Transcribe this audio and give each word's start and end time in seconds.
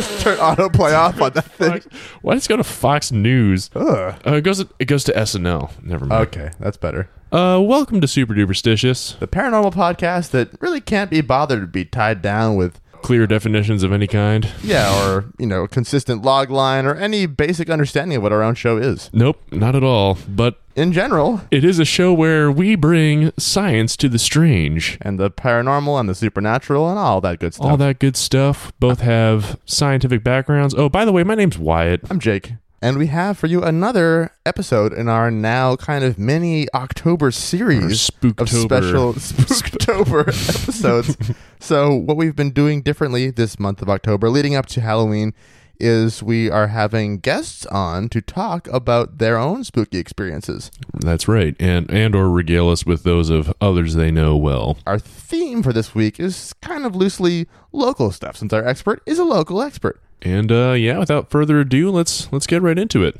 gonna 0.00 0.18
turn 0.20 0.38
autoplay 0.38 0.96
off 0.96 1.20
on 1.20 1.32
that 1.32 1.44
thing. 1.52 1.82
Why 2.22 2.34
does 2.34 2.46
it 2.46 2.48
go 2.48 2.56
to 2.56 2.64
Fox 2.64 3.10
News? 3.10 3.70
Ugh. 3.74 4.14
Uh, 4.26 4.34
it 4.34 4.42
goes. 4.42 4.60
It 4.60 4.84
goes 4.86 5.04
to 5.04 5.12
SNL. 5.12 5.82
Never 5.82 6.06
mind. 6.06 6.28
Okay, 6.28 6.50
that's 6.60 6.76
better. 6.76 7.08
Uh, 7.32 7.60
welcome 7.62 8.00
to 8.00 8.08
Super 8.08 8.34
Duperstitious. 8.34 9.18
The 9.18 9.26
paranormal 9.28 9.74
podcast 9.74 10.30
that 10.30 10.50
really 10.60 10.80
can't 10.80 11.10
be 11.10 11.20
bothered 11.20 11.60
to 11.60 11.66
be 11.66 11.84
tied 11.84 12.22
down 12.22 12.56
with 12.56 12.80
Clear 13.02 13.26
definitions 13.26 13.82
of 13.82 13.92
any 13.92 14.06
kind. 14.06 14.50
yeah, 14.62 15.06
or 15.08 15.26
you 15.38 15.46
know, 15.46 15.66
consistent 15.66 16.22
log 16.22 16.50
line 16.50 16.84
or 16.84 16.94
any 16.94 17.26
basic 17.26 17.70
understanding 17.70 18.16
of 18.18 18.22
what 18.22 18.32
our 18.32 18.42
own 18.42 18.54
show 18.54 18.76
is. 18.76 19.08
Nope, 19.12 19.40
not 19.50 19.74
at 19.74 19.82
all. 19.82 20.18
But 20.28 20.60
In 20.76 20.92
general, 20.92 21.40
it 21.50 21.64
is 21.64 21.78
a 21.78 21.84
show 21.84 22.12
where 22.12 22.50
we 22.52 22.74
bring 22.76 23.32
science 23.38 23.96
to 23.98 24.08
the 24.08 24.18
strange. 24.18 24.98
and 25.00 25.18
the 25.18 25.30
paranormal 25.30 25.98
and 25.98 26.08
the 26.08 26.14
supernatural 26.14 26.88
and 26.90 26.98
all 26.98 27.20
that 27.22 27.38
good 27.38 27.54
stuff. 27.54 27.66
All 27.66 27.76
that 27.78 27.98
good 27.98 28.16
stuff. 28.16 28.72
Both 28.78 29.00
have 29.00 29.58
scientific 29.64 30.22
backgrounds. 30.22 30.74
Oh, 30.76 30.88
by 30.88 31.04
the 31.04 31.12
way, 31.12 31.22
my 31.24 31.34
name's 31.34 31.58
Wyatt. 31.58 32.00
I'm 32.10 32.20
Jake. 32.20 32.52
And 32.80 32.96
we 32.96 33.08
have 33.08 33.36
for 33.36 33.48
you 33.48 33.64
another 33.64 34.30
episode 34.46 34.92
in 34.92 35.08
our 35.08 35.32
now 35.32 35.74
kind 35.74 36.04
of 36.04 36.16
mini 36.16 36.68
October 36.72 37.32
series 37.32 38.08
of 38.38 38.48
special 38.48 39.14
Spooktober 39.14 40.28
episodes. 40.28 41.16
So, 41.58 41.92
what 41.92 42.16
we've 42.16 42.36
been 42.36 42.52
doing 42.52 42.82
differently 42.82 43.30
this 43.30 43.58
month 43.58 43.82
of 43.82 43.88
October, 43.88 44.30
leading 44.30 44.54
up 44.54 44.66
to 44.66 44.80
Halloween, 44.80 45.34
is 45.80 46.22
we 46.22 46.48
are 46.48 46.68
having 46.68 47.18
guests 47.18 47.66
on 47.66 48.08
to 48.10 48.20
talk 48.20 48.68
about 48.68 49.18
their 49.18 49.38
own 49.38 49.64
spooky 49.64 49.98
experiences. 49.98 50.70
That's 50.94 51.26
right, 51.26 51.56
and 51.58 51.90
and 51.90 52.14
or 52.14 52.30
regale 52.30 52.68
us 52.68 52.86
with 52.86 53.02
those 53.02 53.28
of 53.28 53.52
others 53.60 53.94
they 53.94 54.12
know 54.12 54.36
well. 54.36 54.78
Our 54.86 55.00
theme 55.00 55.64
for 55.64 55.72
this 55.72 55.96
week 55.96 56.20
is 56.20 56.52
kind 56.62 56.86
of 56.86 56.94
loosely 56.94 57.48
local 57.72 58.12
stuff, 58.12 58.36
since 58.36 58.52
our 58.52 58.64
expert 58.64 59.02
is 59.04 59.18
a 59.18 59.24
local 59.24 59.60
expert. 59.62 60.00
And 60.22 60.50
uh, 60.50 60.72
yeah, 60.72 60.98
without 60.98 61.30
further 61.30 61.60
ado, 61.60 61.90
let's 61.90 62.30
let's 62.32 62.46
get 62.46 62.62
right 62.62 62.78
into 62.78 63.04
it. 63.04 63.16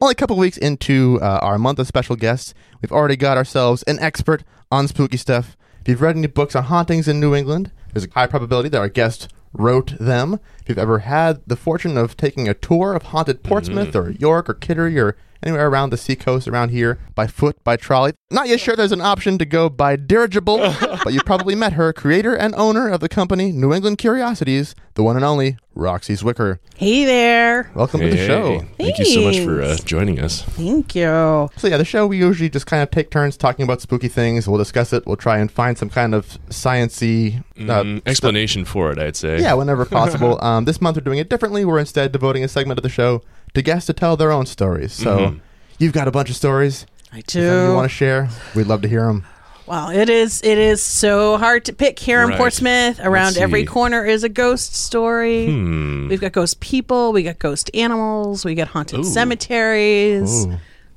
Only 0.00 0.12
a 0.12 0.16
couple 0.16 0.36
weeks 0.36 0.56
into 0.56 1.18
uh, 1.20 1.40
our 1.42 1.58
month 1.58 1.78
of 1.78 1.86
special 1.86 2.16
guests, 2.16 2.54
we've 2.80 2.92
already 2.92 3.16
got 3.16 3.36
ourselves 3.36 3.82
an 3.84 3.98
expert 3.98 4.42
on 4.70 4.88
spooky 4.88 5.18
stuff. 5.18 5.56
If 5.82 5.88
you've 5.88 6.00
read 6.00 6.16
any 6.16 6.26
books 6.26 6.56
on 6.56 6.64
hauntings 6.64 7.06
in 7.06 7.20
New 7.20 7.34
England, 7.34 7.70
there's 7.92 8.06
a 8.06 8.10
high 8.10 8.26
probability 8.26 8.70
that 8.70 8.78
our 8.78 8.88
guest 8.88 9.28
wrote 9.52 9.98
them. 9.98 10.40
If 10.60 10.68
you've 10.68 10.78
ever 10.78 11.00
had 11.00 11.42
the 11.46 11.56
fortune 11.56 11.96
of 11.98 12.16
taking 12.16 12.48
a 12.48 12.54
tour 12.54 12.94
of 12.94 13.04
haunted 13.04 13.42
Portsmouth 13.42 13.94
or 13.94 14.10
York 14.10 14.48
or 14.48 14.54
Kittery 14.54 14.98
or 14.98 15.16
anywhere 15.42 15.68
around 15.68 15.90
the 15.90 15.96
seacoast 15.96 16.46
around 16.48 16.68
here 16.70 16.98
by 17.14 17.26
foot, 17.26 17.62
by 17.64 17.76
trolley, 17.76 18.12
not 18.30 18.48
yet 18.48 18.60
sure 18.60 18.76
there's 18.76 18.92
an 18.92 19.00
option 19.00 19.38
to 19.38 19.44
go 19.44 19.68
by 19.68 19.96
dirigible, 19.96 20.58
but 21.04 21.12
you've 21.12 21.24
probably 21.24 21.54
met 21.54 21.74
her, 21.74 21.92
creator 21.92 22.34
and 22.34 22.54
owner 22.56 22.88
of 22.88 23.00
the 23.00 23.08
company 23.08 23.52
New 23.52 23.72
England 23.72 23.98
Curiosities, 23.98 24.74
the 24.94 25.02
one 25.02 25.16
and 25.16 25.24
only 25.24 25.56
Roxie 25.74 26.14
Zwicker. 26.14 26.58
Hey 26.76 27.04
there. 27.04 27.70
Welcome 27.74 28.00
to 28.00 28.08
the 28.10 28.16
Hey, 28.16 28.26
show. 28.26 28.60
Thank 28.76 28.98
you 28.98 29.04
so 29.04 29.20
much 29.22 29.38
for 29.40 29.62
uh, 29.62 29.76
joining 29.84 30.18
us. 30.20 30.42
Thank 30.42 30.94
you. 30.94 31.48
So 31.56 31.68
yeah, 31.68 31.76
the 31.76 31.84
show 31.84 32.06
we 32.06 32.18
usually 32.18 32.50
just 32.50 32.66
kind 32.66 32.82
of 32.82 32.90
take 32.90 33.10
turns 33.10 33.36
talking 33.36 33.62
about 33.62 33.80
spooky 33.80 34.08
things. 34.08 34.48
We'll 34.48 34.58
discuss 34.58 34.92
it. 34.92 35.06
We'll 35.06 35.16
try 35.16 35.38
and 35.38 35.50
find 35.50 35.78
some 35.78 35.88
kind 35.88 36.14
of 36.14 36.38
sciency 36.48 37.38
uh, 37.58 37.82
Mm, 37.82 38.02
explanation 38.06 38.64
for 38.64 38.90
it, 38.90 38.98
I'd 38.98 39.16
say. 39.16 39.40
yeah, 39.40 39.54
whenever 39.54 39.84
possible. 39.86 40.42
um, 40.44 40.64
this 40.64 40.80
month 40.80 40.96
we're 40.96 41.02
doing 41.02 41.18
it 41.18 41.28
differently. 41.28 41.64
We're 41.64 41.78
instead 41.78 42.10
devoting 42.12 42.42
a 42.44 42.48
segment 42.48 42.78
of 42.78 42.82
the 42.82 42.88
show 42.88 43.22
to 43.54 43.62
guests 43.62 43.86
to 43.86 43.92
tell 43.92 44.16
their 44.16 44.30
own 44.32 44.46
stories. 44.46 44.92
So 44.92 45.18
Mhm. 45.18 45.40
you've 45.78 45.92
got 45.92 46.08
a 46.08 46.10
bunch 46.10 46.30
of 46.30 46.36
stories 46.36 46.86
I 47.12 47.16
that 47.16 47.26
do. 47.26 47.40
you 47.68 47.74
want 47.74 47.90
to 47.90 47.94
share. 47.94 48.28
We'd 48.54 48.66
love 48.66 48.82
to 48.82 48.88
hear 48.88 49.06
them. 49.06 49.24
Well, 49.66 49.90
it 49.90 50.10
is. 50.10 50.40
It 50.42 50.58
is 50.58 50.82
so 50.82 51.36
hard 51.36 51.64
to 51.66 51.72
pick 51.72 52.00
here 52.00 52.22
in 52.28 52.36
Portsmouth. 52.36 52.98
Around 53.00 53.36
every 53.38 53.64
corner 53.64 54.04
is 54.04 54.24
a 54.24 54.28
ghost 54.28 54.74
story. 54.74 55.46
Hmm. 55.46 56.08
We've 56.08 56.20
got 56.20 56.32
ghost 56.32 56.58
people. 56.58 57.12
We 57.12 57.22
got 57.22 57.38
ghost 57.38 57.70
animals. 57.72 58.44
We 58.44 58.56
got 58.56 58.66
haunted 58.68 59.00
Ooh. 59.00 59.04
cemeteries. 59.04 60.46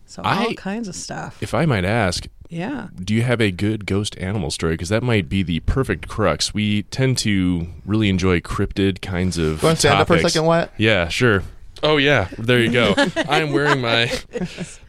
So 0.08 0.22
all 0.24 0.50
I- 0.50 0.54
kinds 0.56 0.88
of 0.88 0.96
stuff. 0.96 1.38
If 1.42 1.54
I 1.54 1.66
might 1.68 1.86
ask, 1.86 2.26
yeah. 2.50 2.88
do 3.04 3.14
you 3.14 3.22
have 3.24 3.42
a 3.42 3.52
good 3.52 3.86
ghost 3.86 4.18
animal 4.20 4.50
story? 4.52 4.74
Because 4.74 4.90
that 4.90 5.04
might 5.04 5.30
be 5.30 5.44
the 5.44 5.60
perfect 5.62 6.08
crux. 6.08 6.54
We 6.54 6.84
tend 6.84 7.18
to 7.20 7.68
really 7.86 8.10
enjoy 8.10 8.40
cryptid 8.40 9.02
kinds 9.02 9.38
of. 9.38 9.62
You 9.62 9.68
want 9.68 9.78
to 9.78 9.88
stand 9.88 10.00
up 10.02 10.08
for 10.08 10.16
a 10.16 10.22
second, 10.22 10.46
Wyatt? 10.46 10.72
Yeah, 10.78 11.08
sure. 11.10 11.44
Oh 11.86 11.98
yeah, 11.98 12.30
there 12.38 12.60
you 12.62 12.72
go. 12.72 12.96
I'm 13.28 13.52
wearing 13.52 13.82
my 13.82 14.10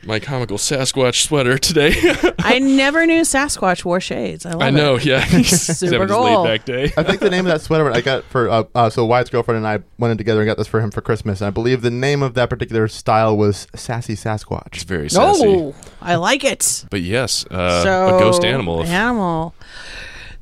my 0.05 0.21
comical 0.21 0.59
Sasquatch 0.59 1.25
sweater 1.25 1.59
today. 1.59 1.93
I 2.39 2.61
never 2.61 3.05
knew 3.05 3.23
Sasquatch 3.23 3.85
wore 3.85 4.01
shades. 4.01 4.47
I 4.47 4.53
love 4.53 4.63
I 4.63 4.69
it. 4.69 4.73
know, 4.73 4.97
yeah. 4.99 5.25
Super 5.43 5.91
that 5.91 6.01
was 6.01 6.09
his 6.11 6.17
cool. 6.17 6.43
laid 6.43 6.59
back 6.59 6.65
day. 6.65 6.85
I 6.97 7.03
think 7.03 7.21
the 7.21 7.31
name 7.31 7.47
of 7.47 7.53
that 7.53 7.63
sweater 7.63 7.91
I 7.93 8.01
got 8.01 8.23
for 8.25 8.49
uh, 8.49 8.65
uh, 8.77 8.91
so 8.91 9.05
Wyatt's 9.05 9.31
girlfriend 9.31 9.59
and 9.59 9.67
I 9.67 9.83
went 9.99 10.13
in 10.13 10.19
together 10.19 10.41
and 10.41 10.47
got 10.47 10.57
this 10.57 10.69
for 10.69 10.81
him 10.81 10.91
for 10.93 11.01
Christmas. 11.01 11.41
And 11.41 11.49
I 11.49 11.51
believe 11.51 11.83
the 11.83 11.91
name 11.91 12.23
of 12.23 12.35
that 12.35 12.49
particular 12.49 12.87
style 12.87 13.37
was 13.37 13.67
Sassy 13.75 14.15
Sasquatch. 14.15 14.75
It's 14.75 14.85
very 14.85 15.11
sassy. 15.11 15.43
Oh, 15.47 15.75
I 16.01 16.15
like 16.15 16.45
it. 16.45 16.85
But 16.91 17.01
yes, 17.03 17.45
uh, 17.51 17.83
so 17.83 18.17
a 18.17 18.21
ghost 18.21 18.45
animal. 18.45 18.83
if- 18.83 18.89
Animal. 18.89 19.53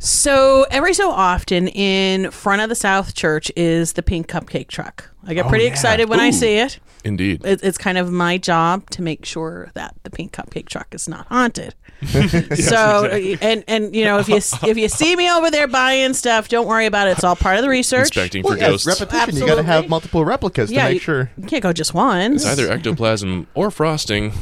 So 0.04 0.66
every 0.68 0.94
so 0.94 1.12
often, 1.12 1.68
in 1.68 2.32
front 2.32 2.60
of 2.60 2.68
the 2.68 2.74
South 2.74 3.14
Church 3.14 3.52
is 3.54 3.92
the 3.92 4.02
pink 4.02 4.26
cupcake 4.26 4.66
truck. 4.66 5.08
I 5.24 5.32
get 5.34 5.46
Oh, 5.46 5.48
pretty 5.48 5.64
yeah. 5.64 5.70
excited 5.70 6.08
when 6.08 6.18
I 6.18 6.30
see 6.30 6.56
it. 6.56 6.80
Indeed. 7.04 7.42
it. 7.44 7.60
It's 7.62 7.78
kind 7.78 7.96
of 7.98 8.10
my 8.10 8.36
job 8.36 8.90
to 8.90 9.02
make 9.02 9.24
sure 9.24 9.70
that 9.74 9.94
the 10.02 10.10
pink 10.10 10.32
cupcake 10.32 10.66
truck 10.68 10.92
is 10.92 11.08
not 11.08 11.26
haunted. 11.28 11.76
so, 12.56 13.06
and 13.40 13.62
and 13.68 13.94
you 13.94 14.04
know, 14.04 14.18
if 14.18 14.28
you 14.28 14.36
if 14.68 14.76
you 14.76 14.88
see 14.88 15.14
me 15.14 15.30
over 15.30 15.52
there 15.52 15.68
buying 15.68 16.14
stuff, 16.14 16.48
don't 16.48 16.66
worry 16.66 16.86
about 16.86 17.06
it. 17.06 17.12
It's 17.12 17.22
all 17.24 17.36
part 17.36 17.56
of 17.58 17.62
the 17.62 17.69
research. 17.69 18.08
Inspecting 18.08 18.42
Well, 18.42 18.54
for 18.54 18.58
yes, 18.58 18.84
ghosts. 18.84 19.00
repetition. 19.00 19.36
You 19.40 19.46
got 19.46 19.54
to 19.54 19.62
have 19.62 19.88
multiple 19.88 20.24
replicas 20.24 20.70
to 20.70 20.76
make 20.76 20.94
you, 20.94 20.98
sure. 20.98 21.30
you 21.38 21.46
can't 21.46 21.62
go 21.62 21.72
just 21.72 21.94
one. 21.94 22.34
It's 22.34 22.44
either 22.46 22.69
ectoplasm 22.72 23.46
or 23.54 23.70
frosting. 23.70 24.32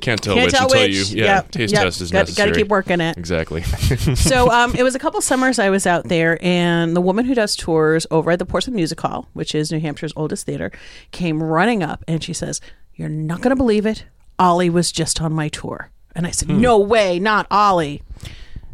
Can't 0.00 0.22
tell 0.22 0.34
Can't 0.34 0.46
which 0.46 0.54
tell 0.54 0.66
until 0.66 0.82
which. 0.82 1.10
you. 1.10 1.18
Yeah, 1.18 1.36
Yep, 1.36 1.50
taste 1.50 1.72
yep. 1.74 1.82
test 1.82 2.00
is 2.00 2.10
Got, 2.10 2.20
necessary. 2.20 2.48
Got 2.48 2.54
to 2.54 2.60
keep 2.60 2.68
working 2.68 3.00
it. 3.00 3.16
Exactly. 3.18 3.62
so 4.14 4.50
um, 4.50 4.74
it 4.74 4.82
was 4.82 4.94
a 4.94 4.98
couple 4.98 5.20
summers 5.20 5.58
I 5.58 5.68
was 5.70 5.86
out 5.86 6.04
there, 6.04 6.38
and 6.40 6.96
the 6.96 7.00
woman 7.00 7.24
who 7.24 7.34
does 7.34 7.56
tours 7.56 8.06
over 8.10 8.30
at 8.30 8.38
the 8.38 8.46
Portsmouth 8.46 8.76
Music 8.76 9.00
Hall, 9.00 9.28
which 9.32 9.54
is 9.54 9.72
New 9.72 9.80
Hampshire's 9.80 10.12
oldest 10.16 10.46
theater, 10.46 10.70
came 11.10 11.42
running 11.42 11.82
up 11.82 12.04
and 12.06 12.22
she 12.22 12.32
says, 12.32 12.60
"You're 12.94 13.08
not 13.08 13.40
going 13.40 13.50
to 13.50 13.56
believe 13.56 13.84
it. 13.84 14.04
Ollie 14.38 14.70
was 14.70 14.92
just 14.92 15.20
on 15.20 15.32
my 15.32 15.48
tour." 15.48 15.90
And 16.14 16.26
I 16.26 16.30
said, 16.30 16.48
hmm. 16.48 16.60
"No 16.60 16.78
way, 16.78 17.18
not 17.18 17.46
Ollie." 17.50 18.02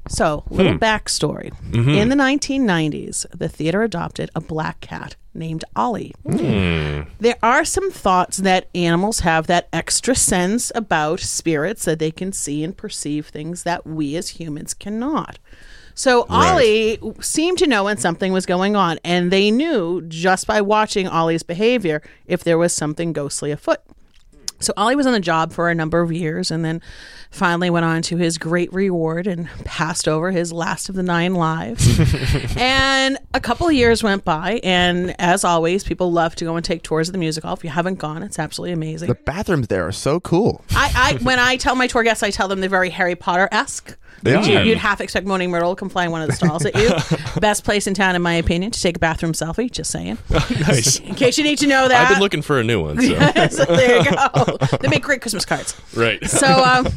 So, 0.08 0.44
little 0.50 0.72
hmm. 0.72 0.78
backstory. 0.78 1.50
Mm-hmm. 1.70 1.90
In 1.90 2.08
the 2.10 2.14
1990s, 2.14 3.26
the 3.36 3.48
theater 3.48 3.82
adopted 3.82 4.30
a 4.34 4.40
black 4.40 4.80
cat 4.80 5.16
named 5.36 5.64
Ollie. 5.74 6.14
Hmm. 6.24 7.02
There 7.20 7.36
are 7.42 7.64
some 7.64 7.90
thoughts 7.90 8.38
that 8.38 8.68
animals 8.74 9.20
have 9.20 9.46
that 9.46 9.68
extra 9.72 10.14
sense 10.14 10.72
about 10.74 11.20
spirits 11.20 11.84
that 11.84 11.98
they 11.98 12.10
can 12.10 12.32
see 12.32 12.64
and 12.64 12.76
perceive 12.76 13.26
things 13.28 13.62
that 13.62 13.86
we 13.86 14.16
as 14.16 14.30
humans 14.30 14.74
cannot. 14.74 15.38
So 15.94 16.26
Ollie 16.28 16.98
seemed 17.20 17.56
to 17.58 17.66
know 17.66 17.84
when 17.84 17.96
something 17.96 18.30
was 18.30 18.44
going 18.44 18.76
on, 18.76 18.98
and 19.02 19.30
they 19.30 19.50
knew 19.50 20.02
just 20.02 20.46
by 20.46 20.60
watching 20.60 21.08
Ollie's 21.08 21.42
behavior 21.42 22.02
if 22.26 22.44
there 22.44 22.58
was 22.58 22.74
something 22.74 23.14
ghostly 23.14 23.50
afoot. 23.50 23.80
So 24.60 24.72
Ollie 24.76 24.96
was 24.96 25.06
on 25.06 25.12
the 25.12 25.20
job 25.20 25.52
for 25.52 25.68
a 25.70 25.74
number 25.74 26.00
of 26.00 26.12
years 26.12 26.50
and 26.50 26.64
then 26.64 26.80
finally 27.30 27.70
went 27.70 27.84
on 27.84 28.02
to 28.02 28.16
his 28.16 28.38
great 28.38 28.72
reward 28.72 29.26
and 29.26 29.48
passed 29.64 30.08
over 30.08 30.30
his 30.30 30.52
last 30.52 30.88
of 30.88 30.94
the 30.94 31.02
nine 31.02 31.34
lives. 31.34 31.86
and 32.56 33.18
a 33.34 33.40
couple 33.40 33.66
of 33.66 33.74
years 33.74 34.02
went 34.02 34.24
by 34.24 34.60
and 34.64 35.14
as 35.20 35.44
always 35.44 35.84
people 35.84 36.10
love 36.12 36.34
to 36.36 36.44
go 36.44 36.56
and 36.56 36.64
take 36.64 36.82
tours 36.82 37.08
of 37.08 37.12
the 37.12 37.18
music 37.18 37.44
hall. 37.44 37.54
If 37.54 37.64
you 37.64 37.70
haven't 37.70 37.96
gone, 37.96 38.22
it's 38.22 38.38
absolutely 38.38 38.72
amazing. 38.72 39.08
The 39.08 39.14
bathrooms 39.14 39.68
there 39.68 39.86
are 39.86 39.92
so 39.92 40.20
cool. 40.20 40.64
I, 40.70 40.92
I 40.94 41.14
when 41.22 41.38
I 41.38 41.56
tell 41.56 41.74
my 41.74 41.86
tour 41.86 42.02
guests, 42.02 42.22
I 42.22 42.30
tell 42.30 42.48
them 42.48 42.60
they're 42.60 42.70
very 42.70 42.90
Harry 42.90 43.14
Potter 43.14 43.48
esque. 43.52 43.96
They 44.22 44.32
You, 44.32 44.58
are. 44.58 44.64
you'd 44.64 44.78
half 44.78 45.00
expect 45.00 45.26
Moaning 45.26 45.50
Myrtle 45.50 45.74
to 45.74 45.78
come 45.78 45.88
fly 45.88 46.04
in 46.06 46.10
one 46.10 46.22
of 46.22 46.28
the 46.28 46.34
stalls 46.34 46.64
at 46.64 46.74
you. 46.74 46.90
Best 47.40 47.64
place 47.64 47.86
in 47.86 47.94
town, 47.94 48.16
in 48.16 48.22
my 48.22 48.34
opinion, 48.34 48.70
to 48.72 48.80
take 48.80 48.96
a 48.96 48.98
bathroom 48.98 49.32
selfie. 49.32 49.70
Just 49.70 49.90
saying. 49.90 50.18
nice. 50.30 50.98
In 51.00 51.14
case 51.14 51.38
you 51.38 51.44
need 51.44 51.58
to 51.58 51.66
know 51.66 51.88
that. 51.88 52.02
I've 52.02 52.08
been 52.08 52.20
looking 52.20 52.42
for 52.42 52.58
a 52.58 52.64
new 52.64 52.82
one. 52.82 53.00
So. 53.00 53.08
so 53.50 53.64
there 53.76 53.98
you 54.02 54.10
go. 54.10 54.56
They 54.80 54.88
make 54.88 55.02
great 55.02 55.20
Christmas 55.20 55.44
cards. 55.44 55.74
right. 55.94 56.24
So 56.28 56.46
um 56.64 56.88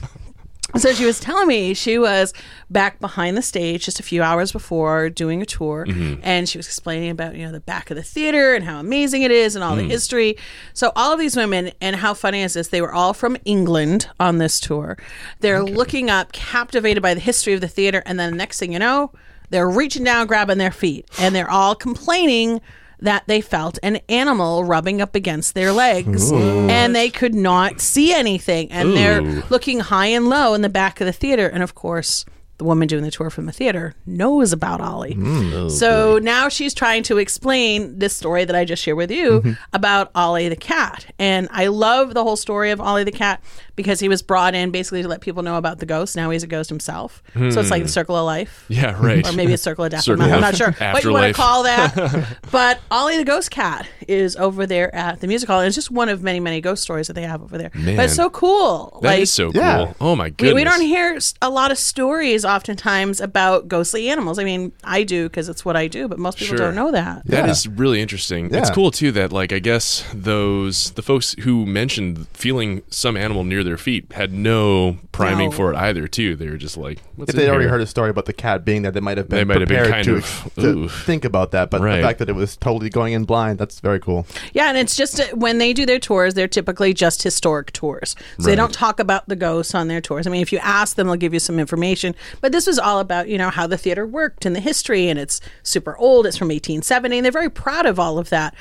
so 0.78 0.94
she 0.94 1.06
was 1.06 1.20
telling 1.20 1.48
me 1.48 1.74
she 1.74 1.98
was 1.98 2.34
back 2.70 3.00
behind 3.00 3.36
the 3.36 3.42
stage 3.42 3.86
just 3.86 4.00
a 4.00 4.04
few 4.04 4.22
hours 4.22 4.52
before 4.52 5.10
doing 5.10 5.42
a 5.42 5.46
tour 5.46 5.86
mm-hmm. 5.88 6.20
and 6.24 6.48
she 6.48 6.58
was 6.58 6.68
explaining 6.68 7.10
about 7.10 7.36
you 7.36 7.46
know 7.46 7.52
the 7.52 7.60
back 7.60 7.90
of 7.90 7.98
the 7.98 8.04
theater 8.04 8.54
and 8.54 8.64
how 8.64 8.80
amazing 8.80 9.24
it 9.24 9.32
is 9.32 9.56
and 9.56 9.64
all 9.64 9.76
the 9.76 9.84
mm. 9.84 9.90
history. 9.90 10.38
So 10.74 10.92
all 10.96 11.12
of 11.12 11.20
these 11.20 11.36
women 11.36 11.72
and 11.82 11.96
how 11.96 12.14
funny 12.14 12.42
is 12.42 12.54
this 12.54 12.68
they 12.68 12.82
were 12.82 12.94
all 12.94 13.14
from 13.14 13.38
england 13.46 14.10
on 14.20 14.38
this 14.38 14.60
tour. 14.60 14.98
They're 15.40 15.64
looking 15.64 16.10
up 16.10 16.32
captivated 16.32 17.02
by 17.02 17.14
the 17.14 17.20
history 17.20 17.54
of 17.54 17.62
the 17.62 17.68
theater 17.68 18.04
and 18.06 18.20
then 18.20 18.32
the 18.32 18.38
next 18.38 18.60
thing 18.60 18.74
you 18.74 18.80
know 18.80 19.12
they're 19.50 19.70
reaching 19.70 20.04
down 20.04 20.28
grabbing 20.28 20.58
their 20.58 20.72
feet 20.72 21.10
and 21.20 21.34
they're 21.34 21.50
all 21.50 21.76
complaining 21.76 22.62
that 23.02 23.24
they 23.28 23.42
felt 23.42 23.80
an 23.84 24.00
animal 24.10 24.64
rubbing 24.64 25.02
up 25.02 25.16
against 25.16 25.54
their 25.56 25.72
legs 25.72 26.32
and 26.32 26.96
they 26.96 27.10
could 27.10 27.34
not 27.36 27.80
see 27.82 28.14
anything 28.14 28.72
and 28.72 28.96
they're 28.96 29.22
looking 29.50 29.80
high 29.80 30.08
and 30.08 30.28
low 30.30 30.54
in 30.54 30.62
the 30.62 30.70
back 30.70 31.00
of 31.02 31.06
the 31.06 31.14
theater 31.14 31.48
and 31.48 31.64
of 31.64 31.76
course 31.76 32.26
the 32.58 32.66
woman 32.66 32.90
doing 32.90 33.04
the 33.06 33.10
tour 33.12 33.30
from 33.30 33.46
the 33.46 33.54
theater, 33.54 33.96
knows 34.06 34.52
about 34.52 34.82
Ollie. 34.82 35.14
Hmm. 35.14 35.52
Oh, 35.54 35.70
so 35.70 36.20
now 36.22 36.50
she's 36.50 36.74
trying 36.74 37.04
to 37.04 37.18
explain 37.18 37.98
this 38.00 38.14
story 38.14 38.44
that 38.44 38.54
I 38.54 38.66
just 38.66 38.84
shared 38.84 38.98
with 38.98 39.12
you 39.12 39.40
Mm-hmm. 39.40 39.52
about 39.72 40.12
Ollie 40.14 40.50
the 40.50 40.58
cat. 40.58 41.06
And 41.18 41.48
I 41.52 41.68
love 41.68 42.14
the 42.14 42.22
whole 42.22 42.36
story 42.36 42.72
of 42.72 42.82
Ollie 42.82 43.06
the 43.06 43.14
cat 43.14 43.42
because 43.80 44.02
he 44.02 44.10
was 44.10 44.22
brought 44.22 44.56
in 44.56 44.72
basically 44.72 45.02
to 45.02 45.08
let 45.08 45.22
people 45.22 45.42
know 45.42 45.56
about 45.56 45.80
the 45.80 45.86
ghost. 45.86 46.14
Now 46.14 46.32
he's 46.32 46.44
a 46.44 46.48
ghost 46.48 46.70
himself. 46.70 47.24
So 47.34 47.46
it's 47.46 47.72
like 47.72 47.80
hmm. 47.80 47.86
the 47.86 47.92
circle 47.92 48.18
of 48.18 48.26
life. 48.26 48.66
Yeah, 48.68 49.02
right. 49.02 49.26
Or 49.26 49.32
maybe 49.32 49.54
a 49.54 49.58
circle 49.58 49.86
of 49.86 49.92
death. 49.92 50.04
Circle 50.04 50.22
I'm, 50.24 50.32
not, 50.32 50.36
I'm 50.36 50.42
not 50.42 50.56
sure 50.58 50.72
what 50.72 51.02
you 51.02 51.14
want 51.14 51.28
to 51.28 51.34
call 51.34 51.64
that. 51.64 52.38
but 52.52 52.82
Ollie 52.92 53.16
the 53.16 53.24
ghost 53.24 53.52
cat 53.52 53.88
is 54.06 54.36
over 54.36 54.68
there 54.68 54.94
at 54.94 55.22
the 55.22 55.28
music 55.28 55.48
hall. 55.48 55.62
And 55.62 55.68
it's 55.68 55.76
just 55.76 55.92
one 55.92 56.10
of 56.10 56.22
many, 56.22 56.42
many 56.42 56.60
ghost 56.60 56.84
stories 56.84 57.08
that 57.08 57.14
they 57.14 57.22
have 57.22 57.42
over 57.42 57.58
there. 57.58 57.72
But 57.74 58.00
it's 58.00 58.16
so 58.16 58.30
cool. 58.30 59.00
That 59.02 59.18
is 59.18 59.40
like, 59.40 59.54
so 59.54 59.58
Yeah. 59.58 59.86
cool. 59.86 59.96
Oh 60.02 60.16
my 60.18 60.26
we, 60.26 60.32
goodness. 60.32 60.56
we 60.56 60.64
don't 60.66 60.82
hear 60.82 61.18
a 61.42 61.50
lot 61.50 61.72
of 61.72 61.78
stories 61.78 62.44
oftentimes 62.44 63.22
about 63.22 63.70
ghostly 63.70 64.10
animals. 64.10 64.40
I 64.40 64.44
mean, 64.44 64.74
I 64.84 65.04
do 65.04 65.30
because 65.30 65.48
it's 65.48 65.64
what 65.64 65.78
I 65.78 65.88
do, 65.88 66.10
but 66.10 66.20
most 66.20 66.38
people 66.38 66.58
Sure. 66.58 66.66
don't 66.66 66.76
know 66.76 66.92
that. 66.92 67.26
That 67.28 67.46
Yeah. 67.46 67.52
is 67.52 67.66
really 67.66 68.02
interesting. 68.02 68.54
It's 68.54 68.70
cool 68.72 68.92
too 68.92 69.14
that 69.14 69.32
like 69.32 69.54
I 69.54 69.60
guess 69.60 70.04
those 70.14 70.92
the 70.92 71.02
folks 71.02 71.34
who 71.40 71.66
mentioned 71.66 72.28
feeling 72.34 72.82
some 72.90 73.16
animal 73.16 73.46
near 73.46 73.64
their 73.70 73.78
feet 73.78 74.12
had 74.14 74.34
no 74.34 74.98
priming 75.12 75.50
No. 75.52 75.56
for 75.56 75.72
it 75.74 75.78
either 75.78 76.08
too. 76.08 76.36
They 76.36 76.50
were 76.50 76.58
just 76.58 76.76
like, 76.76 77.00
What's 77.16 77.30
If 77.30 77.36
they'd 77.36 77.48
already 77.48 77.64
here? 77.66 77.70
heard 77.70 77.82
a 77.82 77.86
story 77.86 78.10
about 78.10 78.26
the 78.26 78.34
cat 78.34 78.66
being 78.66 78.82
there, 78.82 78.92
they 78.92 79.00
might 79.00 79.18
have 79.18 79.30
been 79.30 79.38
They 79.38 79.44
might 79.44 79.60
have 79.60 79.70
been 79.70 79.78
prepared 79.86 80.06
kind 80.06 80.06
to, 80.06 80.16
of, 80.18 80.52
to 80.56 80.68
ooh. 80.68 80.90
think 80.90 81.24
about 81.26 81.52
that. 81.52 81.70
But 81.70 81.82
Right. 81.82 81.98
the 81.98 82.02
fact 82.04 82.20
that 82.20 82.30
it 82.30 82.36
was 82.36 82.58
totally 82.58 82.90
going 82.90 83.14
in 83.14 83.24
blind, 83.26 83.60
that's 83.60 83.80
very 83.80 84.00
cool. 84.00 84.26
Yeah, 84.54 84.70
and 84.70 84.78
it's 84.78 84.96
just 84.96 85.20
uh, 85.20 85.26
when 85.36 85.58
they 85.60 85.72
do 85.74 85.86
their 85.86 86.00
tours, 86.00 86.34
they're 86.34 86.48
typically 86.48 86.94
just 86.94 87.24
historic 87.24 87.72
tours. 87.74 88.16
So 88.38 88.44
they 88.44 88.52
Right. 88.52 88.56
don't 88.58 88.74
talk 88.74 89.00
about 89.00 89.28
the 89.30 89.36
ghosts 89.36 89.76
on 89.76 89.88
their 89.88 90.02
tours. 90.02 90.26
I 90.26 90.30
mean, 90.32 90.42
if 90.42 90.52
you 90.52 90.60
ask 90.60 90.96
them, 90.96 91.08
they'll 91.08 91.16
give 91.16 91.34
you 91.34 91.40
some 91.40 91.60
information. 91.60 92.16
But 92.42 92.52
this 92.52 92.66
was 92.68 92.80
all 92.80 93.00
about, 93.00 93.28
you 93.30 93.38
know, 93.38 93.50
how 93.50 93.68
the 93.68 93.78
theater 93.78 94.06
worked 94.08 94.46
and 94.46 94.56
the 94.56 94.60
history, 94.60 95.08
and 95.08 95.20
it's 95.20 95.40
super 95.64 95.98
old. 95.98 96.26
It's 96.26 96.38
from 96.38 96.48
1870, 96.50 97.18
and 97.20 97.26
they're 97.26 97.32
very 97.32 97.50
proud 97.50 97.86
of 97.86 98.00
all 98.00 98.18
of 98.18 98.30
that. 98.30 98.56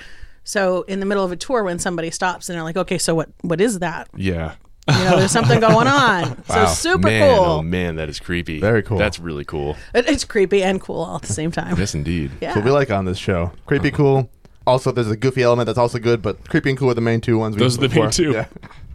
So 0.45 0.83
in 0.89 1.01
the 1.01 1.07
middle 1.07 1.25
of 1.25 1.31
a 1.31 1.37
tour, 1.37 1.63
when 1.63 1.79
somebody 1.79 2.11
stops 2.11 2.49
and 2.49 2.57
they're 2.57 2.65
like, 2.65 2.77
"Okay, 2.79 2.97
so 2.97 3.15
what? 3.15 3.29
What 3.43 3.61
is 3.61 3.81
that? 3.81 4.09
Yeah. 4.17 4.53
You 4.89 5.05
know, 5.05 5.17
there's 5.19 5.31
something 5.31 5.61
going 5.61 5.87
on." 6.07 6.45
So 6.47 6.67
super 6.67 7.09
man, 7.09 7.37
cool. 7.37 7.45
oh 7.45 7.63
man, 7.63 7.97
that 7.97 8.09
is 8.09 8.19
creepy. 8.21 8.61
Very 8.61 8.83
cool. 8.83 8.99
That's 8.99 9.19
really 9.19 9.45
cool. 9.45 9.77
It- 9.95 10.09
It's 10.09 10.25
creepy 10.25 10.63
and 10.63 10.81
cool 10.81 11.03
all 11.03 11.17
at 11.17 11.23
the 11.23 11.33
same 11.33 11.51
time. 11.51 11.77
Yes, 11.79 11.95
indeed. 11.95 12.31
Yeah. 12.41 12.49
That's 12.49 12.57
what 12.57 12.65
we 12.65 12.71
like 12.71 12.91
on 12.91 13.05
this 13.05 13.19
show. 13.19 13.53
Creepy, 13.67 13.91
cool. 13.91 14.29
Also, 14.67 14.93
there's 14.93 15.11
a 15.11 15.17
goofy 15.17 15.43
element 15.43 15.67
that's 15.67 15.79
also 15.79 15.99
good, 15.99 16.21
but 16.21 16.47
creepy 16.49 16.69
and 16.71 16.79
cool 16.79 16.91
are 16.91 16.95
the 16.95 17.01
main 17.01 17.21
two 17.21 17.39
ones. 17.39 17.57
we 17.57 17.61
Those 17.61 17.79
are 17.79 17.81
the 17.83 17.89
before. 17.89 18.05
main 18.05 18.11
two. 18.13 18.33
Yeah. 18.33 18.47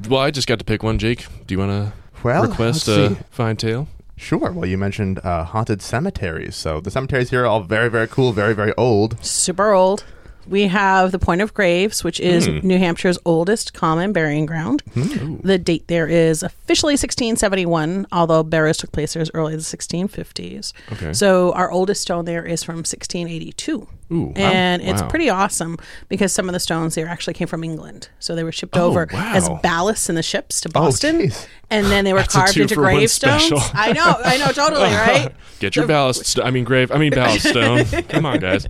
Well, 0.08 0.20
I 0.22 0.30
just 0.32 0.48
got 0.48 0.60
to 0.60 0.66
pick 0.66 0.84
one. 0.84 1.00
Jake, 1.00 1.26
do 1.48 1.54
you 1.54 1.60
want 1.60 1.72
to 1.72 1.94
Well, 2.24 2.44
request 2.48 2.88
a 2.88 3.18
fine 3.32 3.56
tale? 3.56 3.88
Sure. 4.16 4.52
Well, 4.52 4.68
you 4.70 4.78
mentioned 4.78 5.20
uh, 5.24 5.44
haunted 5.44 5.82
cemeteries. 5.82 6.56
So 6.56 6.80
the 6.80 6.92
cemeteries 6.92 7.32
here 7.32 7.42
are 7.44 7.48
all 7.48 7.62
very, 7.62 7.90
very 7.90 8.08
cool, 8.08 8.32
very, 8.34 8.54
very 8.54 8.74
old. 8.78 9.18
super 9.26 9.74
old. 9.74 10.04
We 10.48 10.64
have 10.64 11.12
the 11.12 11.20
Point 11.20 11.42
of 11.42 11.54
Graves, 11.54 12.04
which 12.04 12.20
is 12.20 12.46
Hmm. 12.46 12.60
New 12.64 12.78
Hampshire's 12.78 13.18
oldest 13.26 13.74
common 13.74 14.12
burying 14.14 14.46
ground. 14.46 14.84
The 14.96 15.58
date 15.58 15.88
there 15.88 16.08
is 16.08 16.44
officially 16.44 16.94
1671, 16.96 18.08
although 18.12 18.44
burials 18.44 18.78
took 18.78 18.92
place 18.92 19.14
there 19.14 19.22
as 19.22 19.32
early 19.34 19.54
as 19.54 19.70
the 19.70 19.78
1650s. 19.78 20.74
Okay. 20.92 21.14
So 21.14 21.52
our 21.54 21.72
oldest 21.72 22.02
stone 22.02 22.26
there 22.26 22.46
is 22.46 22.64
from 22.64 22.78
1682. 22.84 23.88
Ooh, 24.12 24.26
wow. 24.26 24.32
and 24.36 24.82
it's 24.84 25.02
Wow. 25.02 25.08
pretty 25.08 25.30
awesome 25.30 25.78
because 26.08 26.32
some 26.32 26.48
of 26.48 26.54
the 26.54 26.60
stones 26.60 26.94
there 26.94 27.08
actually 27.08 27.34
came 27.34 27.48
from 27.48 27.64
England. 27.64 28.10
So 28.20 28.36
they 28.36 28.44
were 28.44 28.52
shipped 28.52 28.78
Oh, 28.78 28.84
over 28.88 29.08
wow. 29.12 29.32
as 29.34 29.50
ballasts 29.50 30.08
in 30.10 30.14
the 30.16 30.22
ships 30.22 30.62
to 30.62 30.70
Boston. 30.70 31.22
jeez. 31.30 31.48
and 31.72 31.88
then 31.88 32.04
they 32.06 32.14
were 32.14 32.20
That's 32.20 32.36
carved 32.36 32.58
into 32.58 32.76
gravestones. 32.76 33.52
I 33.74 33.94
know, 33.94 34.16
I 34.24 34.38
know, 34.38 34.52
totally, 34.52 34.92
right? 34.94 35.32
Get 35.60 35.76
your 35.76 35.88
ballast. 35.88 36.26
St- 36.26 36.46
I 36.46 36.52
mean, 36.52 36.64
grave. 36.66 36.92
I 36.92 36.98
mean, 37.00 37.12
ballast 37.12 37.48
stone. 37.50 37.86
Come 38.10 38.26
on, 38.28 38.40
guys. 38.40 38.68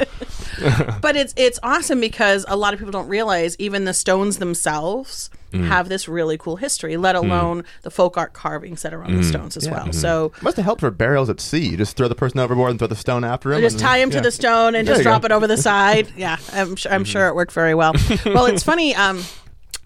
but 1.01 1.15
it's 1.15 1.33
it's 1.37 1.59
awesome 1.63 1.99
because 1.99 2.45
a 2.47 2.55
lot 2.55 2.73
of 2.73 2.79
people 2.79 2.91
don't 2.91 3.07
realize 3.07 3.55
even 3.59 3.85
the 3.85 3.93
stones 3.93 4.37
themselves 4.37 5.29
Mm. 5.53 5.67
have 5.67 5.87
this 5.87 6.07
really 6.07 6.35
cool 6.35 6.55
history, 6.55 6.97
let 6.97 7.15
alone 7.15 7.63
the 7.83 7.91
folk 7.91 8.17
art 8.17 8.33
carvings 8.33 8.81
that 8.81 8.91
are 8.91 9.03
on 9.03 9.11
Mm. 9.11 9.17
the 9.17 9.23
stones 9.23 9.55
as 9.55 9.69
well. 9.69 9.81
Mm-hmm. 9.83 9.91
So 9.91 10.31
Must 10.41 10.57
have 10.57 10.65
helped 10.65 10.79
for 10.81 10.89
burials 10.89 11.29
at 11.29 11.39
sea. 11.39 11.69
You 11.69 11.77
just 11.77 11.95
throw 11.95 12.07
the 12.07 12.15
person 12.15 12.39
overboard 12.39 12.71
and 12.71 12.79
throw 12.79 12.87
the 12.87 12.95
stone 12.95 13.23
after 13.23 13.53
him. 13.53 13.61
just 13.61 13.75
and- 13.75 13.83
tie 13.83 13.99
him 13.99 14.09
yeah. 14.09 14.17
to 14.17 14.21
the 14.23 14.31
stone 14.31 14.73
and 14.73 14.87
There 14.87 14.95
just 14.95 15.03
drop 15.03 15.21
go. 15.21 15.27
it 15.27 15.31
over 15.31 15.45
the 15.45 15.57
side. 15.69 16.07
Yeah, 16.17 16.37
I'm 16.53 16.75
sure, 16.75 16.91
I'm 16.91 17.03
sure 17.03 17.27
it 17.27 17.35
worked 17.35 17.51
very 17.51 17.75
well. 17.75 17.93
well, 18.25 18.47
it's 18.47 18.63
funny. 18.63 18.95
Um, 18.95 19.21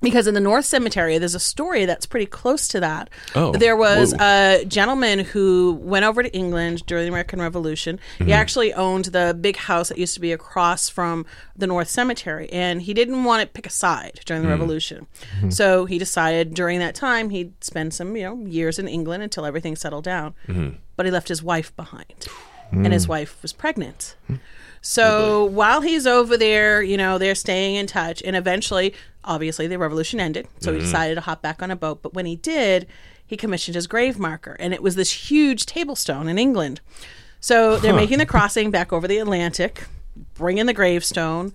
because 0.08 0.28
in 0.28 0.34
the 0.34 0.40
North 0.40 0.66
Cemetery, 0.66 1.18
there's 1.18 1.36
a 1.36 1.40
story 1.40 1.86
that's 1.86 2.06
pretty 2.06 2.26
close 2.26 2.68
to 2.70 2.80
that. 2.80 3.10
Oh, 3.36 3.52
there 3.52 3.76
was 3.76 4.14
whoa. 4.14 4.60
a 4.62 4.66
gentleman 4.66 5.20
who 5.20 5.78
went 5.82 6.06
over 6.06 6.24
to 6.24 6.34
England 6.34 6.86
during 6.86 7.04
the 7.04 7.10
American 7.10 7.40
Revolution. 7.42 8.00
Mm-hmm. 8.16 8.26
He 8.26 8.34
actually 8.34 8.74
owned 8.74 9.06
the 9.06 9.38
big 9.40 9.58
house 9.58 9.90
that 9.90 9.98
used 9.98 10.14
to 10.16 10.20
be 10.22 10.32
across 10.32 10.90
from 10.90 11.26
the 11.56 11.68
North 11.68 11.90
Cemetery, 11.90 12.50
and 12.52 12.82
he 12.82 12.94
didn't 12.94 13.24
want 13.24 13.42
to 13.42 13.48
pick 13.48 13.66
a 13.68 13.70
side 13.70 14.20
during 14.26 14.42
Mm. 14.44 14.46
the 14.46 14.50
Revolution. 14.52 15.08
Mm-hmm. 15.38 15.50
So 15.50 15.86
he 15.86 15.98
decided 15.98 16.54
during 16.54 16.80
that 16.80 16.96
time 16.96 17.30
he'd 17.30 17.54
spend 17.64 17.94
some, 17.94 18.16
you 18.16 18.24
know, 18.24 18.46
years 18.46 18.80
in 18.80 18.88
England 18.88 19.24
until 19.24 19.46
everything 19.46 19.76
settled 19.76 20.04
down. 20.06 20.34
Mm-hmm. 20.48 20.76
But 20.96 21.06
he 21.06 21.12
left 21.12 21.28
his 21.28 21.44
wife 21.44 21.76
behind, 21.76 22.28
Mm. 22.74 22.84
and 22.86 22.94
his 22.94 23.08
wife 23.08 23.42
was 23.42 23.54
pregnant. 23.54 24.16
So 24.82 25.44
while 25.46 25.82
he's 25.82 26.06
over 26.08 26.38
there, 26.38 26.82
you 26.82 26.98
know, 26.98 27.18
they're 27.18 27.36
staying 27.36 27.76
in 27.76 27.88
touch, 27.88 28.22
and 28.24 28.36
eventually, 28.36 28.94
obviously, 29.28 29.68
the 29.68 29.78
revolution 29.78 30.20
ended. 30.20 30.48
So 30.60 30.72
he 30.72 30.78
mm-hmm. 30.78 30.86
decided 30.86 31.16
to 31.16 31.22
hop 31.22 31.42
back 31.42 31.62
on 31.62 31.70
a 31.70 31.76
boat. 31.76 32.02
But 32.02 32.14
when 32.14 32.26
he 32.26 32.36
did, 32.36 32.88
he 33.26 33.38
commissioned 33.38 33.76
his 33.76 33.88
grave 33.88 34.18
marker, 34.18 34.56
and 34.60 34.74
it 34.74 34.82
was 34.82 34.96
this 34.96 35.30
huge 35.30 35.66
table 35.66 35.96
stone 35.96 36.28
in 36.28 36.40
England. 36.40 36.80
So 37.40 37.78
they're 37.78 37.94
making 37.94 38.18
the 38.18 38.26
crossing 38.34 38.72
back 38.72 38.92
over 38.92 39.08
the 39.08 39.18
Atlantic, 39.18 39.86
bringing 40.34 40.66
the 40.66 40.74
gravestone. 40.74 41.54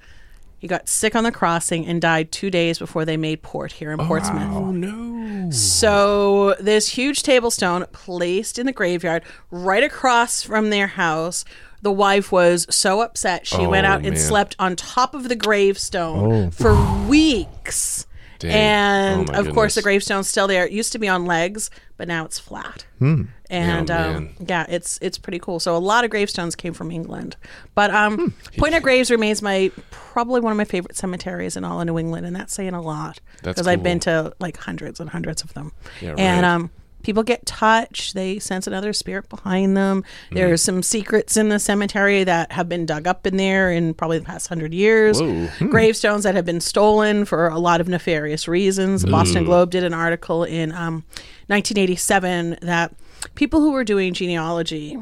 He 0.59 0.69
got 0.69 0.88
sick 0.88 1.17
on 1.17 1.25
the 1.25 1.33
crossing 1.33 1.87
and 1.87 2.00
died 2.00 2.31
two 2.31 2.49
days 2.49 2.79
before 2.79 3.05
they 3.05 3.17
made 3.17 3.43
port 3.43 3.73
here 3.73 3.91
in 3.91 4.00
oh, 4.00 4.07
Portsmouth. 4.07 4.55
Oh 4.55 4.71
no. 4.71 5.50
So 5.50 6.55
this 6.61 6.88
huge 6.88 7.25
table 7.25 7.50
stone 7.50 7.85
placed 7.91 8.59
in 8.59 8.67
the 8.67 8.73
graveyard 8.73 9.25
right 9.50 9.83
across 9.83 10.43
from 10.43 10.71
their 10.71 10.87
house. 10.87 11.45
The 11.83 11.93
wife 11.93 12.31
was 12.33 12.67
so 12.71 13.01
upset 13.01 13.47
she 13.47 13.67
went 13.67 13.87
Oh, 13.87 13.91
out 13.91 13.97
and 14.01 14.11
man. 14.15 14.17
slept 14.17 14.55
on 14.59 14.77
top 14.77 15.15
of 15.15 15.29
the 15.29 15.37
gravestone 15.37 16.51
for 16.53 16.75
weeks. 17.09 18.07
Dang. 18.39 18.51
And 18.53 19.31
Oh, 19.31 19.35
of 19.41 19.53
course, 19.55 19.75
the 19.77 19.81
goodness. 19.83 19.85
gravestone's 20.07 20.29
still 20.29 20.49
there. 20.49 20.65
It 20.67 20.73
used 20.73 20.91
to 20.93 20.99
be 20.99 21.07
on 21.09 21.27
legs, 21.27 21.71
but 21.97 22.09
now 22.09 22.25
it's 22.25 22.39
flat. 22.41 22.87
And 23.01 23.91
Oh, 23.91 23.95
um, 24.17 24.31
yeah, 24.49 24.65
it's 24.69 24.99
it's 25.03 25.19
pretty 25.19 25.39
cool. 25.39 25.61
So 25.61 25.77
a 25.77 25.79
lot 25.79 26.05
of 26.05 26.11
gravestones 26.11 26.55
came 26.57 26.73
from 26.73 26.91
England, 26.91 27.37
but 27.75 27.91
um, 27.93 28.17
Hmm. 28.17 28.59
Point 28.59 28.75
of 28.75 28.83
Graves 28.83 29.11
remains 29.11 29.43
my 29.43 29.71
probably 29.91 30.41
one 30.41 30.51
of 30.53 30.57
my 30.57 30.65
favorite 30.65 30.97
cemeteries 30.97 31.57
in 31.57 31.62
all 31.65 31.81
of 31.81 31.87
New 31.87 31.99
England, 31.99 32.27
and 32.27 32.35
that's 32.35 32.53
saying 32.55 32.75
a 32.75 32.81
lot 32.81 33.21
That's 33.43 33.57
because 33.57 33.67
I've 33.69 33.83
been 33.83 34.01
to 34.01 34.33
like 34.41 34.57
hundreds 34.57 34.99
and 35.01 35.11
hundreds 35.11 35.43
of 35.43 35.53
them. 35.55 35.73
Yeah, 36.01 36.15
And 36.19 36.43
right. 36.45 36.53
um, 36.55 36.71
people 37.02 37.23
get 37.23 37.44
touched; 37.47 38.14
they 38.14 38.38
sense 38.38 38.66
another 38.66 38.92
spirit 38.92 39.28
behind 39.28 39.76
them. 39.76 40.02
Mm-hmm. 40.02 40.35
There's 40.35 40.62
some 40.62 40.82
secrets 40.82 41.37
in 41.37 41.49
the 41.49 41.59
cemetery 41.59 42.25
that 42.25 42.52
have 42.52 42.68
been 42.68 42.87
dug 42.87 43.06
up 43.06 43.26
in 43.26 43.37
there 43.37 43.71
in 43.71 43.94
probably 43.94 44.18
the 44.18 44.25
past 44.25 44.49
hundred 44.49 44.75
years. 44.75 45.21
Hmm. 45.21 45.47
Gravestones 45.68 46.25
that 46.25 46.35
have 46.35 46.44
been 46.44 46.61
stolen 46.61 47.25
for 47.25 47.49
a 47.49 47.59
lot 47.59 47.80
of 47.80 47.88
nefarious 47.88 48.49
reasons. 48.49 49.02
The 49.02 49.11
Boston 49.11 49.44
Globe 49.44 49.71
did 49.71 49.85
an 49.85 49.94
article 49.94 50.44
in 50.44 50.73
um, 50.73 51.04
1987 51.49 52.59
that 52.62 52.94
people 53.35 53.61
who 53.61 53.73
were 53.73 53.85
doing 53.85 54.14
genealogy 54.14 54.99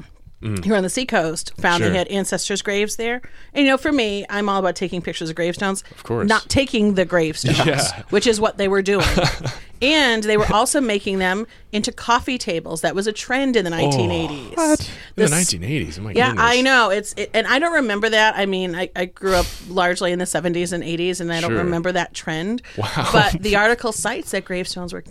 here 0.63 0.75
on 0.75 0.83
the 0.83 0.89
seacoast 0.89 1.53
found 1.61 1.81
Mm. 1.83 1.85
Sure. 1.87 1.93
they 1.93 1.99
had 1.99 2.09
ancestors' 2.09 2.63
graves 2.63 2.97
there. 2.97 3.21
And 3.53 3.65
you 3.65 3.71
know, 3.71 3.77
for 3.77 3.93
me, 3.93 4.25
I'm 4.31 4.49
all 4.49 4.59
about 4.59 4.75
taking 4.77 5.03
pictures 5.03 5.29
of 5.29 5.37
gravestones. 5.37 5.85
Of 5.91 6.03
course. 6.03 6.29
Not 6.29 6.49
taking 6.49 6.95
the 6.95 7.05
gravestones, 7.05 7.59
Yeah. 7.67 8.03
which 8.11 8.27
is 8.27 8.41
what 8.41 8.57
they 8.57 8.67
were 8.69 8.81
doing. 8.83 9.05
and 9.83 10.23
they 10.25 10.37
were 10.37 10.51
also 10.53 10.81
making 10.81 11.19
them 11.19 11.47
into 11.73 11.93
coffee 11.93 12.39
tables. 12.39 12.81
That 12.81 12.95
was 12.95 13.07
a 13.07 13.13
trend 13.13 13.57
in 13.57 13.65
the 13.65 13.71
1980s. 13.71 14.57
What? 14.57 14.91
In 15.17 15.25
the 15.25 15.31
1980s. 15.31 15.99
Oh 15.99 16.03
my 16.03 16.13
yeah, 16.13 16.29
goodness. 16.29 16.45
I 16.47 16.61
know. 16.63 16.91
It's 16.91 17.13
it, 17.15 17.31
and 17.35 17.47
I 17.47 17.59
don't 17.59 17.75
remember 17.75 18.09
that. 18.09 18.35
I 18.37 18.47
mean, 18.47 18.75
I, 18.75 18.91
I 18.97 19.05
grew 19.07 19.35
up 19.35 19.47
largely 19.69 20.13
in 20.13 20.19
the 20.19 20.25
70s 20.25 20.73
and 20.73 20.83
80s, 20.83 21.21
and 21.21 21.33
I 21.33 21.41
don't 21.41 21.51
Sure. 21.51 21.59
remember 21.59 21.93
that 21.93 22.15
trend. 22.15 22.63
Wow. 22.77 23.11
But 23.13 23.33
the 23.43 23.57
article 23.57 23.93
cites 23.93 24.31
that 24.33 24.45
gravestones 24.45 24.93
were 24.93 25.05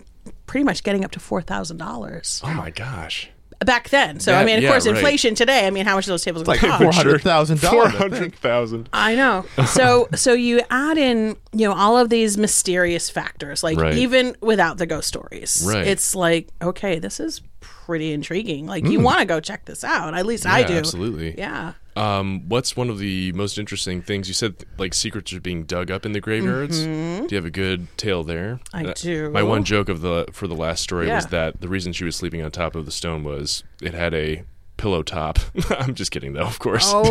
pretty 0.47 0.63
much 0.63 0.83
getting 0.83 1.05
up 1.05 1.11
to 1.11 1.19
four 1.19 1.41
thousand 1.43 1.77
dollars 1.77 2.41
Oh 2.43 2.53
my 2.55 2.71
gosh. 2.71 3.29
Back 3.65 3.89
then. 3.89 4.19
So 4.19 4.33
I 4.33 4.45
mean, 4.45 4.57
of 4.57 4.63
yeah, 4.63 4.69
course, 4.69 4.85
right. 4.87 4.95
inflation 4.95 5.35
today. 5.35 5.67
I 5.67 5.69
mean, 5.69 5.85
how 5.85 5.95
much 5.95 6.07
are 6.07 6.11
those 6.11 6.23
tables 6.23 6.43
going 6.43 6.55
Like 6.57 6.61
to 6.61 6.67
cost? 6.67 6.81
four 6.83 6.91
hundred 6.93 7.21
thousand 7.21 7.57
Four 7.57 7.71
dollars. 7.71 7.93
hundred 7.93 8.35
thousand. 8.35 8.89
I 8.93 9.15
know. 9.15 9.45
So 9.67 10.07
so 10.15 10.33
you 10.33 10.61
add 10.69 10.97
in, 10.97 11.35
you 11.53 11.67
know, 11.67 11.73
all 11.73 11.97
of 11.97 12.09
these 12.09 12.37
mysterious 12.37 13.09
factors, 13.09 13.63
like 13.63 13.77
Right. 13.77 13.95
even 13.95 14.35
without 14.41 14.77
the 14.77 14.85
ghost 14.85 15.07
stories. 15.07 15.63
Right. 15.67 15.85
It's 15.87 16.15
like, 16.15 16.49
okay, 16.61 16.99
this 16.99 17.19
is 17.19 17.41
pretty 17.59 18.13
intriguing. 18.13 18.65
Like 18.67 18.85
you 18.85 18.99
want 18.99 19.19
to 19.19 19.25
go 19.25 19.39
check 19.39 19.65
this 19.65 19.83
out. 19.83 20.13
At 20.13 20.25
least 20.25 20.45
I 20.45 20.61
Hmm. 20.61 20.67
Do. 20.67 20.77
absolutely. 20.77 21.37
Yeah. 21.37 21.73
Um, 21.99 22.47
what's 22.47 22.75
one 22.77 22.89
of 22.89 22.97
the 22.99 23.31
most 23.33 23.57
interesting 23.57 24.01
things 24.01 24.27
you 24.27 24.33
said? 24.33 24.55
Like 24.77 24.93
secrets 24.93 25.33
are 25.33 25.41
being 25.41 25.63
dug 25.63 25.91
up 25.91 26.05
in 26.05 26.13
the 26.13 26.21
graveyards. 26.21 26.83
Do 26.83 27.27
you 27.29 27.35
have 27.35 27.45
a 27.45 27.51
good 27.51 27.87
tale 27.97 28.23
there? 28.23 28.59
Mm-hmm. 28.73 28.87
I 28.87 28.89
Uh, 28.89 28.93
do. 28.95 29.29
My 29.31 29.43
one 29.43 29.63
joke 29.63 29.89
of 29.89 30.01
the 30.01 30.25
for 30.31 30.47
the 30.47 30.55
last 30.55 30.81
story 30.83 31.07
was 31.09 31.27
that 31.27 31.61
the 31.61 31.67
reason 31.67 31.93
she 31.93 32.05
was 32.05 32.15
sleeping 32.15 32.41
on 32.41 32.51
top 32.51 32.75
of 32.75 32.85
the 32.85 32.91
stone 32.91 33.23
was 33.23 33.63
it 33.81 33.93
had 33.93 34.13
a 34.13 34.43
pillow 34.77 35.03
top. 35.03 35.39
I'm 35.71 35.93
just 35.93 36.09
kidding, 36.11 36.31
though. 36.31 36.45
Of 36.45 36.59
course, 36.59 36.85
Oh, 36.87 37.03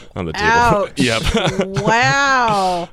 on 0.16 0.26
the 0.26 0.32
table. 0.32 0.88
yep. 0.96 1.20
wow, 1.82 2.88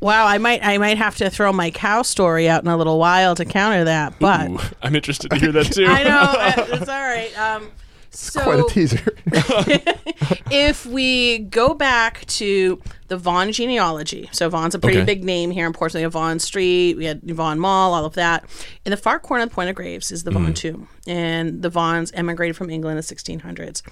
wow. 0.00 0.26
I 0.26 0.38
might, 0.38 0.64
I 0.64 0.78
might 0.78 0.98
have 0.98 1.16
to 1.16 1.28
throw 1.28 1.52
my 1.52 1.72
cow 1.72 2.02
story 2.02 2.48
out 2.48 2.62
in 2.62 2.68
a 2.68 2.76
little 2.76 2.98
while 3.00 3.34
to 3.34 3.44
counter 3.44 3.84
that, 3.84 4.14
but 4.20 4.48
Ooh, 4.50 4.58
I'm 4.82 4.94
interested 4.94 5.30
to 5.32 5.36
hear 5.38 5.50
that 5.50 5.72
too. 5.72 5.86
I 5.86 6.04
know 6.04 6.20
uh, 6.20 6.66
it's 6.80 6.88
all 6.88 7.00
right. 7.00 7.36
Um, 7.38 7.70
so 8.10 8.42
Quite 8.42 8.60
a 8.60 8.64
teaser. 8.64 9.16
if 10.50 10.86
we 10.86 11.38
go 11.38 11.74
back 11.74 12.24
to 12.26 12.80
the 13.08 13.16
Vaughan 13.16 13.52
genealogy, 13.52 14.28
so 14.32 14.48
Vaughan's 14.48 14.74
a 14.74 14.78
pretty 14.78 14.98
Okay. 14.98 15.06
big 15.06 15.24
name 15.24 15.50
here 15.50 15.66
in 15.66 15.72
Portsmouth. 15.72 16.00
We 16.00 16.02
have 16.02 16.12
Vaughan 16.12 16.38
Street, 16.38 16.96
we 16.96 17.06
had 17.06 17.22
Vaughan 17.22 17.58
Mall, 17.58 17.94
all 17.94 18.04
of 18.04 18.14
that. 18.14 18.44
In 18.84 18.90
the 18.90 18.96
far 18.96 19.18
corner 19.18 19.44
of 19.44 19.48
the 19.48 19.54
Point 19.54 19.70
of 19.70 19.76
Graves 19.76 20.12
is 20.12 20.24
the 20.24 20.30
Vaughan 20.30 20.52
mm-hmm. 20.52 20.76
tomb, 20.76 20.88
and 21.06 21.62
the 21.62 21.70
Vaughans 21.70 22.10
emigrated 22.14 22.54
from 22.54 22.70
England 22.70 22.98
in 22.98 23.02
the 23.02 23.02
1600s. 23.02 23.82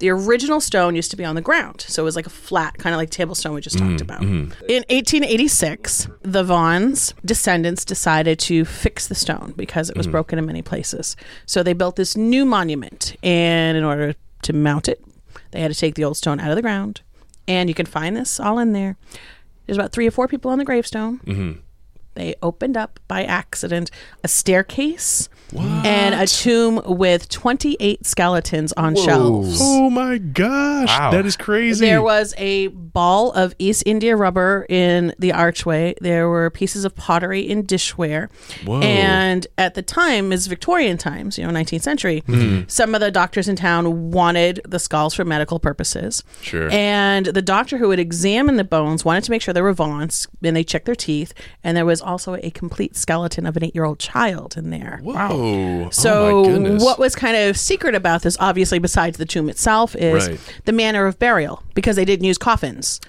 The 0.00 0.10
original 0.10 0.60
stone 0.60 0.96
used 0.96 1.10
to 1.12 1.16
be 1.16 1.24
on 1.24 1.36
the 1.36 1.40
ground, 1.40 1.82
so 1.82 2.02
it 2.02 2.04
was 2.04 2.16
like 2.16 2.26
a 2.26 2.30
flat, 2.30 2.76
kind 2.78 2.94
of 2.94 2.98
like 2.98 3.10
table 3.10 3.34
stone 3.34 3.54
we 3.54 3.60
just 3.60 3.78
talked 3.78 3.92
mm, 3.92 4.02
about. 4.02 4.20
Mm-hmm. 4.20 4.64
In 4.68 4.84
1886, 4.90 6.08
the 6.22 6.42
Vaughans' 6.42 7.14
descendants 7.24 7.84
decided 7.84 8.38
to 8.40 8.64
fix 8.64 9.06
the 9.06 9.14
stone 9.14 9.54
because 9.56 9.88
it 9.88 9.96
was 9.96 10.08
mm. 10.08 10.12
broken 10.12 10.38
in 10.38 10.46
many 10.46 10.62
places. 10.62 11.16
So 11.46 11.62
they 11.62 11.72
built 11.72 11.96
this 11.96 12.16
new 12.16 12.44
monument, 12.44 13.16
and 13.22 13.76
in 13.76 13.84
order 13.84 14.14
to 14.42 14.52
mount 14.52 14.88
it, 14.88 15.02
they 15.52 15.60
had 15.60 15.72
to 15.72 15.78
take 15.78 15.94
the 15.94 16.04
old 16.04 16.16
stone 16.16 16.40
out 16.40 16.50
of 16.50 16.56
the 16.56 16.62
ground, 16.62 17.02
and 17.46 17.68
you 17.68 17.74
can 17.74 17.86
find 17.86 18.16
this 18.16 18.40
all 18.40 18.58
in 18.58 18.72
there. 18.72 18.96
There's 19.66 19.78
about 19.78 19.92
three 19.92 20.06
or 20.06 20.10
four 20.10 20.28
people 20.28 20.50
on 20.50 20.58
the 20.58 20.64
gravestone. 20.64 21.20
Mm-hmm. 21.20 21.60
They 22.14 22.34
opened 22.42 22.76
up 22.76 23.00
by 23.08 23.24
accident 23.24 23.90
a 24.22 24.28
staircase 24.28 25.28
and 25.52 26.14
a 26.14 26.26
tomb 26.26 26.80
with 26.84 27.28
28 27.28 28.04
skeletons 28.06 28.72
on 28.72 28.96
shelves. 28.96 29.58
Oh 29.62 29.90
my 29.90 30.18
gosh, 30.18 30.88
Wow. 30.88 31.10
that 31.10 31.26
is 31.26 31.36
crazy. 31.36 31.86
There 31.86 32.02
was 32.02 32.34
a 32.38 32.68
ball 32.68 33.30
of 33.32 33.54
East 33.58 33.82
India 33.86 34.16
rubber 34.16 34.66
in 34.68 35.14
the 35.18 35.32
archway. 35.32 35.94
There 36.00 36.28
were 36.28 36.50
pieces 36.50 36.84
of 36.84 36.94
pottery 36.96 37.40
in 37.42 37.64
dishware. 37.64 38.28
Whoa. 38.64 38.80
And 38.80 39.46
at 39.58 39.74
the 39.74 39.82
time, 39.82 40.32
is 40.32 40.46
Victorian 40.46 40.96
times, 40.98 41.38
you 41.38 41.44
know, 41.46 41.52
19th 41.52 41.82
century, 41.82 42.22
Hmm. 42.26 42.60
some 42.66 42.94
of 42.94 43.00
the 43.00 43.10
doctors 43.10 43.46
in 43.48 43.56
town 43.56 44.10
wanted 44.10 44.60
the 44.66 44.78
skulls 44.78 45.14
for 45.14 45.24
medical 45.24 45.58
purposes. 45.58 46.22
Sure. 46.42 46.68
And 46.70 47.26
the 47.26 47.42
doctor 47.42 47.78
who 47.78 47.88
would 47.88 47.98
examine 48.00 48.56
the 48.56 48.64
bones 48.64 49.04
wanted 49.04 49.24
to 49.24 49.30
make 49.30 49.42
sure 49.42 49.52
there 49.54 49.62
were 49.62 49.72
Vaughan's, 49.72 50.26
and 50.42 50.56
they 50.56 50.64
checked 50.64 50.86
their 50.86 50.94
teeth. 50.94 51.32
And 51.62 51.76
there 51.76 51.86
was 51.86 52.00
also 52.00 52.34
a 52.42 52.50
complete 52.50 52.96
skeleton 52.96 53.46
of 53.46 53.56
an 53.56 53.64
eight 53.64 53.74
year 53.74 53.84
old 53.84 53.98
child 53.98 54.56
in 54.56 54.70
there. 54.70 55.00
Whoa. 55.38 55.84
oh 55.86 55.90
So, 55.90 56.44
goodness. 56.44 56.82
what 56.82 56.98
was 56.98 57.14
kind 57.14 57.36
of 57.36 57.56
secret 57.56 57.94
about 57.94 58.22
this, 58.22 58.36
obviously, 58.40 58.78
besides 58.78 59.18
the 59.18 59.24
tomb 59.26 59.48
itself, 59.48 59.94
is 59.96 60.28
Right. 60.28 60.40
the 60.64 60.72
manner 60.72 61.06
of 61.06 61.18
burial 61.18 61.62
because 61.74 61.96
they 61.96 62.04
didn't 62.04 62.24
use 62.24 62.38
coffins. 62.38 63.00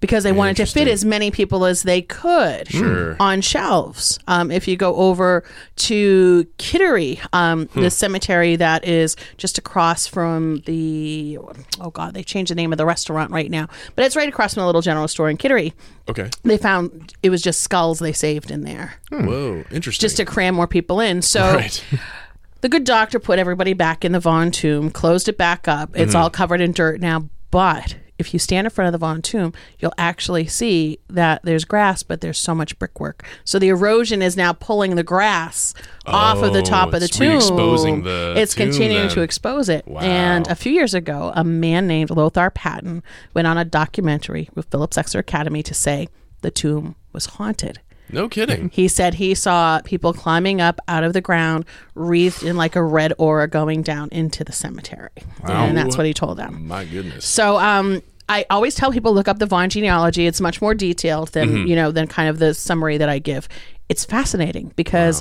Because 0.00 0.24
they 0.24 0.32
wanted 0.32 0.56
to 0.56 0.64
fit 0.66 0.88
as 0.88 1.04
many 1.04 1.30
people 1.30 1.66
as 1.66 1.82
they 1.82 2.00
could 2.00 2.68
Sure. 2.68 3.16
on 3.20 3.42
shelves. 3.42 4.18
Um, 4.26 4.50
if 4.50 4.66
you 4.66 4.74
go 4.76 4.94
over 4.96 5.44
to 5.76 6.46
Kittery, 6.58 7.20
um, 7.34 7.66
Hmm. 7.66 7.82
the 7.82 7.90
cemetery 7.90 8.56
that 8.56 8.86
is 8.86 9.14
just 9.36 9.58
across 9.58 10.06
from 10.06 10.62
the, 10.64 11.38
oh 11.80 11.90
God, 11.90 12.14
they 12.14 12.22
changed 12.22 12.50
the 12.50 12.54
name 12.54 12.72
of 12.72 12.78
the 12.78 12.86
restaurant 12.86 13.30
right 13.30 13.50
now, 13.50 13.68
but 13.94 14.04
it's 14.06 14.16
right 14.16 14.28
across 14.28 14.54
from 14.54 14.62
the 14.62 14.66
little 14.66 14.80
general 14.80 15.06
store 15.06 15.28
in 15.28 15.36
Kittery. 15.36 15.74
Okay. 16.08 16.30
They 16.44 16.56
found 16.56 17.12
it 17.22 17.28
was 17.28 17.42
just 17.42 17.60
skulls 17.60 17.98
they 17.98 18.12
saved 18.14 18.50
in 18.50 18.62
there 18.62 18.94
Whoa. 19.10 19.64
Interesting. 19.70 20.00
just 20.02 20.16
to 20.16 20.24
cram 20.24 20.54
more 20.54 20.66
people 20.66 21.00
in. 21.00 21.20
So 21.20 21.54
right. 21.54 21.84
the 22.62 22.68
good 22.70 22.84
doctor 22.84 23.18
put 23.18 23.38
everybody 23.38 23.74
back 23.74 24.04
in 24.04 24.12
the 24.12 24.20
Vaughan 24.20 24.50
tomb, 24.50 24.90
closed 24.90 25.28
it 25.28 25.36
back 25.36 25.68
up. 25.68 25.90
It's 25.94 26.14
all 26.14 26.30
covered 26.30 26.62
in 26.62 26.72
dirt 26.72 27.00
now. 27.02 27.28
But 27.50 27.96
if 28.20 28.32
you 28.32 28.38
stand 28.38 28.66
in 28.66 28.70
front 28.70 28.86
of 28.86 28.92
the 28.92 28.98
Vaughan 28.98 29.22
tomb, 29.22 29.52
you'll 29.78 29.94
actually 29.98 30.46
see 30.46 30.98
that 31.08 31.40
there's 31.42 31.64
grass, 31.64 32.02
but 32.02 32.20
there's 32.20 32.38
so 32.38 32.54
much 32.54 32.78
brickwork. 32.78 33.24
So 33.44 33.58
the 33.58 33.68
erosion 33.68 34.22
is 34.22 34.36
now 34.36 34.52
pulling 34.52 34.94
the 34.96 35.02
grass 35.02 35.74
off 36.06 36.42
of 36.42 36.52
the 36.52 36.60
Oh, 36.60 36.64
top 36.64 36.92
of 36.92 37.00
the 37.00 37.08
tomb. 37.08 37.40
the 38.04 38.34
it's 38.36 38.54
tomb 38.54 38.66
continuing 38.70 39.06
then. 39.06 39.10
to 39.10 39.20
expose 39.22 39.68
it. 39.68 39.86
Wow. 39.88 40.00
And 40.00 40.46
a 40.48 40.54
few 40.54 40.72
years 40.72 40.94
ago, 40.94 41.32
a 41.34 41.42
man 41.44 41.86
named 41.86 42.10
Lothar 42.10 42.50
Patton 42.50 43.02
went 43.34 43.46
on 43.48 43.56
a 43.58 43.64
documentary 43.64 44.48
with 44.54 44.66
Phillips 44.70 44.96
Exeter 44.98 45.18
Academy 45.20 45.62
to 45.62 45.74
say 45.74 46.08
the 46.42 46.50
tomb 46.50 46.94
was 47.12 47.26
haunted. 47.26 47.80
No 48.12 48.28
kidding. 48.28 48.70
He 48.72 48.88
said 48.88 49.14
he 49.14 49.34
saw 49.34 49.80
people 49.82 50.12
climbing 50.12 50.60
up 50.60 50.80
out 50.88 51.04
of 51.04 51.12
the 51.12 51.20
ground, 51.20 51.64
wreathed 51.94 52.42
in 52.42 52.56
like 52.56 52.76
a 52.76 52.82
red 52.82 53.12
aura 53.18 53.48
going 53.48 53.82
down 53.82 54.08
into 54.12 54.44
the 54.44 54.52
cemetery. 54.52 55.10
And 55.44 55.76
that's 55.76 55.96
what 55.96 56.06
he 56.06 56.14
told 56.14 56.38
them. 56.38 56.66
My 56.68 56.84
goodness. 56.84 57.24
So 57.24 57.58
um 57.58 58.02
I 58.28 58.46
always 58.48 58.76
tell 58.76 58.92
people 58.92 59.12
look 59.12 59.26
up 59.26 59.38
the 59.40 59.46
Vaughan 59.46 59.70
genealogy. 59.70 60.26
It's 60.26 60.40
much 60.40 60.62
more 60.62 60.72
detailed 60.72 61.30
than, 61.30 61.66
you 61.66 61.74
know, 61.74 61.90
than 61.90 62.06
kind 62.06 62.28
of 62.28 62.38
the 62.38 62.54
summary 62.54 62.96
that 62.98 63.08
I 63.08 63.18
give. 63.18 63.48
It's 63.88 64.04
fascinating 64.04 64.72
because 64.76 65.20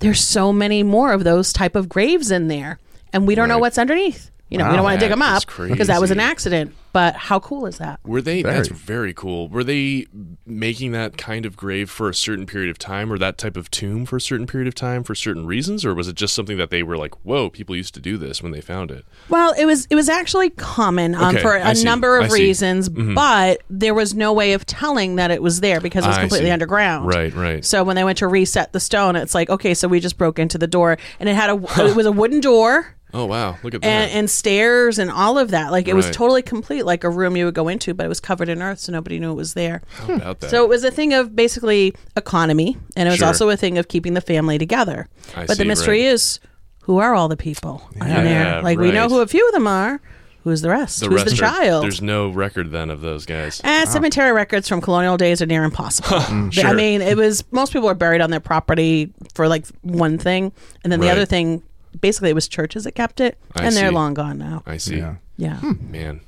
there's 0.00 0.20
so 0.20 0.52
many 0.52 0.82
more 0.82 1.12
of 1.12 1.22
those 1.22 1.52
type 1.52 1.76
of 1.76 1.88
graves 1.88 2.30
in 2.32 2.48
there 2.48 2.78
and 3.12 3.26
we 3.28 3.34
don't 3.36 3.48
know 3.48 3.58
what's 3.58 3.78
underneath. 3.78 4.30
You 4.48 4.58
know, 4.58 4.68
we 4.68 4.76
don't 4.76 4.84
want 4.84 4.98
to 4.98 5.00
dig 5.00 5.10
them 5.10 5.22
up 5.22 5.44
because 5.46 5.88
that 5.88 6.00
was 6.00 6.10
an 6.10 6.20
accident. 6.20 6.74
But 6.90 7.14
how 7.16 7.38
cool 7.38 7.66
is 7.66 7.78
that? 7.78 8.00
Were 8.04 8.22
they? 8.22 8.42
Very. 8.42 8.54
That's 8.54 8.68
very 8.68 9.12
cool. 9.12 9.48
Were 9.48 9.62
they 9.62 10.06
making 10.46 10.92
that 10.92 11.18
kind 11.18 11.44
of 11.44 11.54
grave 11.54 11.90
for 11.90 12.08
a 12.08 12.14
certain 12.14 12.46
period 12.46 12.70
of 12.70 12.78
time, 12.78 13.12
or 13.12 13.18
that 13.18 13.36
type 13.36 13.58
of 13.58 13.70
tomb 13.70 14.06
for 14.06 14.16
a 14.16 14.20
certain 14.20 14.46
period 14.46 14.66
of 14.66 14.74
time 14.74 15.04
for 15.04 15.14
certain 15.14 15.46
reasons, 15.46 15.84
or 15.84 15.94
was 15.94 16.08
it 16.08 16.14
just 16.14 16.34
something 16.34 16.56
that 16.56 16.70
they 16.70 16.82
were 16.82 16.96
like, 16.96 17.14
"Whoa, 17.24 17.50
people 17.50 17.76
used 17.76 17.92
to 17.94 18.00
do 18.00 18.16
this" 18.16 18.42
when 18.42 18.52
they 18.52 18.62
found 18.62 18.90
it? 18.90 19.04
Well, 19.28 19.54
it 19.58 19.66
was 19.66 19.86
it 19.90 19.96
was 19.96 20.08
actually 20.08 20.48
common 20.50 21.14
um, 21.14 21.36
Okay, 21.36 21.42
for 21.42 21.54
a 21.54 21.74
number 21.84 22.18
of 22.18 22.30
see. 22.30 22.38
Mm-hmm. 22.38 22.42
reasons, 22.42 22.88
but 22.88 23.62
there 23.68 23.94
was 23.94 24.14
no 24.14 24.32
way 24.32 24.54
of 24.54 24.64
telling 24.64 25.16
that 25.16 25.30
it 25.30 25.42
was 25.42 25.60
there 25.60 25.80
because 25.80 26.06
it 26.06 26.08
was 26.08 26.18
completely 26.18 26.50
underground. 26.50 27.06
Right, 27.06 27.34
right. 27.34 27.64
So 27.64 27.84
when 27.84 27.96
they 27.96 28.04
went 28.04 28.18
to 28.18 28.28
reset 28.28 28.72
the 28.72 28.80
stone, 28.80 29.14
it's 29.14 29.34
like 29.34 29.50
okay, 29.50 29.74
so 29.74 29.88
we 29.88 30.00
just 30.00 30.16
broke 30.16 30.38
into 30.38 30.56
the 30.56 30.66
door, 30.66 30.96
and 31.20 31.28
it 31.28 31.34
had 31.34 31.50
a 31.50 31.86
it 31.86 31.94
was 31.94 32.06
a 32.06 32.12
wooden 32.12 32.40
door. 32.40 32.94
Oh 33.14 33.24
wow, 33.24 33.56
look 33.62 33.74
at 33.74 33.80
that. 33.82 33.86
And, 33.86 34.10
and 34.12 34.30
stairs 34.30 34.98
and 34.98 35.10
all 35.10 35.38
of 35.38 35.50
that. 35.50 35.72
Like 35.72 35.88
it 35.88 35.94
was 35.94 36.06
Right. 36.06 36.14
totally 36.14 36.42
complete, 36.42 36.84
like 36.84 37.04
a 37.04 37.10
room 37.10 37.36
you 37.36 37.46
would 37.46 37.54
go 37.54 37.68
into, 37.68 37.94
but 37.94 38.04
it 38.04 38.08
was 38.08 38.20
covered 38.20 38.48
in 38.48 38.60
earth, 38.60 38.80
so 38.80 38.92
nobody 38.92 39.18
knew 39.18 39.30
it 39.32 39.34
was 39.36 39.54
there. 39.54 39.80
How 40.06 40.14
about 40.14 40.40
that? 40.40 40.50
So 40.50 40.62
it 40.62 40.68
was 40.68 40.84
a 40.84 40.90
thing 40.90 41.14
of 41.14 41.34
basically 41.34 41.94
economy, 42.16 42.76
and 42.96 43.08
it 43.08 43.10
was 43.10 43.18
Sure. 43.18 43.28
also 43.28 43.48
a 43.48 43.56
thing 43.56 43.78
of 43.78 43.88
keeping 43.88 44.14
the 44.14 44.20
family 44.20 44.58
together. 44.58 45.08
I 45.36 45.46
but 45.46 45.56
the 45.58 45.64
mystery 45.64 46.02
right. 46.04 46.12
is, 46.12 46.38
who 46.82 46.98
are 46.98 47.14
all 47.14 47.28
the 47.28 47.36
people 47.36 47.82
in 48.00 48.06
Yeah, 48.08 48.22
there? 48.22 48.62
Like 48.62 48.78
we 48.78 48.92
know 48.92 49.02
right. 49.02 49.10
who 49.10 49.20
a 49.20 49.26
few 49.26 49.46
of 49.46 49.52
them 49.54 49.66
are. 49.66 50.00
Who's 50.44 50.62
the 50.62 50.70
rest? 50.70 51.00
the 51.00 51.06
Who's 51.08 51.24
rest 51.24 51.36
the 51.36 51.44
are- 51.44 51.50
child? 51.50 51.84
There's 51.84 52.00
no 52.00 52.28
record 52.30 52.70
then 52.70 52.88
of 52.90 53.00
those 53.02 53.26
guys. 53.26 53.60
Eh, 53.64 53.84
cemetery 53.84 54.32
records 54.32 54.66
from 54.68 54.80
colonial 54.80 55.16
days 55.18 55.42
are 55.42 55.46
near 55.46 55.64
impossible. 55.64 56.20
They- 56.50 56.62
I 56.62 56.68
Sure. 56.68 56.74
mean, 56.74 57.02
it 57.02 57.16
was 57.16 57.44
most 57.50 57.72
people 57.72 57.88
were 57.88 57.94
buried 57.94 58.20
on 58.22 58.30
their 58.30 58.40
property 58.40 59.12
for 59.34 59.48
like 59.48 59.66
one 59.82 60.16
thing, 60.16 60.52
and 60.84 60.92
then 60.92 61.00
the 61.00 61.06
Right. 61.08 61.12
other 61.12 61.26
thing, 61.26 61.62
basically, 62.00 62.30
it 62.30 62.34
was 62.34 62.48
churches 62.48 62.84
that 62.84 62.92
kept 62.92 63.20
it, 63.20 63.38
I 63.54 63.64
and 63.66 63.74
they're 63.76 63.88
see. 63.90 63.94
long 63.94 64.14
gone 64.14 64.38
now. 64.38 64.62
I 64.66 64.76
see. 64.76 64.98
Yeah. 64.98 65.16
Yeah, 65.36 65.56
hmm. 65.58 65.90
Man, 65.92 66.20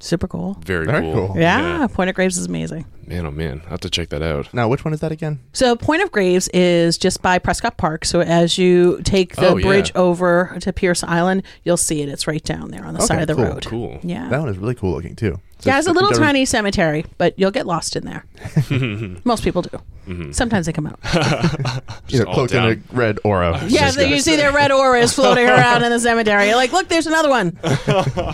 super 0.00 0.26
cool. 0.26 0.54
very, 0.64 0.86
Very 0.86 1.00
cool. 1.02 1.28
cool. 1.28 1.36
Yeah, 1.38 1.86
Point 1.86 2.10
of 2.10 2.16
Graves 2.16 2.36
is 2.36 2.46
amazing. 2.46 2.84
Man, 3.06 3.24
oh 3.24 3.30
man, 3.30 3.62
I 3.66 3.70
have 3.70 3.80
to 3.82 3.88
check 3.90 4.08
that 4.08 4.20
out. 4.22 4.52
Now, 4.52 4.68
which 4.68 4.84
one 4.84 4.92
is 4.92 4.98
that 4.98 5.12
again? 5.12 5.38
So 5.52 5.76
Point 5.76 6.02
of 6.02 6.10
Graves 6.10 6.48
is 6.48 6.98
just 6.98 7.22
by 7.22 7.38
Prescott 7.38 7.76
Park. 7.76 8.04
So 8.04 8.20
as 8.22 8.58
you 8.58 9.00
take 9.04 9.36
the 9.36 9.50
Oh, 9.50 9.56
yeah. 9.56 9.64
bridge 9.64 9.92
over 9.94 10.56
to 10.60 10.72
Peirce 10.72 11.04
Island, 11.04 11.44
you'll 11.62 11.76
see 11.76 12.02
it. 12.02 12.08
It's 12.08 12.26
right 12.26 12.42
down 12.42 12.72
there 12.72 12.84
on 12.84 12.94
the 12.94 12.98
Okay, 12.98 13.06
side 13.06 13.20
of 13.22 13.28
the 13.28 13.34
cool, 13.36 13.44
road. 13.44 13.64
Cool. 13.66 14.00
Yeah. 14.02 14.28
That 14.28 14.40
one 14.40 14.48
is 14.48 14.58
really 14.58 14.74
cool 14.74 14.92
looking 14.92 15.14
too. 15.14 15.40
So 15.58 15.70
yeah, 15.70 15.78
it's 15.78 15.86
a 15.88 15.92
little 15.92 16.10
you 16.10 16.16
go- 16.16 16.22
tiny 16.22 16.44
cemetery, 16.44 17.06
but 17.16 17.38
you'll 17.38 17.50
get 17.50 17.66
lost 17.66 17.96
in 17.96 18.04
there. 18.04 18.24
Most 19.24 19.42
people 19.42 19.62
do. 19.62 19.70
Mm-hmm. 20.06 20.32
Sometimes 20.32 20.66
they 20.66 20.72
come 20.72 20.86
out. 20.86 21.00
You 22.08 22.20
know, 22.20 22.26
all 22.26 22.34
cloaked 22.34 22.52
in 22.52 22.62
a 22.62 22.76
red 22.92 23.18
aura. 23.24 23.60
yeah, 23.68 23.90
so 23.90 24.02
you 24.02 24.20
see 24.20 24.36
their 24.36 24.52
red 24.52 24.70
auras 24.70 25.12
floating 25.12 25.48
around 25.48 25.82
in 25.82 25.90
the 25.90 25.98
cemetery. 25.98 26.46
You're 26.46 26.56
like, 26.56 26.72
look, 26.72 26.88
there's 26.88 27.06
another 27.08 27.28
one. 27.30 27.58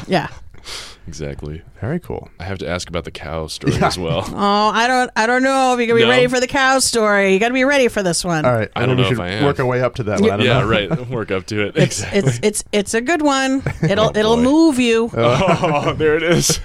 yeah. 0.07 0.29
Exactly. 1.07 1.63
Very 1.81 1.99
cool. 1.99 2.29
I 2.39 2.45
have 2.45 2.59
to 2.59 2.69
ask 2.69 2.89
about 2.89 3.05
the 3.05 3.11
cow 3.11 3.49
story 3.49 3.75
Yeah. 3.75 3.87
as 3.89 3.99
well. 3.99 4.23
Oh, 4.33 4.71
I 4.73 4.87
don't, 4.87 5.11
I 5.17 5.27
don't 5.27 5.43
know 5.43 5.73
if 5.75 5.79
you're 5.79 5.89
gonna 5.89 5.99
be 5.99 6.05
No? 6.05 6.11
ready 6.11 6.27
for 6.29 6.39
the 6.41 6.47
cow 6.47 6.79
story. 6.79 7.33
You 7.35 7.41
got 7.41 7.49
to 7.49 7.55
be 7.55 7.65
ready 7.65 7.89
for 7.89 8.03
this 8.03 8.25
one. 8.25 8.45
All 8.45 8.53
right. 8.53 8.71
I 8.77 8.83
I, 8.83 8.87
don't 8.87 8.97
think 8.97 8.99
we 8.99 9.03
know 9.03 9.09
if 9.09 9.17
should 9.17 9.21
I 9.21 9.39
am. 9.39 9.45
work 9.45 9.59
our 9.61 9.67
way 9.67 9.83
up 9.83 9.97
to 9.97 10.03
that 10.05 10.21
one. 10.21 10.31
I 10.31 10.37
don't 10.37 10.47
yeah, 10.47 10.61
know. 10.61 10.69
right. 10.69 11.09
Work 11.11 11.31
up 11.33 11.47
to 11.47 11.67
it. 11.67 11.77
It's, 11.77 12.01
exactly. 12.03 12.19
it's, 12.21 12.39
it's, 12.43 12.65
it's 12.73 12.95
a 12.95 13.01
good 13.01 13.23
one. 13.23 13.63
It'll, 13.83 14.07
Oh, 14.07 14.13
it'll 14.15 14.37
boy. 14.37 14.43
move 14.43 14.79
you. 14.79 15.11
oh, 15.17 15.93
there 15.95 16.17
it 16.17 16.23
is. 16.23 16.61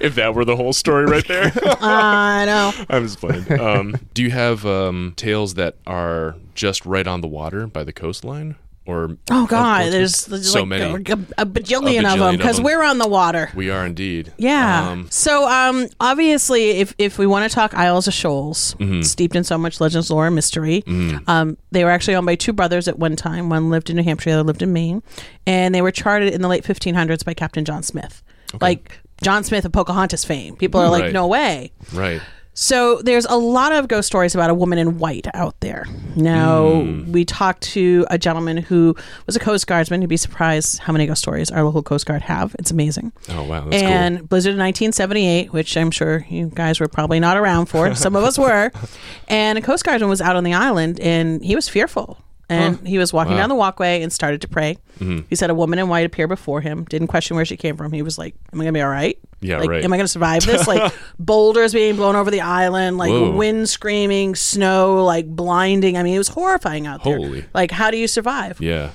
if 0.00 0.14
that 0.14 0.34
were 0.34 0.44
the 0.44 0.56
whole 0.56 0.72
story 0.72 1.04
right 1.06 1.26
there. 1.26 1.52
I 1.80 2.44
know. 2.46 2.72
I'm 2.88 3.02
just 3.04 3.18
playing. 3.20 3.60
Um, 3.60 3.96
do 4.14 4.22
you 4.22 4.30
have 4.30 4.64
um, 4.64 5.14
tales 5.16 5.54
that 5.54 5.76
are 5.86 6.36
just 6.54 6.86
right 6.86 7.06
on 7.06 7.20
the 7.20 7.28
water 7.28 7.66
by 7.66 7.84
the 7.84 7.92
coastline? 7.92 8.56
Or 8.88 9.18
Oh 9.30 9.46
God, 9.46 9.92
there's, 9.92 10.24
there's 10.24 10.50
so 10.50 10.60
like 10.60 10.68
many. 10.68 10.84
a, 10.84 10.96
a 10.96 10.96
bajillion, 10.96 11.38
of 11.40 11.44
bajillion 11.44 12.18
them 12.18 12.36
because 12.38 12.58
we're 12.58 12.82
on 12.82 12.96
the 12.96 13.06
water. 13.06 13.50
We 13.54 13.68
are 13.70 13.84
indeed. 13.84 14.32
Yeah. 14.38 14.88
Um, 14.90 15.10
so 15.10 15.46
um, 15.46 15.86
obviously, 16.00 16.70
if 16.70 16.94
if 16.98 17.18
we 17.18 17.26
want 17.26 17.48
to 17.50 17.54
talk 17.54 17.74
Isles 17.74 18.08
of 18.08 18.14
Shoals, 18.14 18.74
Mm-hmm. 18.78 19.02
steeped 19.02 19.36
in 19.36 19.44
so 19.44 19.58
much 19.58 19.80
legends, 19.80 20.10
lore, 20.10 20.26
and 20.26 20.34
mystery, 20.34 20.82
um, 21.26 21.56
they 21.70 21.84
were 21.84 21.90
actually 21.90 22.14
owned 22.14 22.26
by 22.26 22.34
two 22.34 22.52
brothers 22.54 22.88
at 22.88 22.98
one 22.98 23.14
time. 23.14 23.50
One 23.50 23.68
lived 23.70 23.90
in 23.90 23.96
New 23.96 24.02
Hampshire, 24.02 24.30
the 24.30 24.36
other 24.40 24.44
lived 24.46 24.62
in 24.62 24.72
Maine, 24.72 25.02
and 25.46 25.74
they 25.74 25.82
were 25.82 25.90
charted 25.92 26.32
in 26.32 26.40
the 26.40 26.48
late 26.48 26.64
1500s 26.64 27.24
by 27.24 27.34
Captain 27.34 27.64
John 27.66 27.82
Smith, 27.82 28.22
like 28.60 28.98
John 29.22 29.44
Smith 29.44 29.64
of 29.66 29.72
Pocahontas 29.72 30.24
fame. 30.24 30.56
People 30.56 30.80
are 30.80 30.88
like, 30.88 31.02
Right. 31.04 31.12
no 31.12 31.26
way. 31.26 31.72
right. 31.92 32.22
So 32.60 33.00
there's 33.04 33.24
a 33.26 33.36
lot 33.36 33.70
of 33.70 33.86
ghost 33.86 34.08
stories 34.08 34.34
about 34.34 34.50
a 34.50 34.54
woman 34.54 34.78
in 34.78 34.98
white 34.98 35.28
out 35.32 35.54
there. 35.60 35.86
Now 36.16 36.80
Hmm. 36.80 37.12
we 37.12 37.24
talked 37.24 37.62
to 37.74 38.04
a 38.10 38.18
gentleman 38.18 38.56
who 38.56 38.96
was 39.26 39.36
a 39.36 39.38
Coast 39.38 39.68
Guardsman. 39.68 40.02
You'd 40.02 40.08
be 40.08 40.16
surprised 40.16 40.80
how 40.80 40.92
many 40.92 41.06
ghost 41.06 41.22
stories 41.22 41.52
our 41.52 41.62
local 41.62 41.84
Coast 41.84 42.04
Guard 42.06 42.22
have. 42.22 42.56
It's 42.58 42.72
amazing. 42.72 43.12
Oh 43.30 43.44
wow, 43.44 43.64
that's 43.70 43.80
and 43.80 44.28
Blizzard 44.28 44.54
of 44.54 44.58
1978, 44.58 45.52
which 45.52 45.76
I'm 45.76 45.92
sure 45.92 46.26
you 46.28 46.50
guys 46.52 46.80
were 46.80 46.88
probably 46.88 47.20
not 47.20 47.36
around 47.36 47.66
for. 47.66 47.94
Some 47.94 48.16
of 48.16 48.24
us 48.24 48.36
were. 48.36 48.72
And 49.28 49.56
a 49.58 49.62
Coast 49.62 49.84
Guardsman 49.84 50.08
was 50.10 50.20
out 50.20 50.34
on 50.36 50.42
the 50.42 50.54
island, 50.54 50.98
and 51.00 51.44
he 51.44 51.54
was 51.54 51.68
fearful. 51.68 52.18
And 52.50 52.86
he 52.88 52.96
was 52.96 53.12
walking 53.12 53.34
Wow. 53.34 53.40
down 53.40 53.48
the 53.50 53.54
walkway 53.54 54.00
and 54.02 54.10
started 54.12 54.40
to 54.40 54.48
pray. 54.48 54.78
Mm-hmm. 55.00 55.26
He 55.28 55.36
said 55.36 55.50
a 55.50 55.54
woman 55.54 55.78
in 55.78 55.88
white 55.88 56.06
appeared 56.06 56.30
before 56.30 56.60
him. 56.62 56.84
Didn't 56.88 57.08
question 57.08 57.36
where 57.36 57.44
she 57.44 57.56
came 57.58 57.76
from. 57.76 57.92
He 57.92 58.00
was 58.00 58.16
like, 58.16 58.34
"Am 58.52 58.60
I 58.60 58.64
gonna 58.64 58.72
be 58.72 58.80
all 58.80 58.88
right? 58.88 59.18
Yeah, 59.40 59.58
like, 59.58 59.68
right. 59.68 59.84
Am 59.84 59.92
I 59.92 59.96
gonna 59.98 60.08
survive 60.08 60.46
this? 60.46 60.66
Like 60.66 60.92
boulders 61.18 61.74
being 61.74 61.96
blown 61.96 62.16
over 62.16 62.30
the 62.30 62.40
island, 62.40 62.96
like 62.96 63.10
Whoa. 63.10 63.32
wind 63.36 63.68
screaming, 63.68 64.34
snow 64.34 65.04
like 65.04 65.26
blinding. 65.28 65.96
I 65.98 66.02
mean, 66.02 66.14
it 66.14 66.18
was 66.18 66.28
horrifying 66.28 66.86
out 66.86 67.04
there. 67.04 67.16
Holy. 67.18 67.44
Like, 67.52 67.70
how 67.70 67.90
do 67.90 67.96
you 67.98 68.08
survive? 68.08 68.60
Yeah. 68.60 68.90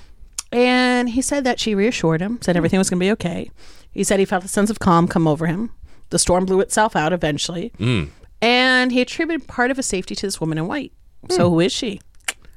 And 0.52 1.10
he 1.10 1.22
said 1.22 1.44
that 1.46 1.60
she 1.60 1.74
reassured 1.76 2.22
him, 2.22 2.40
said 2.42 2.56
everything 2.58 2.78
was 2.78 2.90
going 2.90 3.00
to 3.00 3.04
be 3.06 3.12
okay. 3.14 3.50
He 3.92 4.04
said 4.04 4.20
he 4.20 4.26
felt 4.26 4.44
a 4.46 4.48
sense 4.48 4.70
of 4.70 4.80
calm 4.80 5.08
come 5.08 5.28
over 5.28 5.48
him. 5.48 5.72
The 6.12 6.20
storm 6.20 6.46
blew 6.46 6.60
itself 6.60 6.96
out 6.96 7.12
eventually. 7.12 7.72
Mm. 7.80 8.10
And 8.42 8.92
he 8.92 9.02
attributed 9.02 9.48
part 9.48 9.72
of 9.72 9.78
his 9.78 9.86
safety 9.88 10.14
to 10.16 10.28
this 10.28 10.40
woman 10.40 10.58
in 10.60 10.68
white. 10.68 10.92
So, 11.30 11.50
who 11.50 11.60
is 11.60 11.72
she? 11.72 12.02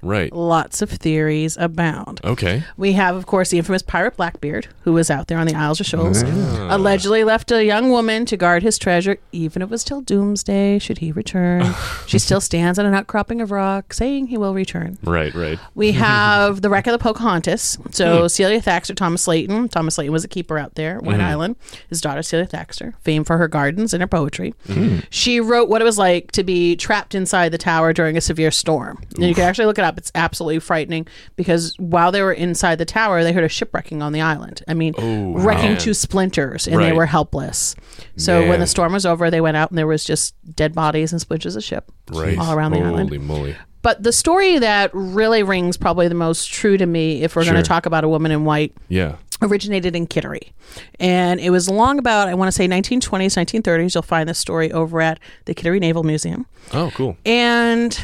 Right. 0.06 0.32
Lots 0.32 0.82
of 0.82 0.90
theories 0.90 1.56
abound. 1.56 2.20
Okay. 2.22 2.62
We 2.76 2.92
have, 2.92 3.16
of 3.16 3.26
course, 3.26 3.50
the 3.50 3.58
infamous 3.58 3.82
pirate 3.82 4.16
Blackbeard, 4.16 4.68
who 4.82 4.92
was 4.92 5.10
out 5.10 5.26
there 5.26 5.38
on 5.38 5.46
the 5.46 5.54
Isles 5.54 5.80
of 5.80 5.86
Shoals, 5.86 6.22
ah. 6.24 6.68
allegedly 6.70 7.24
left 7.24 7.50
a 7.50 7.64
young 7.64 7.90
woman 7.90 8.24
to 8.26 8.36
guard 8.36 8.62
his 8.62 8.78
treasure, 8.78 9.18
even 9.32 9.62
if 9.62 9.68
it 9.68 9.70
was 9.70 9.82
till 9.82 10.00
doomsday, 10.00 10.78
should 10.78 10.98
he 10.98 11.10
return. 11.10 11.74
she 12.06 12.18
still 12.18 12.40
stands 12.40 12.78
on 12.78 12.86
an 12.86 12.94
outcropping 12.94 13.40
of 13.40 13.50
rock, 13.50 13.92
saying 13.92 14.28
he 14.28 14.38
will 14.38 14.54
return. 14.54 14.96
Right. 15.02 15.34
Right. 15.34 15.58
We 15.74 15.92
have 16.06 16.62
the 16.62 16.70
wreck 16.70 16.86
of 16.86 16.92
the 16.92 16.98
Pocahontas. 16.98 17.78
So 17.90 18.22
hmm. 18.22 18.28
Celia 18.28 18.60
Thaxter, 18.60 18.94
Thomas 18.94 19.26
Laighton. 19.26 19.68
Thomas 19.68 19.98
Laighton 19.98 20.12
was 20.12 20.24
a 20.24 20.28
keeper 20.28 20.58
out 20.58 20.76
there, 20.76 20.98
White 21.00 21.16
hmm. 21.16 21.22
Island. 21.22 21.56
His 21.88 22.00
daughter 22.00 22.22
Celia 22.22 22.46
Thaxter, 22.46 22.94
famed 23.00 23.26
for 23.26 23.38
her 23.38 23.48
gardens 23.48 23.92
and 23.92 24.00
her 24.00 24.06
poetry. 24.06 24.54
Hmm. 24.66 24.98
She 25.10 25.40
wrote 25.40 25.68
what 25.68 25.82
it 25.82 25.84
was 25.84 25.98
like 25.98 26.30
to 26.32 26.44
be 26.44 26.76
trapped 26.76 27.14
inside 27.14 27.50
the 27.50 27.58
tower 27.58 27.92
during 27.92 28.16
a 28.16 28.20
severe 28.20 28.50
storm. 28.50 29.02
And 29.16 29.24
you 29.24 29.34
can 29.34 29.44
actually 29.44 29.66
look 29.66 29.78
it 29.78 29.84
up. 29.84 29.95
It's 29.96 30.12
absolutely 30.14 30.58
frightening 30.60 31.06
because 31.36 31.74
while 31.78 32.12
they 32.12 32.22
were 32.22 32.32
inside 32.32 32.76
the 32.78 32.84
tower, 32.84 33.22
they 33.24 33.32
heard 33.32 33.44
a 33.44 33.48
shipwrecking 33.48 34.02
on 34.02 34.12
the 34.12 34.20
island. 34.20 34.62
I 34.68 34.74
mean, 34.74 34.94
Oh, 34.98 35.32
wrecking 35.34 35.72
man. 35.72 35.78
to 35.78 35.94
splinters, 35.94 36.66
and 36.68 36.80
they 36.80 36.92
were 36.92 37.06
helpless. 37.06 37.74
So 38.16 38.48
when 38.48 38.60
the 38.60 38.66
storm 38.66 38.92
was 38.92 39.06
over, 39.06 39.30
they 39.30 39.40
went 39.40 39.56
out 39.56 39.70
and 39.70 39.78
there 39.78 39.86
was 39.86 40.04
just 40.04 40.34
dead 40.54 40.74
bodies 40.74 41.12
and 41.12 41.20
splinters 41.20 41.56
of 41.56 41.64
ship 41.64 41.90
Right. 42.10 42.38
all 42.38 42.52
around 42.52 42.72
the 42.72 42.80
island. 42.80 43.08
Holy 43.10 43.18
moly. 43.18 43.56
But 43.82 44.02
the 44.02 44.12
story 44.12 44.58
that 44.58 44.90
really 44.92 45.44
rings 45.44 45.76
probably 45.76 46.08
the 46.08 46.14
most 46.14 46.50
true 46.52 46.76
to 46.76 46.86
me, 46.86 47.22
if 47.22 47.36
we're 47.36 47.44
going 47.44 47.54
to 47.56 47.62
talk 47.62 47.86
about 47.86 48.02
a 48.02 48.08
woman 48.08 48.32
in 48.32 48.44
white, 48.44 48.74
Yeah. 48.88 49.12
originated 49.42 49.94
in 49.94 50.08
Kittery. 50.08 50.52
And 50.98 51.38
it 51.38 51.50
was 51.50 51.68
long 51.68 51.98
about, 52.00 52.26
I 52.26 52.34
want 52.34 52.48
to 52.48 52.52
say 52.52 52.66
1920s, 52.66 53.36
1930s. 53.36 53.94
You'll 53.94 54.02
find 54.02 54.28
this 54.28 54.38
story 54.38 54.72
over 54.72 55.00
at 55.00 55.20
the 55.44 55.54
Kittery 55.54 55.78
Naval 55.78 56.02
Museum. 56.02 56.46
Oh, 56.72 56.90
cool. 56.96 57.16
And 57.24 57.96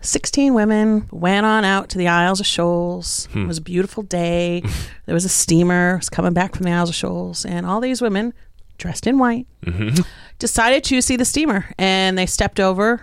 16 0.00 0.54
women 0.54 1.08
went 1.10 1.46
on 1.46 1.64
out 1.64 1.88
to 1.90 1.98
the 1.98 2.08
Isles 2.08 2.40
of 2.40 2.46
Shoals. 2.46 3.26
It 3.26 3.32
hmm. 3.32 3.46
was 3.46 3.58
a 3.58 3.62
beautiful 3.62 4.02
day. 4.02 4.62
there 5.06 5.14
was 5.14 5.24
a 5.24 5.30
steamer 5.30 5.96
was 5.96 6.08
coming 6.08 6.32
back 6.32 6.54
from 6.54 6.64
the 6.64 6.72
Isles 6.72 6.88
of 6.88 6.94
Shoals. 6.94 7.44
And 7.44 7.66
all 7.66 7.80
these 7.80 8.00
women, 8.00 8.32
dressed 8.78 9.06
in 9.06 9.18
white, 9.18 9.46
mm-hmm. 9.64 10.02
decided 10.38 10.84
to 10.84 11.00
see 11.02 11.16
the 11.16 11.24
steamer. 11.24 11.66
And 11.78 12.16
they 12.16 12.26
stepped 12.26 12.60
over 12.60 13.02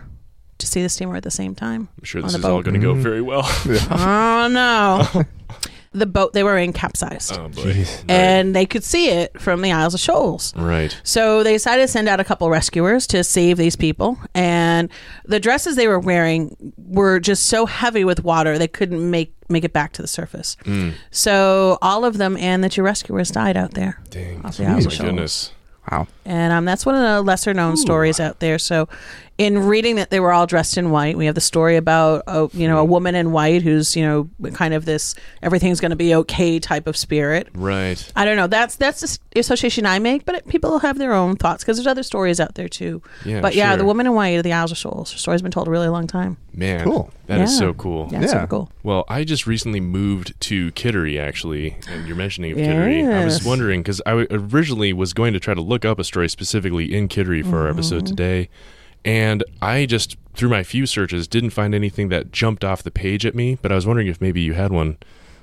to 0.57 0.67
see 0.67 0.81
the 0.81 0.89
steamer 0.89 1.15
at 1.15 1.23
the 1.23 1.31
same 1.31 1.55
time. 1.55 1.89
I'm 1.97 2.03
sure 2.03 2.21
this 2.21 2.33
the 2.33 2.39
is 2.39 2.45
all 2.45 2.61
going 2.61 2.73
to 2.73 2.79
go 2.79 2.93
mm-hmm. 2.93 3.03
very 3.03 3.21
well. 3.21 3.43
Oh 3.91 4.47
no. 4.47 5.23
the 5.97 6.05
boat 6.05 6.33
they 6.33 6.43
were 6.43 6.57
in 6.57 6.73
capsized. 6.73 7.37
oh 7.37 7.49
boy. 7.49 7.85
And 8.07 8.55
they 8.55 8.65
could 8.65 8.83
see 8.83 9.09
it 9.09 9.39
from 9.41 9.61
the 9.61 9.71
Isles 9.71 9.93
of 9.93 9.99
Shoals. 9.99 10.53
Right. 10.55 10.97
So 11.03 11.43
they 11.43 11.53
decided 11.53 11.81
to 11.83 11.87
send 11.87 12.07
out 12.07 12.19
a 12.19 12.23
couple 12.23 12.49
rescuers 12.49 13.07
to 13.07 13.23
save 13.23 13.57
these 13.57 13.75
people. 13.75 14.17
And 14.33 14.89
the 15.25 15.39
dresses 15.39 15.75
they 15.75 15.87
were 15.87 15.99
wearing 15.99 16.55
were 16.77 17.19
just 17.19 17.45
so 17.45 17.65
heavy 17.65 18.03
with 18.03 18.23
water 18.23 18.57
they 18.57 18.67
couldn't 18.67 19.09
make 19.09 19.33
make 19.49 19.63
it 19.63 19.71
back 19.73 19.93
to 19.93 20.01
the 20.01 20.07
surface. 20.07 20.57
Mm. 20.65 20.93
So 21.09 21.77
all 21.81 22.03
of 22.05 22.17
them 22.17 22.35
and 22.37 22.63
the 22.63 22.69
two 22.69 22.83
rescuers 22.83 23.31
died 23.31 23.55
out 23.57 23.73
there. 23.75 24.01
Dang. 24.09 24.43
Off 24.45 24.57
the 24.57 24.65
Isles 24.65 24.85
Oh 24.85 24.87
of 24.87 24.93
my 24.93 24.97
Shoals. 24.97 24.99
goodness. 25.09 25.51
Wow. 25.91 26.07
And 26.27 26.51
um, 26.51 26.65
that's 26.65 26.85
one 26.85 26.93
of 26.93 27.01
the 27.01 27.21
lesser 27.21 27.53
known 27.53 27.77
stories 27.77 28.19
out 28.19 28.41
there. 28.41 28.59
So, 28.59 28.89
in 29.37 29.59
reading 29.59 29.95
that 29.95 30.09
they 30.09 30.19
were 30.19 30.33
all 30.33 30.45
dressed 30.47 30.77
in 30.77 30.89
white, 30.89 31.15
we 31.15 31.25
have 31.27 31.35
the 31.35 31.41
story 31.41 31.77
about 31.77 32.23
a, 32.27 32.49
you 32.53 32.67
know 32.67 32.79
a 32.79 32.83
woman 32.83 33.15
in 33.15 33.31
white 33.31 33.61
who's 33.61 33.95
you 33.95 34.03
know 34.03 34.29
kind 34.53 34.73
of 34.73 34.83
this 34.85 35.15
everything's 35.41 35.79
going 35.79 35.91
to 35.91 35.95
be 35.95 36.13
okay 36.15 36.59
type 36.59 36.85
of 36.85 36.97
spirit. 36.97 37.47
Right. 37.53 38.11
I 38.15 38.25
don't 38.25 38.35
know. 38.35 38.47
That's 38.47 38.75
that's 38.75 39.19
the 39.31 39.39
association 39.39 39.85
I 39.85 39.99
make, 39.99 40.25
but 40.25 40.35
it, 40.35 40.47
people 40.47 40.79
have 40.79 40.97
their 40.97 41.13
own 41.13 41.37
thoughts 41.37 41.63
because 41.63 41.77
there's 41.77 41.87
other 41.87 42.03
stories 42.03 42.39
out 42.41 42.55
there 42.55 42.67
too. 42.67 43.01
Yeah, 43.23 43.39
but 43.39 43.55
yeah, 43.55 43.69
sure. 43.69 43.77
the 43.77 43.85
woman 43.85 44.05
in 44.07 44.13
white 44.13 44.29
of 44.37 44.43
the 44.43 44.51
Isles 44.53 44.71
of 44.73 44.77
Shoals. 44.79 45.13
Her 45.13 45.17
story's 45.19 45.41
been 45.41 45.51
told 45.51 45.67
a 45.67 45.71
really 45.71 45.87
long 45.87 46.07
time. 46.07 46.37
Man. 46.51 46.83
Cool. 46.83 47.11
That 47.27 47.41
is 47.41 47.51
Yeah. 47.53 47.59
so 47.59 47.73
cool. 47.75 48.09
Yeah, 48.11 48.21
Yeah. 48.21 48.27
super 48.27 48.47
cool. 48.47 48.71
Well, 48.81 49.05
I 49.07 49.23
just 49.23 49.45
recently 49.45 49.79
moved 49.79 50.33
to 50.41 50.71
Kittery, 50.71 51.19
actually, 51.19 51.77
and 51.87 52.07
you're 52.07 52.15
mentioning 52.15 52.53
of 52.53 52.57
Kittery. 52.57 53.05
I 53.07 53.23
was 53.23 53.43
wondering 53.45 53.81
because 53.83 54.01
I 54.07 54.25
originally 54.31 54.91
was 54.93 55.13
going 55.13 55.33
to 55.33 55.39
try 55.39 55.53
to 55.53 55.61
look 55.61 55.85
up 55.85 55.99
a 55.99 56.03
story 56.03 56.16
specifically 56.27 56.93
in 56.95 57.07
Kittery 57.07 57.43
for 57.43 57.59
our 57.61 57.67
episode 57.69 57.97
Mm-hmm. 58.03 58.15
today, 58.15 58.49
and 59.05 59.43
I 59.61 59.85
just 59.85 60.17
through 60.33 60.49
my 60.49 60.63
few 60.63 60.85
searches 60.85 61.27
didn't 61.27 61.49
find 61.51 61.73
anything 61.75 62.09
that 62.09 62.31
jumped 62.31 62.63
off 62.63 62.83
the 62.83 62.91
page 62.91 63.25
at 63.25 63.33
me. 63.35 63.57
But 63.61 63.71
I 63.71 63.75
was 63.75 63.85
wondering 63.87 64.07
if 64.07 64.19
maybe 64.21 64.41
you 64.41 64.53
had 64.53 64.71
one. 64.71 64.97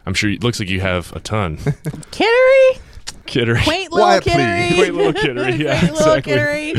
I'm 0.06 0.14
sure 0.14 0.30
it 0.30 0.42
looks 0.44 0.60
like 0.60 0.68
you 0.68 0.80
have 0.80 1.12
a 1.16 1.20
ton. 1.20 1.56
Kittery, 2.10 2.78
Kittery, 3.26 3.60
quaint 3.62 3.90
little 3.92 4.06
Quiet, 4.06 4.24
Kittery. 4.24 4.68
please. 4.68 4.74
Quaint 4.76 4.94
little 4.94 5.12
Kittery, 5.12 5.52
yeah, 5.64 5.78
Quaint 5.80 5.94
little 5.94 6.12
exactly. 6.12 6.32
Kittery. 6.34 6.72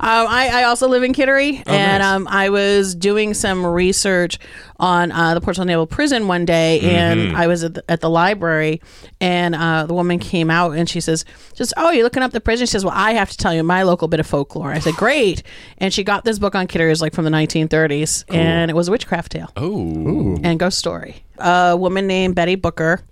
Um, 0.00 0.26
I, 0.28 0.50
I 0.52 0.62
also 0.64 0.88
live 0.88 1.02
in 1.02 1.12
Kittery, 1.12 1.62
and 1.66 2.02
nice. 2.02 2.02
um, 2.02 2.26
I 2.28 2.48
was 2.50 2.94
doing 2.94 3.34
some 3.34 3.64
research 3.64 4.38
on 4.80 5.12
uh, 5.12 5.34
the 5.34 5.40
Portsmouth 5.40 5.66
Naval 5.66 5.86
Prison 5.86 6.26
one 6.28 6.44
day, 6.44 6.80
and 6.80 7.36
I 7.36 7.46
was 7.46 7.62
at 7.62 7.74
the, 7.74 7.84
at 7.88 8.00
the 8.00 8.10
library, 8.10 8.80
and 9.20 9.54
uh, 9.54 9.86
the 9.86 9.94
woman 9.94 10.18
came 10.18 10.50
out 10.50 10.72
and 10.72 10.88
she 10.88 11.00
says, 11.00 11.24
"Just 11.54 11.72
oh, 11.76 11.90
you're 11.90 12.04
looking 12.04 12.22
up 12.22 12.32
the 12.32 12.40
prison." 12.40 12.66
She 12.66 12.70
says, 12.72 12.84
"Well, 12.84 12.94
I 12.96 13.12
have 13.12 13.30
to 13.30 13.36
tell 13.36 13.54
you 13.54 13.62
my 13.62 13.82
local 13.82 14.08
bit 14.08 14.18
of 14.18 14.26
folklore." 14.26 14.72
I 14.72 14.78
said, 14.80 14.94
"Great," 14.94 15.42
and 15.78 15.92
she 15.92 16.02
got 16.04 16.24
this 16.24 16.38
book 16.38 16.54
on 16.54 16.66
Kittery, 16.66 16.88
it 16.88 16.90
was 16.90 17.02
like 17.02 17.14
from 17.14 17.24
the 17.24 17.30
1930s, 17.30 18.24
and 18.34 18.70
it 18.70 18.74
was 18.74 18.88
a 18.88 18.90
witchcraft 18.90 19.32
tale 19.32 19.50
Oh, 19.56 20.38
and 20.42 20.58
ghost 20.58 20.78
story. 20.78 21.24
A 21.38 21.76
woman 21.76 22.06
named 22.06 22.34
Betty 22.34 22.54
Booker. 22.56 23.02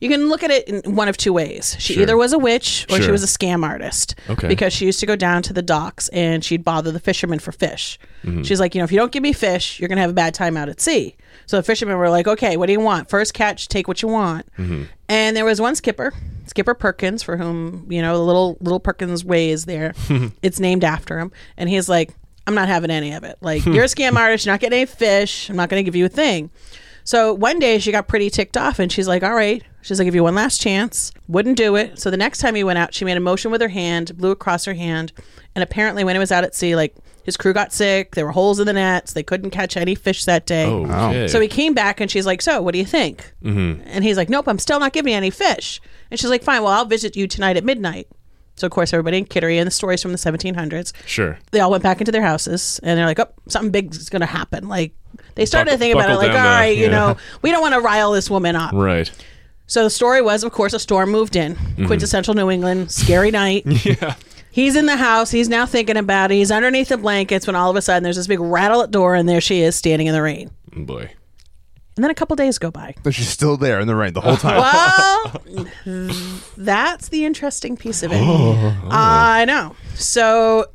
You 0.00 0.08
can 0.10 0.28
look 0.28 0.42
at 0.42 0.50
it 0.50 0.68
in 0.68 0.94
one 0.94 1.08
of 1.08 1.16
two 1.16 1.32
ways. 1.32 1.74
She 1.78 1.94
Sure. 1.94 2.02
either 2.02 2.16
was 2.16 2.32
a 2.32 2.38
witch 2.38 2.86
or 2.90 2.96
she 2.96 3.04
Sure. 3.04 3.12
was 3.12 3.22
a 3.24 3.26
scam 3.26 3.64
artist. 3.64 4.14
Okay. 4.28 4.46
Because 4.48 4.72
she 4.72 4.84
used 4.84 5.00
to 5.00 5.06
go 5.06 5.16
down 5.16 5.42
to 5.42 5.52
the 5.52 5.62
docks 5.62 6.08
and 6.08 6.44
she'd 6.44 6.62
bother 6.64 6.92
the 6.92 7.00
fishermen 7.00 7.38
for 7.38 7.52
fish. 7.52 7.98
Mm-hmm. 8.24 8.42
She's 8.42 8.60
like, 8.60 8.74
you 8.74 8.80
know, 8.80 8.84
if 8.84 8.92
you 8.92 8.98
don't 8.98 9.10
give 9.12 9.22
me 9.22 9.32
fish, 9.32 9.80
you're 9.80 9.88
going 9.88 9.96
to 9.96 10.02
have 10.02 10.10
a 10.10 10.14
bad 10.14 10.34
time 10.34 10.56
out 10.56 10.68
at 10.68 10.80
sea. 10.80 11.16
So 11.46 11.56
the 11.56 11.62
fishermen 11.62 11.96
were 11.96 12.10
like, 12.10 12.26
okay, 12.28 12.56
what 12.56 12.66
do 12.66 12.72
you 12.72 12.80
want? 12.80 13.08
First 13.08 13.32
catch, 13.32 13.68
take 13.68 13.88
what 13.88 14.02
you 14.02 14.08
want. 14.08 14.46
Mm-hmm. 14.58 14.82
And 15.08 15.36
there 15.36 15.44
was 15.44 15.60
one 15.60 15.74
skipper, 15.76 16.12
Skipper 16.46 16.74
Perkins, 16.74 17.22
for 17.22 17.36
whom, 17.36 17.86
you 17.90 18.02
know, 18.02 18.16
the 18.16 18.22
little 18.24 18.56
little 18.60 18.80
Perkins 18.80 19.24
way 19.24 19.50
is 19.50 19.64
there. 19.64 19.94
it's 20.42 20.60
named 20.60 20.84
after 20.84 21.18
him. 21.18 21.32
And 21.56 21.68
he's 21.68 21.88
like, 21.88 22.10
I'm 22.46 22.54
not 22.54 22.68
having 22.68 22.90
any 22.90 23.12
of 23.12 23.24
it. 23.24 23.38
Like, 23.40 23.64
you're 23.66 23.84
a 23.84 23.88
scam 23.88 24.16
artist, 24.16 24.44
you're 24.46 24.52
not 24.52 24.60
getting 24.60 24.78
any 24.80 24.86
fish, 24.86 25.48
I'm 25.48 25.56
not 25.56 25.68
going 25.68 25.80
to 25.80 25.84
give 25.84 25.96
you 25.96 26.04
a 26.06 26.08
thing. 26.10 26.50
So 27.06 27.32
one 27.32 27.60
day 27.60 27.78
she 27.78 27.92
got 27.92 28.08
pretty 28.08 28.28
ticked 28.30 28.56
off 28.56 28.78
and 28.80 28.90
she's 28.92 29.08
like, 29.08 29.22
All 29.22 29.34
right. 29.34 29.62
She's 29.80 29.98
like, 29.98 30.06
Give 30.06 30.14
you 30.16 30.24
one 30.24 30.34
last 30.34 30.60
chance. 30.60 31.12
Wouldn't 31.28 31.56
do 31.56 31.76
it. 31.76 31.98
So 31.98 32.10
the 32.10 32.16
next 32.16 32.38
time 32.38 32.54
he 32.56 32.64
went 32.64 32.78
out, 32.78 32.92
she 32.92 33.04
made 33.04 33.16
a 33.16 33.20
motion 33.20 33.50
with 33.50 33.60
her 33.60 33.68
hand, 33.68 34.18
blew 34.18 34.32
across 34.32 34.64
her 34.64 34.74
hand. 34.74 35.12
And 35.54 35.62
apparently, 35.62 36.04
when 36.04 36.14
he 36.16 36.18
was 36.18 36.32
out 36.32 36.44
at 36.44 36.54
sea, 36.54 36.74
like 36.76 36.94
his 37.22 37.36
crew 37.36 37.52
got 37.52 37.72
sick. 37.72 38.14
There 38.14 38.26
were 38.26 38.32
holes 38.32 38.58
in 38.60 38.66
the 38.66 38.72
nets. 38.72 39.12
They 39.12 39.22
couldn't 39.22 39.50
catch 39.50 39.76
any 39.76 39.94
fish 39.94 40.24
that 40.26 40.46
day. 40.46 40.66
okay. 40.66 41.28
So 41.28 41.40
he 41.40 41.48
came 41.48 41.74
back 41.74 42.00
and 42.00 42.10
she's 42.10 42.26
like, 42.26 42.42
So 42.42 42.60
what 42.60 42.72
do 42.72 42.78
you 42.78 42.84
think? 42.84 43.32
Mm-hmm. 43.42 43.82
And 43.86 44.04
he's 44.04 44.16
like, 44.16 44.28
Nope, 44.28 44.48
I'm 44.48 44.58
still 44.58 44.80
not 44.80 44.92
giving 44.92 45.12
you 45.12 45.16
any 45.16 45.30
fish. 45.30 45.80
And 46.10 46.18
she's 46.18 46.30
like, 46.30 46.42
Fine, 46.42 46.62
well, 46.62 46.72
I'll 46.72 46.84
visit 46.84 47.16
you 47.16 47.26
tonight 47.28 47.56
at 47.56 47.64
midnight. 47.64 48.08
So, 48.56 48.66
of 48.66 48.72
course, 48.72 48.92
everybody 48.94 49.18
in 49.18 49.26
Kittery 49.26 49.58
and 49.58 49.66
the 49.66 49.70
stories 49.70 50.00
from 50.00 50.12
the 50.12 50.18
1700s 50.18 50.94
sure. 51.06 51.38
they 51.50 51.60
all 51.60 51.70
went 51.70 51.82
back 51.82 52.00
into 52.00 52.10
their 52.10 52.22
houses 52.22 52.80
and 52.82 52.98
they're 52.98 53.04
like, 53.04 53.20
oh, 53.20 53.28
something 53.48 53.70
big 53.70 53.94
is 53.94 54.08
going 54.08 54.20
to 54.20 54.26
happen. 54.26 54.66
Like, 54.66 54.94
they 55.34 55.46
started 55.46 55.70
to 55.72 55.78
think 55.78 55.94
about 55.94 56.10
it 56.10 56.14
like, 56.16 56.28
all 56.28 56.34
down 56.34 56.44
the- 56.44 56.48
right, 56.50 56.76
you 56.76 56.88
know, 56.88 57.16
we 57.42 57.50
don't 57.50 57.60
want 57.60 57.74
to 57.74 57.80
rile 57.80 58.12
this 58.12 58.28
woman 58.30 58.56
up. 58.56 58.72
Right. 58.72 59.10
So 59.68 59.82
the 59.82 59.90
story 59.90 60.22
was, 60.22 60.44
of 60.44 60.52
course, 60.52 60.72
a 60.72 60.78
storm 60.78 61.10
moved 61.10 61.34
in. 61.36 61.56
Quintessential 61.86 62.34
New 62.34 62.50
England, 62.50 62.90
scary 62.92 63.30
night. 63.30 63.64
Yeah. 63.84 64.14
He's 64.50 64.74
in 64.74 64.86
the 64.86 64.96
house. 64.96 65.30
He's 65.30 65.50
now 65.50 65.66
thinking 65.66 65.98
about 65.98 66.30
it. 66.30 66.36
He's 66.36 66.50
underneath 66.50 66.88
the 66.88 66.96
blankets 66.96 67.46
when 67.46 67.54
all 67.54 67.68
of 67.68 67.76
a 67.76 67.82
sudden 67.82 68.02
there's 68.04 68.16
this 68.16 68.26
big 68.26 68.40
rattle 68.40 68.80
at 68.80 68.90
door, 68.90 69.14
and 69.14 69.28
there 69.28 69.40
she 69.42 69.60
is 69.60 69.76
standing 69.76 70.06
in 70.06 70.14
the 70.14 70.22
rain. 70.22 70.50
Oh, 70.74 70.80
boy. 70.82 71.10
And 71.96 72.02
then 72.04 72.10
a 72.10 72.14
couple 72.14 72.36
days 72.36 72.58
go 72.58 72.70
by. 72.70 72.94
But 73.02 73.12
she's 73.12 73.28
still 73.28 73.58
there 73.58 73.80
in 73.80 73.86
the 73.86 73.94
rain 73.94 74.14
the 74.14 74.22
whole 74.22 74.36
time. 74.38 74.56
Well, 74.58 75.42
that's 76.56 77.08
the 77.08 77.24
interesting 77.26 77.76
piece 77.76 78.02
of 78.02 78.12
it. 78.12 78.16
Oh. 78.22 78.88
I 78.90 79.44
know. 79.46 79.74
So 79.94 80.66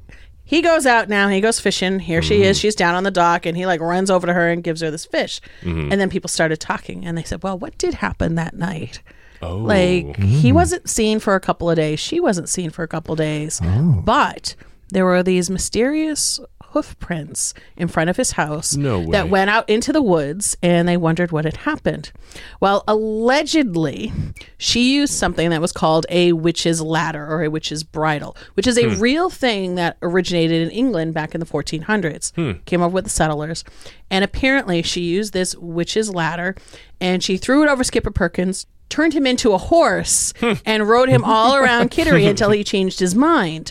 he 0.51 0.61
goes 0.61 0.85
out 0.85 1.07
now. 1.07 1.29
He 1.29 1.39
goes 1.39 1.61
fishing. 1.61 1.97
Here 1.97 2.21
she 2.21 2.43
is. 2.43 2.57
Mm-hmm. 2.57 2.61
She's 2.61 2.75
down 2.75 2.93
on 2.93 3.05
the 3.05 3.09
dock, 3.09 3.45
and 3.45 3.55
he 3.55 3.65
like 3.65 3.79
runs 3.79 4.11
over 4.11 4.27
to 4.27 4.33
her 4.33 4.49
and 4.49 4.61
gives 4.61 4.81
her 4.81 4.91
this 4.91 5.05
fish. 5.05 5.39
Mm-hmm. 5.61 5.93
And 5.93 6.01
then 6.01 6.09
people 6.09 6.27
started 6.27 6.59
talking, 6.59 7.05
and 7.05 7.17
they 7.17 7.23
said, 7.23 7.41
"Well, 7.41 7.57
what 7.57 7.77
did 7.77 7.93
happen 7.93 8.35
that 8.35 8.53
night?" 8.53 9.01
Oh. 9.41 9.55
Like 9.55 10.17
he 10.17 10.49
mm-hmm. 10.49 10.53
wasn't 10.53 10.89
seen 10.89 11.21
for 11.21 11.35
a 11.35 11.39
couple 11.39 11.69
of 11.69 11.77
days. 11.77 12.01
She 12.01 12.19
wasn't 12.19 12.49
seen 12.49 12.69
for 12.69 12.83
a 12.83 12.87
couple 12.89 13.13
of 13.13 13.17
days. 13.17 13.61
Oh. 13.63 14.01
But 14.03 14.55
there 14.89 15.05
were 15.05 15.23
these 15.23 15.49
mysterious 15.49 16.41
hoof 16.71 16.97
prints 16.99 17.53
in 17.75 17.87
front 17.87 18.09
of 18.09 18.17
his 18.17 18.31
house 18.31 18.75
No 18.75 19.05
that 19.11 19.29
went 19.29 19.49
out 19.49 19.69
into 19.69 19.91
the 19.91 20.01
woods 20.01 20.57
and 20.61 20.87
they 20.87 20.97
wondered 20.97 21.31
what 21.31 21.45
had 21.45 21.57
happened. 21.57 22.11
Well, 22.59 22.83
allegedly, 22.87 24.11
she 24.57 24.93
used 24.93 25.13
something 25.13 25.49
that 25.49 25.61
was 25.61 25.71
called 25.71 26.05
a 26.09 26.33
witch's 26.33 26.81
ladder 26.81 27.25
or 27.25 27.43
a 27.43 27.49
witch's 27.49 27.83
bridle, 27.83 28.35
which 28.53 28.67
is 28.67 28.77
a 28.77 28.89
hmm. 28.89 29.01
real 29.01 29.29
thing 29.29 29.75
that 29.75 29.97
originated 30.01 30.61
in 30.61 30.71
England 30.71 31.13
back 31.13 31.33
in 31.33 31.39
the 31.39 31.45
1400s. 31.45 32.33
Hmm. 32.35 32.59
Came 32.65 32.81
over 32.81 32.93
with 32.93 33.05
the 33.05 33.09
settlers. 33.09 33.63
And 34.09 34.23
apparently, 34.23 34.81
she 34.81 35.01
used 35.01 35.33
this 35.33 35.55
witch's 35.55 36.13
ladder 36.13 36.55
and 36.99 37.23
she 37.23 37.37
threw 37.37 37.63
it 37.63 37.69
over 37.69 37.83
Skipper 37.83 38.11
Perkins. 38.11 38.65
Turned 38.91 39.13
him 39.13 39.25
into 39.25 39.53
a 39.53 39.57
horse 39.57 40.33
and 40.65 40.87
rode 40.87 41.07
him 41.09 41.23
all 41.23 41.55
around 41.55 41.91
Kittery 41.91 42.25
until 42.27 42.51
he 42.51 42.63
changed 42.63 42.99
his 42.99 43.15
mind. 43.15 43.69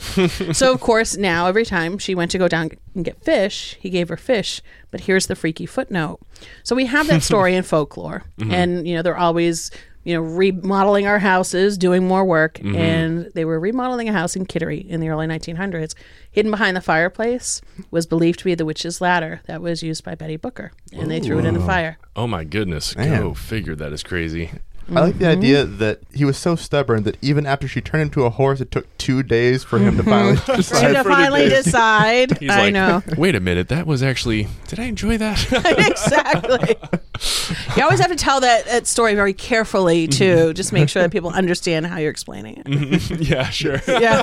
So, 0.53 0.73
of 0.73 0.81
course, 0.81 1.17
now 1.17 1.47
every 1.47 1.67
time 1.67 1.99
she 1.99 2.15
went 2.15 2.31
to 2.31 2.39
go 2.39 2.49
down 2.49 2.71
and 2.95 3.05
get 3.05 3.23
fish, 3.23 3.77
he 3.79 3.91
gave 3.91 4.09
her 4.09 4.17
fish. 4.17 4.63
But 4.91 5.03
here's 5.03 5.27
the 5.27 5.37
freaky 5.37 5.67
footnote. 5.67 6.21
So 6.63 6.75
we 6.75 6.87
have 6.87 7.07
that 7.09 7.23
story 7.23 7.55
in 7.55 7.63
folklore, 7.65 8.25
mm-hmm. 8.39 8.53
and 8.53 8.89
you 8.89 8.97
know 8.97 9.03
they're 9.03 9.17
always 9.17 9.71
you 10.05 10.15
know 10.15 10.21
remodeling 10.23 11.07
our 11.07 11.19
houses, 11.19 11.77
doing 11.77 12.07
more 12.07 12.25
work, 12.25 12.55
mm-hmm. 12.55 12.77
and 12.77 13.31
they 13.35 13.45
were 13.45 13.61
remodeling 13.61 14.09
a 14.09 14.13
house 14.13 14.37
in 14.37 14.47
Kittery 14.47 14.79
in 14.79 15.01
the 15.01 15.09
early 15.09 15.27
1900s. 15.27 15.95
Hidden 16.31 16.51
behind 16.51 16.77
the 16.77 16.81
fireplace 16.81 17.61
was 17.91 18.07
believed 18.07 18.39
to 18.41 18.45
be 18.45 18.55
the 18.55 18.65
witch's 18.65 19.01
ladder 19.01 19.41
that 19.47 19.61
was 19.61 19.83
used 19.83 20.03
by 20.03 20.15
Betty 20.15 20.37
Booker, 20.37 20.73
and 20.93 21.11
they 21.11 21.21
threw 21.21 21.39
it 21.39 21.45
in 21.45 21.55
the 21.55 21.61
fire. 21.61 21.99
Oh 22.17 22.27
my 22.27 22.45
goodness. 22.45 22.97
Man. 22.97 23.21
Go 23.21 23.35
figure. 23.35 23.75
That 23.75 23.93
is 23.93 24.03
crazy. 24.03 24.51
I 24.97 25.01
like 25.01 25.19
the 25.19 25.25
Mm-hmm. 25.27 25.39
idea 25.39 25.65
that 25.65 26.01
he 26.13 26.25
was 26.25 26.37
so 26.37 26.57
stubborn 26.57 27.05
that 27.05 27.17
even 27.23 27.47
after 27.47 27.69
she 27.69 27.81
turned 27.81 28.03
him 28.03 28.11
to 28.11 28.25
a 28.25 28.31
horse, 28.31 28.61
it 28.61 28.71
took 28.71 28.87
two 28.99 29.23
days 29.23 29.63
for 29.63 29.79
him 29.79 29.97
to 29.97 30.03
mm-hmm. 30.03 30.11
finally 30.11 30.57
decide. 30.57 30.93
to 30.95 31.05
finally 31.05 31.49
decide, 31.49 32.39
He's 32.41 32.51
I 32.51 32.65
like, 32.65 32.75
know 32.75 33.03
wait 33.17 33.35
a 33.35 33.41
minute. 33.41 33.69
That 33.69 33.87
was 33.87 34.03
actually. 34.03 34.49
Did 34.67 34.81
I 34.81 34.85
enjoy 34.85 35.19
that? 35.19 35.39
exactly. 35.91 36.77
You 37.77 37.83
always 37.83 38.01
have 38.01 38.11
to 38.11 38.17
tell 38.17 38.41
that, 38.41 38.65
that 38.67 38.87
story 38.87 39.15
very 39.15 39.33
carefully 39.33 40.09
mm-hmm. 40.09 40.47
too. 40.47 40.55
Just 40.55 40.73
make 40.73 40.89
sure 40.89 41.03
that 41.03 41.11
people 41.11 41.31
understand 41.31 41.87
how 41.87 41.99
you're 41.99 42.11
explaining 42.11 42.59
it. 42.59 42.67
Mm-hmm. 42.67 43.23
yeah, 43.23 43.51
sure. 43.51 43.81
Yeah. 43.87 44.23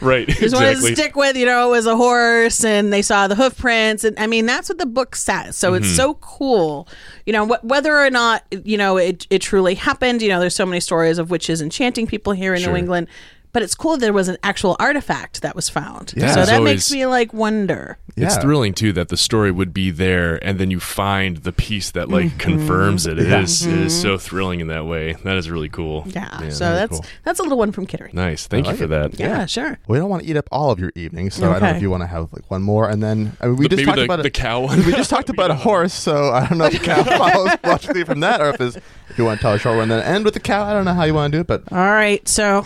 right. 0.00 0.26
just 0.28 0.54
wanted 0.54 0.76
to 0.76 0.94
stick 0.94 1.16
with 1.16 1.36
you 1.36 1.46
know 1.46 1.68
it 1.68 1.70
was 1.70 1.86
a 1.86 1.96
horse 1.96 2.64
and 2.64 2.92
they 2.92 3.02
saw 3.02 3.28
the 3.28 3.34
hoof 3.34 3.56
prints 3.56 4.04
and 4.04 4.18
i 4.18 4.26
mean 4.26 4.46
that's 4.46 4.68
what 4.68 4.78
the 4.78 4.86
book 4.86 5.14
says 5.16 5.56
so 5.56 5.74
it's 5.74 5.88
so 5.88 6.14
cool 6.14 6.88
you 7.26 7.32
know 7.32 7.46
wh- 7.46 7.64
whether 7.64 7.98
or 7.98 8.10
not 8.10 8.44
you 8.64 8.76
know 8.76 8.96
it, 8.96 9.26
it 9.30 9.40
truly 9.40 9.74
happened 9.84 10.22
you 10.22 10.28
know 10.28 10.40
there's 10.40 10.54
so 10.56 10.66
many 10.66 10.80
stories 10.80 11.18
of 11.18 11.30
witches 11.30 11.60
enchanting 11.60 12.06
people 12.06 12.32
here 12.32 12.54
in 12.54 12.60
Sure. 12.60 12.72
new 12.72 12.78
england 12.78 13.06
but 13.54 13.62
it's 13.62 13.74
cool 13.74 13.96
there 13.96 14.12
was 14.12 14.28
an 14.28 14.36
actual 14.42 14.76
artifact 14.78 15.40
that 15.40 15.56
was 15.56 15.70
found 15.70 16.12
Yeah. 16.14 16.34
so 16.34 16.44
that 16.44 16.56
always- 16.58 16.74
makes 16.74 16.90
me 16.92 17.06
like 17.06 17.32
wonder 17.32 17.96
It's 18.16 18.36
Yeah. 18.36 18.42
thrilling 18.42 18.74
too 18.74 18.92
that 18.92 19.08
the 19.08 19.16
story 19.16 19.50
would 19.50 19.72
be 19.74 19.90
there, 19.90 20.38
and 20.44 20.58
then 20.60 20.70
you 20.70 20.78
find 20.78 21.38
the 21.38 21.50
piece 21.52 21.90
that 21.92 22.08
like 22.10 22.26
Mm-hmm. 22.26 22.38
confirms 22.38 23.06
it. 23.06 23.18
It 23.18 23.26
is 23.32 23.66
it 23.66 23.76
is 23.76 24.00
so 24.00 24.18
thrilling 24.18 24.60
in 24.60 24.68
that 24.68 24.84
way. 24.86 25.16
That 25.24 25.36
is 25.36 25.50
really 25.50 25.68
cool. 25.68 26.04
yeah, 26.06 26.48
so 26.50 26.74
that's 26.74 26.90
cool. 26.92 27.04
that's 27.24 27.40
a 27.40 27.42
little 27.42 27.58
one 27.58 27.72
from 27.72 27.86
kittery 27.86 28.10
nice. 28.12 28.46
Thank 28.46 28.66
I 28.66 28.70
you 28.70 28.72
like 28.72 28.78
for 28.78 28.84
it. 28.84 29.12
that. 29.12 29.18
yeah, 29.18 29.46
sure 29.46 29.78
We 29.88 29.98
don't 29.98 30.08
want 30.10 30.22
to 30.22 30.28
eat 30.28 30.36
up 30.36 30.48
all 30.52 30.70
of 30.70 30.78
your 30.78 30.92
evening, 30.94 31.30
so 31.30 31.48
I 31.50 31.52
don't 31.58 31.62
know 31.62 31.76
if 31.76 31.82
you 31.82 31.90
want 31.90 32.02
to 32.02 32.06
have 32.06 32.32
like 32.32 32.48
one 32.50 32.62
more, 32.62 32.88
and 32.88 33.02
then 33.02 33.36
I 33.40 33.46
mean, 33.46 33.56
we 33.56 33.64
But 33.68 33.76
just 33.76 33.78
maybe 33.80 33.86
talked 33.86 33.96
the, 33.98 34.04
about 34.04 34.22
the 34.22 34.28
it. 34.28 34.34
cow 34.34 34.60
one. 34.60 34.84
we 34.86 34.92
just 34.92 35.10
talked 35.10 35.28
about 35.36 35.50
a 35.50 35.54
horse, 35.56 35.94
so 35.94 36.30
I 36.32 36.46
don't 36.46 36.58
know 36.58 36.66
if 36.66 36.74
the 36.74 36.78
cow 36.80 37.02
follows 37.18 37.50
logically 37.64 38.04
from 38.04 38.20
that, 38.20 38.40
or 38.40 38.50
if, 38.50 38.60
if 38.60 39.18
you 39.18 39.24
want 39.24 39.40
to 39.40 39.42
tell 39.42 39.54
a 39.54 39.58
short 39.58 39.76
one, 39.76 39.88
then 39.88 40.02
end 40.04 40.24
with 40.24 40.34
the 40.34 40.40
cow. 40.40 40.64
I 40.64 40.72
don't 40.72 40.84
know 40.84 40.94
how 40.94 41.04
you 41.04 41.14
want 41.14 41.32
to 41.32 41.36
do 41.38 41.40
it, 41.40 41.46
but 41.48 41.64
all 41.72 41.78
right 41.78 42.26
so 42.28 42.64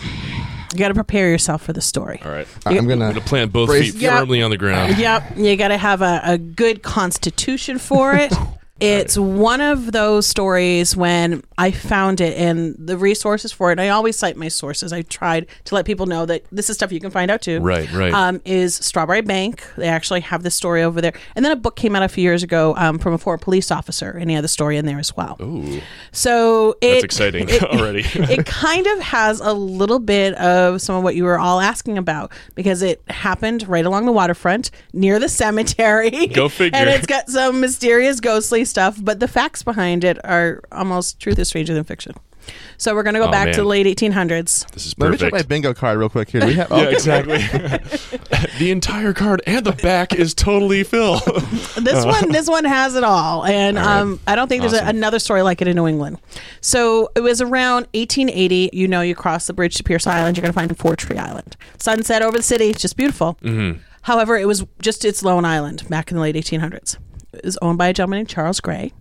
you 0.73 0.79
got 0.79 0.89
to 0.89 0.93
prepare 0.93 1.29
yourself 1.29 1.63
for 1.63 1.73
the 1.73 1.81
story 1.81 2.21
All 2.23 2.31
right. 2.31 2.47
I'm 2.65 2.77
I'm 2.77 2.87
gonna. 2.87 3.09
gonna 3.09 3.21
plant 3.21 3.51
both 3.51 3.67
Brace- 3.69 3.93
feet 3.93 4.01
Yeah. 4.01 4.17
firmly 4.19 4.41
on 4.41 4.51
the 4.51 4.57
ground. 4.57 4.97
Yep, 4.97 5.37
you 5.37 5.55
got 5.55 5.69
to 5.69 5.77
have 5.77 6.01
a, 6.01 6.21
a 6.23 6.37
good 6.37 6.83
constitution 6.83 7.79
for 7.79 8.13
it. 8.15 8.33
It's 8.79 9.17
one 9.17 9.61
of 9.61 9.91
those 9.91 10.25
stories 10.27 10.95
when 10.95 11.43
I 11.57 11.71
found 11.71 12.21
it 12.21 12.37
and 12.37 12.75
the 12.77 12.97
resources 12.97 13.51
for 13.51 13.69
it. 13.69 13.73
And 13.73 13.81
I 13.81 13.89
always 13.89 14.17
cite 14.17 14.37
my 14.37 14.47
sources. 14.47 14.93
I 14.93 15.01
tried 15.01 15.47
to 15.65 15.75
let 15.75 15.85
people 15.85 16.05
know 16.05 16.25
that 16.25 16.45
this 16.51 16.69
is 16.69 16.77
stuff 16.77 16.91
you 16.91 16.99
can 16.99 17.11
find 17.11 17.29
out 17.29 17.41
too. 17.41 17.59
Right, 17.59 17.91
right. 17.91 18.13
Um, 18.13 18.41
is 18.45 18.79
Strawbery 18.79 19.21
Banke? 19.23 19.61
They 19.75 19.87
actually 19.87 20.21
have 20.21 20.43
this 20.43 20.55
story 20.55 20.81
over 20.83 21.01
there. 21.01 21.13
And 21.35 21.43
then 21.43 21.51
a 21.51 21.55
book 21.57 21.75
came 21.75 21.95
out 21.95 22.03
a 22.03 22.07
few 22.09 22.23
years 22.23 22.41
ago 22.43 22.73
um, 22.77 22.99
from 22.99 23.13
a 23.13 23.17
former 23.17 23.37
police 23.37 23.71
officer, 23.71 24.11
and 24.11 24.29
he 24.29 24.35
had 24.35 24.43
the 24.43 24.47
story 24.49 24.77
in 24.77 24.85
there 24.85 24.99
as 24.99 25.15
well. 25.15 25.37
Ooh, 25.41 25.81
So 26.11 26.77
it, 26.81 26.93
that's 26.93 27.03
exciting 27.03 27.49
it- 27.49 27.63
already. 27.63 28.03
it 28.13 28.45
kind 28.45 28.87
of 28.87 28.99
has 28.99 29.39
a 29.41 29.53
little 29.53 29.99
bit 29.99 30.33
of 30.35 30.81
some 30.81 30.95
of 30.95 31.03
what 31.03 31.15
you 31.15 31.23
were 31.25 31.39
all 31.39 31.59
asking 31.59 31.97
about 31.97 32.31
because 32.55 32.81
it 32.81 33.01
happened 33.09 33.67
right 33.67 33.85
along 33.85 34.05
the 34.05 34.11
waterfront 34.13 34.71
near 34.93 35.19
the 35.19 35.29
cemetery. 35.29 36.27
Go 36.27 36.47
figure. 36.49 36.77
And 36.79 36.89
it's 36.89 37.05
got 37.07 37.29
some 37.29 37.59
mysterious, 37.59 38.19
ghostly 38.19 38.65
stuff, 38.69 38.97
but 39.01 39.19
the 39.19 39.27
facts 39.27 39.63
behind 39.63 40.03
it 40.03 40.17
are 40.25 40.61
almost 40.71 41.19
truth 41.19 41.37
is 41.39 41.47
stranger 41.49 41.73
than 41.73 41.83
fiction. 41.83 42.13
So 42.77 42.95
we're 42.95 43.03
going 43.03 43.13
to 43.13 43.19
go 43.19 43.27
Oh, 43.27 43.31
back 43.31 43.45
man. 43.47 43.55
to 43.55 43.61
the 43.61 43.67
late 43.67 43.85
1800s. 43.85 44.71
this 44.71 44.87
is 44.87 44.95
Let 44.97 45.11
me 45.11 45.17
check 45.17 45.31
perfect. 45.31 45.33
my 45.33 45.41
bingo 45.43 45.73
card 45.73 45.99
real 45.99 46.09
quick 46.09 46.29
here. 46.31 46.41
Do 46.41 46.47
we 46.47 46.53
have? 46.55 46.71
yeah, 46.71 46.83
exactly. 46.85 47.37
the 48.59 48.71
entire 48.71 49.13
card 49.13 49.41
and 49.45 49.63
the 49.65 49.73
back 49.73 50.15
is 50.15 50.33
totally 50.33 50.83
filled. 50.83 51.21
This 51.75 52.05
one, 52.05 52.31
this 52.31 52.49
one 52.49 52.65
has 52.65 52.95
it 52.95 53.03
all, 53.03 53.45
and 53.45 53.77
um, 53.77 54.19
I 54.25 54.35
don't 54.35 54.47
think 54.47 54.61
there's 54.61 54.73
a, 54.73 54.83
another 54.85 55.19
story 55.19 55.41
like 55.43 55.61
it 55.61 55.67
in 55.67 55.75
New 55.75 55.85
England. 55.87 56.19
So 56.61 57.09
it 57.15 57.19
was 57.21 57.39
around 57.41 57.87
1880. 57.93 58.71
You 58.73 58.87
know, 58.87 59.01
you 59.01 59.13
cross 59.15 59.45
the 59.45 59.53
bridge 59.53 59.75
to 59.75 59.83
Peirce 59.83 60.07
Island, 60.07 60.35
you're 60.37 60.41
going 60.41 60.53
to 60.53 60.57
find 60.59 60.75
Four 60.75 60.95
Tree 60.95 61.17
Island. 61.17 61.55
Sunset 61.77 62.21
over 62.23 62.37
the 62.37 62.43
city, 62.43 62.69
it's 62.69 62.81
just 62.81 62.97
beautiful. 62.97 63.37
Mm-hmm. 63.43 63.79
However, 64.03 64.37
it 64.37 64.47
was 64.47 64.65
just 64.81 65.05
its 65.05 65.21
lone 65.23 65.45
island 65.45 65.87
back 65.89 66.09
in 66.09 66.15
the 66.15 66.21
late 66.21 66.35
1800s. 66.35 66.97
It 67.33 67.45
was 67.45 67.57
owned 67.61 67.77
by 67.77 67.87
a 67.87 67.93
gentleman 67.93 68.19
named 68.19 68.29
Charles 68.29 68.59
Gray, 68.59 68.93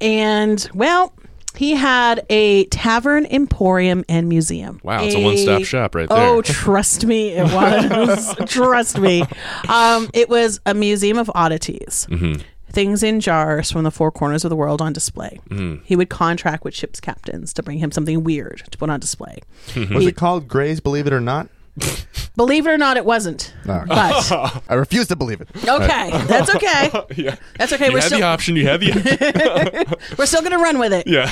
and 0.00 0.68
well. 0.74 1.12
He 1.54 1.72
had 1.74 2.24
a 2.30 2.64
tavern, 2.68 3.26
emporium, 3.26 4.06
and 4.08 4.26
museum. 4.26 4.80
Wow, 4.82 5.02
it's 5.02 5.14
a 5.14 5.20
one-stop 5.22 5.64
shop 5.64 5.94
right 5.94 6.08
there. 6.08 6.18
Oh, 6.18 6.40
trust 6.40 7.04
me, 7.04 7.28
it 7.28 7.44
was. 7.52 8.34
trust 8.46 8.98
me. 8.98 9.22
Um, 9.68 10.08
it 10.14 10.30
was 10.30 10.60
a 10.64 10.72
museum 10.72 11.18
of 11.18 11.30
oddities. 11.34 12.06
Mm-hmm. 12.10 12.40
Things 12.70 13.02
in 13.02 13.20
jars 13.20 13.70
from 13.70 13.84
the 13.84 13.90
four 13.90 14.10
corners 14.10 14.46
of 14.46 14.48
the 14.48 14.56
world 14.56 14.80
on 14.80 14.94
display. 14.94 15.40
Mm-hmm. 15.50 15.84
He 15.84 15.94
would 15.94 16.08
contract 16.08 16.64
with 16.64 16.74
ship's 16.74 17.00
captains 17.00 17.52
to 17.52 17.62
bring 17.62 17.76
him 17.76 17.92
something 17.92 18.24
weird 18.24 18.62
to 18.70 18.78
put 18.78 18.88
on 18.88 18.98
display. 18.98 19.40
Was 19.90 20.06
it 20.06 20.16
called 20.16 20.48
Gray's 20.48 20.80
Believe 20.80 21.06
It 21.06 21.12
or 21.12 21.20
Not? 21.20 21.48
Believe 22.36 22.66
it 22.66 22.70
or 22.70 22.78
not, 22.78 22.96
it 22.96 23.04
wasn't. 23.04 23.52
No. 23.66 23.84
But 23.86 24.32
I 24.68 24.74
refuse 24.74 25.06
to 25.08 25.16
believe 25.16 25.40
it. 25.42 25.48
okay, 25.68 26.10
that's 26.26 26.54
okay. 26.54 26.90
yeah. 27.14 27.36
That's 27.58 27.72
okay. 27.74 27.86
You 27.88 27.92
We're 27.92 28.00
had 28.00 28.10
the 28.10 28.16
still 28.16 28.24
option. 28.24 28.56
You 28.56 28.66
had 28.66 28.80
the 28.80 29.98
we're 30.18 30.24
still 30.26 30.40
gonna 30.42 30.58
run 30.58 30.78
with 30.78 30.92
it. 30.94 31.06
yeah. 31.06 31.26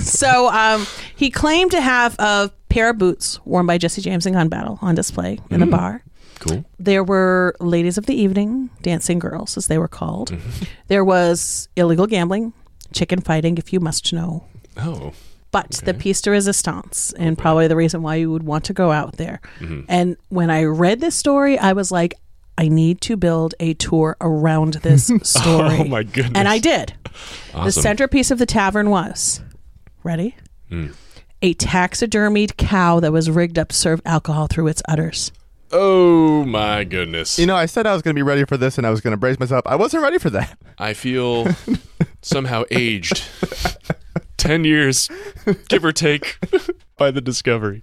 So 0.00 0.48
um, 0.48 0.84
he 1.14 1.30
claimed 1.30 1.70
to 1.72 1.80
have 1.80 2.16
a 2.18 2.50
pair 2.68 2.90
of 2.90 2.98
boots 2.98 3.38
worn 3.46 3.66
by 3.66 3.78
Jesse 3.78 4.00
James 4.02 4.26
in 4.26 4.32
gun 4.32 4.48
battle 4.48 4.78
on 4.82 4.94
display 4.96 5.38
in 5.50 5.60
the 5.60 5.66
bar. 5.66 6.02
cool. 6.40 6.64
There 6.80 7.04
were 7.04 7.54
ladies 7.60 7.96
of 7.96 8.06
the 8.06 8.14
evening, 8.14 8.70
dancing 8.82 9.20
girls, 9.20 9.56
as 9.56 9.68
they 9.68 9.78
were 9.78 9.88
called. 9.88 10.36
There 10.88 11.04
was 11.04 11.68
illegal 11.76 12.06
gambling, 12.08 12.52
chicken 12.92 13.20
fighting, 13.20 13.58
if 13.58 13.72
you 13.72 13.78
must 13.78 14.12
know. 14.12 14.44
Oh, 14.76 15.12
But 15.56 15.80
the 15.86 15.94
piece 15.94 16.20
de 16.20 16.30
resistance, 16.30 17.14
and 17.18 17.38
probably 17.38 17.66
the 17.66 17.76
reason 17.76 18.02
why 18.02 18.16
you 18.16 18.30
would 18.30 18.42
want 18.42 18.64
to 18.64 18.74
go 18.74 18.92
out 18.92 19.16
there. 19.16 19.40
Mm-hmm. 19.60 19.82
And 19.88 20.16
when 20.28 20.50
I 20.50 20.64
read 20.64 21.00
this 21.00 21.14
story, 21.14 21.58
I 21.58 21.72
was 21.72 21.90
like, 21.90 22.12
I 22.58 22.68
need 22.68 23.00
to 23.02 23.16
build 23.16 23.54
a 23.58 23.72
tour 23.72 24.18
around 24.20 24.74
this 24.74 25.10
oh 25.14 25.18
story. 25.22 25.78
Oh, 25.80 25.84
my 25.84 26.02
goodness. 26.02 26.32
And 26.34 26.46
I 26.46 26.58
did. 26.58 26.92
The 27.54 27.70
centerpiece 27.70 28.30
of 28.30 28.38
the 28.38 28.44
tavern 28.44 28.90
was 28.90 29.40
ready? 30.02 30.36
Mm. 30.70 30.94
A 31.40 31.54
taxidermied 31.54 32.58
cow 32.58 33.00
that 33.00 33.12
was 33.12 33.30
rigged 33.30 33.58
up 33.58 33.68
to 33.70 33.74
serve 33.76 34.02
alcohol 34.04 34.48
through 34.48 34.66
its 34.68 34.82
udders. 34.86 35.32
oh 35.72 36.44
my 36.44 36.84
goodness. 36.84 37.38
You 37.38 37.46
know, 37.46 37.56
I 37.56 37.64
said 37.66 37.86
I 37.86 37.94
was 37.94 38.02
going 38.02 38.14
to 38.14 38.18
be 38.18 38.22
ready 38.22 38.44
for 38.44 38.58
this, 38.58 38.76
and 38.76 38.86
I 38.86 38.90
was 38.90 39.00
going 39.00 39.12
to 39.12 39.16
brace 39.16 39.40
myself. 39.40 39.62
I 39.66 39.76
wasn't 39.76 40.02
ready 40.02 40.18
for 40.18 40.28
that. 40.30 40.58
I 40.78 40.92
feel 40.92 41.46
somehow 42.22 42.64
aged 42.70 43.22
10 44.36 44.64
years, 44.64 45.08
give 45.68 45.84
or 45.84 45.92
take, 45.92 46.38
by 46.98 47.10
the 47.10 47.20
discovery. 47.20 47.82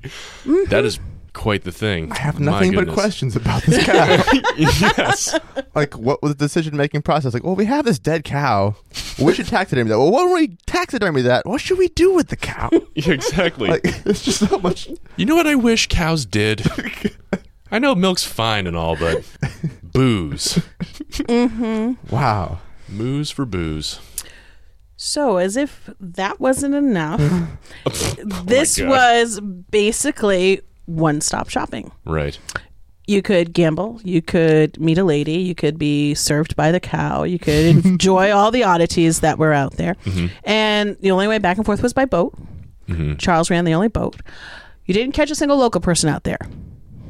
That 0.70 0.86
is 0.86 1.00
quite 1.34 1.64
the 1.64 1.72
thing. 1.72 2.12
I 2.12 2.20
have 2.20 2.40
My 2.40 2.52
nothing 2.52 2.74
but 2.76 2.88
questions 2.90 3.36
about 3.36 3.64
this 3.68 3.84
cow. 3.86 4.24
yes. 4.56 5.38
like, 5.76 5.98
what 5.98 6.22
was 6.22 6.32
the 6.36 6.38
decision 6.38 6.78
making 6.78 7.02
process? 7.02 7.34
Like, 7.34 7.44
well, 7.44 7.56
we 7.56 7.66
have 7.66 7.86
this 7.86 7.98
dead 8.00 8.24
cow. 8.24 8.76
We 9.20 9.34
should 9.34 9.48
taxidermy 9.48 9.90
that. 9.90 9.98
Well, 9.98 10.12
why 10.12 10.20
don't 10.20 10.34
we 10.34 10.58
taxidermy 10.68 11.24
that? 11.24 11.46
What 11.46 11.60
should 11.62 11.80
we 11.80 11.88
do 11.90 12.14
with 12.14 12.28
the 12.30 12.38
cow? 12.38 12.70
Exactly. 12.96 13.70
Like, 13.70 13.82
it's 14.06 14.24
just 14.24 14.48
so 14.48 14.60
much. 14.60 14.88
you 15.18 15.26
know 15.26 15.36
what 15.36 15.48
I 15.48 15.56
wish 15.56 15.88
cows 15.88 16.26
did? 16.26 16.66
I 17.72 17.80
know 17.80 17.96
milk's 17.96 18.24
fine 18.24 18.68
and 18.68 18.78
all, 18.78 18.96
but 18.96 19.26
booze. 19.82 20.60
Mm-hmm. 21.12 22.14
Wow. 22.14 22.60
Moose 22.88 23.32
for 23.32 23.46
booze. 23.46 24.00
So, 25.06 25.36
as 25.36 25.58
if 25.58 25.90
that 26.00 26.40
wasn't 26.40 26.76
enough, 26.76 27.20
oh 27.86 28.44
this 28.46 28.80
God. 28.80 28.88
was 28.88 29.42
basically 29.42 30.62
one 30.86 31.20
stop 31.20 31.50
shopping. 31.50 31.92
Right. 32.06 32.40
You 33.06 33.22
could 33.22 33.52
gamble, 33.52 34.00
you 34.06 34.22
could 34.22 34.80
meet 34.80 34.98
a 34.98 35.04
lady, 35.04 35.40
you 35.40 35.56
could 35.56 35.78
be 35.78 36.14
served 36.14 36.56
by 36.56 36.72
the 36.72 36.80
cow, 36.80 37.24
you 37.24 37.38
could 37.38 37.86
enjoy 37.86 38.32
all 38.36 38.50
the 38.50 38.64
oddities 38.64 39.20
that 39.20 39.38
were 39.38 39.52
out 39.52 39.74
there. 39.74 39.96
Mm-hmm. 40.06 40.28
And 40.46 40.96
the 41.02 41.12
only 41.12 41.28
way 41.28 41.38
back 41.38 41.58
and 41.58 41.66
forth 41.66 41.84
was 41.84 41.92
by 41.92 42.06
boat. 42.06 42.34
Mm-hmm. 42.88 43.16
Charles 43.18 43.50
ran 43.50 43.66
the 43.66 43.74
only 43.74 43.90
boat. 43.90 44.22
You 44.86 44.94
didn't 44.94 45.16
catch 45.16 45.30
a 45.30 45.36
single 45.36 45.58
local 45.58 45.82
person 45.82 46.10
out 46.10 46.24
there 46.24 46.40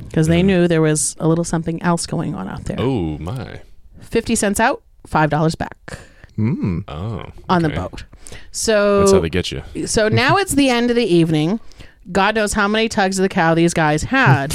because 0.07 0.25
they 0.27 0.39
mm-hmm. 0.39 0.47
knew 0.47 0.67
there 0.67 0.81
was 0.81 1.15
a 1.19 1.27
little 1.27 1.43
something 1.43 1.79
else 1.83 2.07
going 2.07 2.33
on 2.33 2.47
out 2.49 2.65
there. 2.65 2.77
Oh, 2.79 3.19
my. 3.19 3.61
50 4.01 4.33
cents 4.33 4.59
out, 4.59 4.81
$5 5.07 5.57
back 5.59 5.99
Mm. 6.37 6.83
Oh. 6.87 7.25
on 7.49 7.61
the 7.61 7.69
boat. 7.69 8.05
So 8.51 8.99
That's 8.99 9.11
how 9.11 9.19
they 9.19 9.29
get 9.29 9.51
you. 9.51 9.63
So 9.87 10.09
now 10.09 10.37
it's 10.37 10.53
the 10.53 10.69
end 10.69 10.89
of 10.89 10.95
the 10.95 11.05
evening. 11.05 11.59
God 12.11 12.35
knows 12.35 12.53
how 12.53 12.67
many 12.67 12.89
tugs 12.89 13.17
of 13.19 13.23
the 13.23 13.29
cow 13.29 13.53
these 13.53 13.73
guys 13.73 14.03
had. 14.03 14.53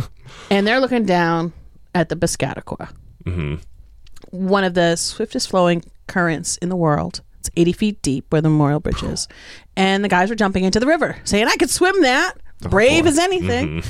and 0.50 0.66
they're 0.66 0.80
looking 0.80 1.04
down 1.04 1.52
at 1.94 2.08
the 2.08 2.16
Piscataqua, 2.16 2.92
hmm 3.24 3.56
one 4.30 4.62
of 4.64 4.74
the 4.74 4.94
swiftest 4.96 5.50
flowing 5.50 5.82
currents 6.06 6.56
in 6.58 6.68
the 6.68 6.76
world. 6.76 7.20
It's 7.40 7.50
80 7.56 7.72
feet 7.72 8.02
deep 8.02 8.26
where 8.30 8.40
the 8.40 8.48
Memorial 8.48 8.80
Bridge 8.80 9.02
is. 9.02 9.28
And 9.76 10.04
the 10.04 10.08
guys 10.08 10.28
were 10.28 10.36
jumping 10.36 10.64
into 10.64 10.78
the 10.78 10.86
river, 10.86 11.16
saying, 11.24 11.46
I 11.48 11.56
could 11.56 11.70
swim 11.70 12.02
that. 12.02 12.34
Brave 12.60 13.06
as 13.06 13.18
anything. 13.18 13.82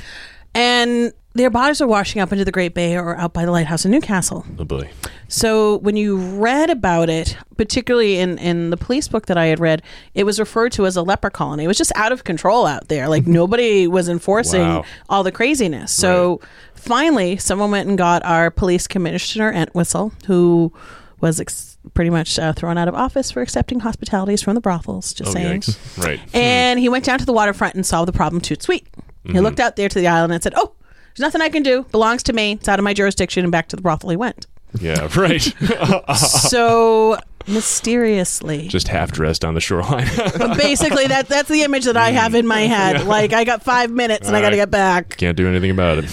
And 0.55 1.13
their 1.35 1.51
bodies 1.51 1.81
are 1.81 1.87
washing 1.87 2.21
up 2.21 2.33
into 2.33 2.45
the 2.45 2.51
Great 2.51 2.75
Bay 2.75 2.97
or 2.97 3.17
out 3.17 3.33
by 3.33 3.45
the 3.45 3.53
lighthouse 3.53 3.85
in 3.85 3.91
Newcastle. 3.93 4.45
Oh, 4.59 4.65
boy. 4.65 4.91
So 5.29 5.77
when 5.79 5.97
you 5.97 6.17
read 6.17 6.71
about 6.71 7.09
it, 7.09 7.37
particularly 7.57 8.19
in, 8.19 8.37
in 8.39 8.71
the 8.71 8.77
police 8.77 9.07
book 9.07 9.27
that 9.27 9.39
I 9.39 9.47
had 9.47 9.61
read, 9.61 9.83
it 10.15 10.25
was 10.25 10.41
referred 10.41 10.73
to 10.73 10.87
as 10.87 10.97
a 10.97 11.03
leper 11.03 11.31
colony. 11.31 11.65
It 11.65 11.69
was 11.69 11.79
just 11.79 11.93
out 11.95 12.11
of 12.11 12.25
control 12.25 12.67
out 12.67 12.89
there. 12.89 13.09
Like 13.09 13.27
nobody 13.29 13.87
was 13.87 14.09
enforcing 14.09 14.61
Wow. 14.63 14.85
all 15.09 15.23
the 15.23 15.31
craziness. 15.31 15.93
So 15.93 16.41
finally, 16.75 17.37
someone 17.37 17.71
went 17.71 17.89
and 17.89 17.97
got 17.97 18.25
our 18.25 18.51
police 18.51 18.89
commissioner 18.89 19.53
Entwistle, 19.53 20.13
who 20.27 20.73
was 21.21 21.39
ex- 21.39 21.79
pretty 21.95 22.11
much 22.11 22.39
uh, 22.41 22.53
thrown 22.55 22.77
out 22.77 22.89
of 22.89 22.95
office 22.97 23.31
for 23.31 23.41
accepting 23.41 23.81
hospitalities 23.81 24.43
from 24.43 24.55
the 24.57 24.61
brothels. 24.61 25.15
Just 25.15 25.31
Oh, 25.31 25.35
saying. 25.35 25.61
yikes. 25.61 26.05
Right. 26.05 26.19
And 26.35 26.81
he 26.81 26.89
went 26.89 27.05
down 27.05 27.21
to 27.21 27.25
the 27.25 27.33
waterfront 27.33 27.77
and 27.77 27.87
solved 27.87 28.09
the 28.09 28.13
problem 28.13 28.41
toot 28.41 28.63
sweet. 28.63 28.89
He 29.25 29.39
looked 29.39 29.61
out 29.61 29.77
there 29.77 29.89
to 29.89 29.99
the 29.99 30.09
island 30.09 30.33
and 30.33 30.43
said, 30.43 30.55
"Oh, 30.57 30.73
there's 31.17 31.21
nothing 31.21 31.41
I 31.41 31.49
can 31.49 31.63
do. 31.63 31.83
Belongs 31.93 32.23
to 32.25 32.33
me. 32.33 32.53
It's 32.53 32.69
out 32.69 32.79
of 32.79 32.85
my 32.85 32.95
jurisdiction." 32.95 33.45
And 33.45 33.53
back 33.53 33.69
to 33.69 33.77
the 33.77 33.83
brothel 33.83 34.11
he 34.11 34.17
went. 34.17 34.47
Yeah, 34.81 35.09
right. 35.17 35.41
so 36.17 37.19
mysteriously 37.47 38.69
Just 38.69 38.89
half 38.89 39.11
dressed 39.13 39.45
on 39.45 39.55
the 39.55 39.61
shoreline. 39.61 40.07
basically 40.59 41.07
that 41.07 41.27
that's 41.27 41.49
the 41.49 41.63
image 41.63 41.85
that 41.87 41.97
i 41.97 42.11
have 42.11 42.35
in 42.35 42.47
my 42.47 42.61
head 42.61 43.07
like 43.07 43.33
i 43.33 43.45
got 43.45 43.63
five 43.63 43.91
minutes 43.91 44.29
and 44.29 44.37
i 44.37 44.41
gotta 44.41 44.55
Alright. 44.57 44.59
get 44.69 44.71
back 44.71 45.17
Can't 45.17 45.37
do 45.37 45.49
anything 45.49 45.71
about 45.71 45.99
it. 46.05 46.11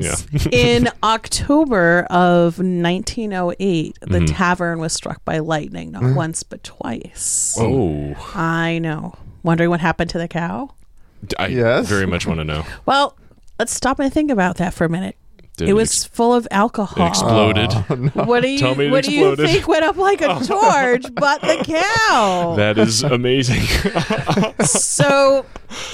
Yeah. 0.00 0.16
in 0.50 0.88
october 1.04 2.06
of 2.10 2.58
1908 2.58 3.98
the 4.00 4.06
Mm-hmm. 4.06 4.24
tavern 4.26 4.78
was 4.80 4.92
struck 4.92 5.24
by 5.24 5.38
lightning 5.38 5.92
not 5.92 6.14
once 6.16 6.42
but 6.42 6.62
twice 6.64 7.56
oh. 7.60 8.14
i 8.34 8.78
know 8.80 9.14
wondering 9.44 9.70
what 9.70 9.80
happened 9.80 10.10
to 10.10 10.18
the 10.18 10.28
cow 10.28 10.70
I 11.38 11.46
Yes? 11.46 11.88
very 11.88 12.06
much 12.06 12.26
want 12.26 12.40
to 12.40 12.44
know. 12.44 12.64
well 12.84 13.16
let's 13.58 13.72
stop 13.72 13.98
and 13.98 14.12
think 14.12 14.30
about 14.30 14.56
that 14.56 14.74
for 14.74 14.84
a 14.84 14.88
minute. 14.88 15.16
Did 15.56 15.68
it 15.68 15.70
it 15.70 15.74
was 15.74 15.90
ex- 15.90 16.04
full 16.04 16.34
of 16.34 16.46
It 16.46 16.52
alcohol 16.52 17.06
exploded. 17.06 17.72
what 18.26 18.40
do 18.42 18.48
you 18.48 18.58
Tell 18.58 18.74
me 18.74 18.86
it 18.86 18.90
what 18.90 19.04
do 19.04 19.12
you 19.12 19.36
think 19.36 19.68
went 19.68 19.84
up 19.84 19.96
like 19.96 20.20
a 20.20 20.26
torch 20.44 21.04
but 21.14 21.40
the 21.42 21.62
cow? 21.64 22.54
That 22.56 22.76
is 22.76 23.04
amazing. 23.04 23.60
so 24.66 25.46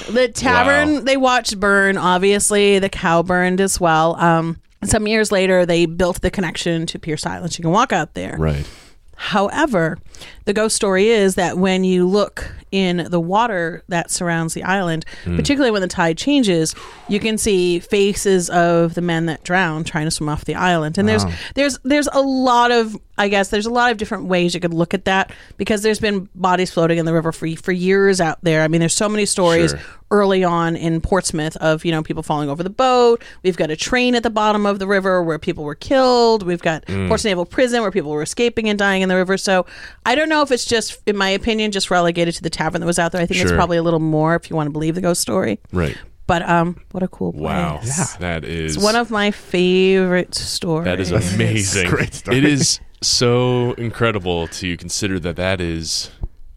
the 0.09 0.27
tavern 0.29 0.95
Wow. 0.95 0.99
they 1.01 1.17
watched 1.17 1.59
burn 1.59 1.97
obviously. 1.97 2.79
The 2.79 2.89
cow 2.89 3.21
burned 3.23 3.61
as 3.61 3.79
well. 3.79 4.15
Um 4.15 4.59
some 4.83 5.05
years 5.07 5.31
later 5.31 5.63
they 5.65 5.85
built 5.85 6.21
the 6.21 6.31
connection 6.31 6.87
to 6.87 6.97
peirce 6.97 7.25
island. 7.27 7.55
You 7.57 7.61
can 7.61 7.71
walk 7.71 7.93
out 7.93 8.15
there. 8.15 8.37
Right. 8.39 8.67
however 9.15 9.97
the 10.45 10.53
ghost 10.53 10.75
story 10.75 11.07
is 11.09 11.35
that 11.35 11.57
when 11.57 11.83
you 11.83 12.07
look 12.07 12.51
in 12.71 13.05
the 13.09 13.19
water 13.19 13.83
that 13.89 14.09
surrounds 14.09 14.53
the 14.53 14.63
island 14.63 15.05
Hmm. 15.25 15.35
particularly 15.35 15.71
when 15.71 15.81
the 15.81 15.87
tide 15.89 16.17
changes 16.17 16.73
you 17.09 17.19
can 17.19 17.37
see 17.37 17.79
faces 17.79 18.49
of 18.49 18.93
the 18.93 19.01
men 19.01 19.25
that 19.25 19.43
drowned 19.43 19.85
trying 19.85 20.05
to 20.05 20.11
swim 20.11 20.29
off 20.29 20.45
the 20.45 20.55
island 20.55 20.97
and 20.97 21.07
there's 21.07 21.25
there's 21.55 21.77
there's 21.83 22.07
a 22.13 22.21
lot 22.21 22.71
of 22.71 22.95
i 23.17 23.27
guess 23.27 23.49
there's 23.49 23.65
a 23.65 23.69
lot 23.69 23.91
of 23.91 23.97
different 23.97 24.25
ways 24.25 24.53
you 24.53 24.61
could 24.61 24.73
look 24.73 24.93
at 24.93 25.03
that 25.05 25.31
because 25.57 25.81
there's 25.83 25.99
been 25.99 26.29
bodies 26.33 26.71
floating 26.71 26.97
in 26.97 27.05
the 27.05 27.13
river 27.13 27.31
for 27.33 27.47
for 27.57 27.73
years 27.73 28.21
out 28.21 28.39
there 28.41 28.63
i 28.63 28.67
mean 28.69 28.79
there's 28.79 28.95
so 28.95 29.09
many 29.09 29.25
stories 29.25 29.71
Sure. 29.71 29.79
early 30.11 30.43
on 30.43 30.75
in 30.75 30.99
Portsmouth 31.01 31.55
of 31.57 31.83
you 31.85 31.91
know 31.91 32.03
people 32.03 32.21
falling 32.23 32.49
over 32.49 32.63
the 32.63 32.69
boat. 32.69 33.23
We've 33.43 33.55
got 33.55 33.71
a 33.71 33.77
train 33.77 34.13
at 34.15 34.23
the 34.23 34.29
bottom 34.29 34.65
of 34.65 34.77
the 34.79 34.85
river 34.87 35.23
where 35.23 35.39
people 35.39 35.63
were 35.63 35.75
killed. 35.75 36.43
We've 36.43 36.61
got 36.61 36.85
Mm. 36.87 37.07
Portsmouth 37.07 37.29
Naval 37.31 37.45
Prison 37.45 37.81
where 37.81 37.91
people 37.91 38.11
were 38.11 38.21
escaping 38.21 38.67
and 38.67 38.77
dying 38.77 39.03
in 39.03 39.07
the 39.09 39.15
river. 39.15 39.37
So 39.37 39.65
I 40.05 40.10
don't 40.15 40.29
know 40.29 40.41
if 40.41 40.51
it's 40.51 40.65
just, 40.65 40.99
in 41.07 41.15
my 41.17 41.29
opinion, 41.29 41.71
just 41.71 41.89
relegated 41.91 42.35
to 42.35 42.41
the 42.43 42.49
tavern 42.49 42.81
that 42.81 42.87
was 42.87 42.99
out 42.99 43.11
there. 43.11 43.21
I 43.21 43.25
think 43.25 43.39
it's 43.41 43.49
Sure. 43.49 43.57
probably 43.57 43.77
a 43.77 43.83
little 43.83 43.99
more 43.99 44.35
if 44.35 44.49
you 44.49 44.55
want 44.55 44.67
to 44.67 44.71
believe 44.71 44.95
the 44.95 45.01
ghost 45.01 45.21
story. 45.21 45.59
Right. 45.71 45.97
But 46.27 46.47
um, 46.47 46.79
what 46.91 47.03
a 47.03 47.07
cool 47.09 47.33
place! 47.33 47.43
Wow. 47.43 47.79
Yeah. 47.83 48.05
That 48.19 48.45
is 48.45 48.75
It's 48.77 48.83
one 48.83 48.95
of 48.95 49.11
my 49.11 49.31
favorite 49.31 50.33
stories. 50.35 50.85
That 50.85 50.99
is 50.99 51.11
amazing. 51.11 51.89
Great 51.89 52.13
story. 52.13 52.37
It 52.37 52.45
is 52.45 52.79
so 53.01 53.73
incredible 53.73 54.47
to 54.47 54.77
consider 54.77 55.19
that 55.19 55.35
that 55.35 55.59
is 55.59 56.09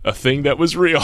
a 0.04 0.12
thing 0.12 0.42
that 0.42 0.58
was 0.58 0.76
real. 0.76 1.00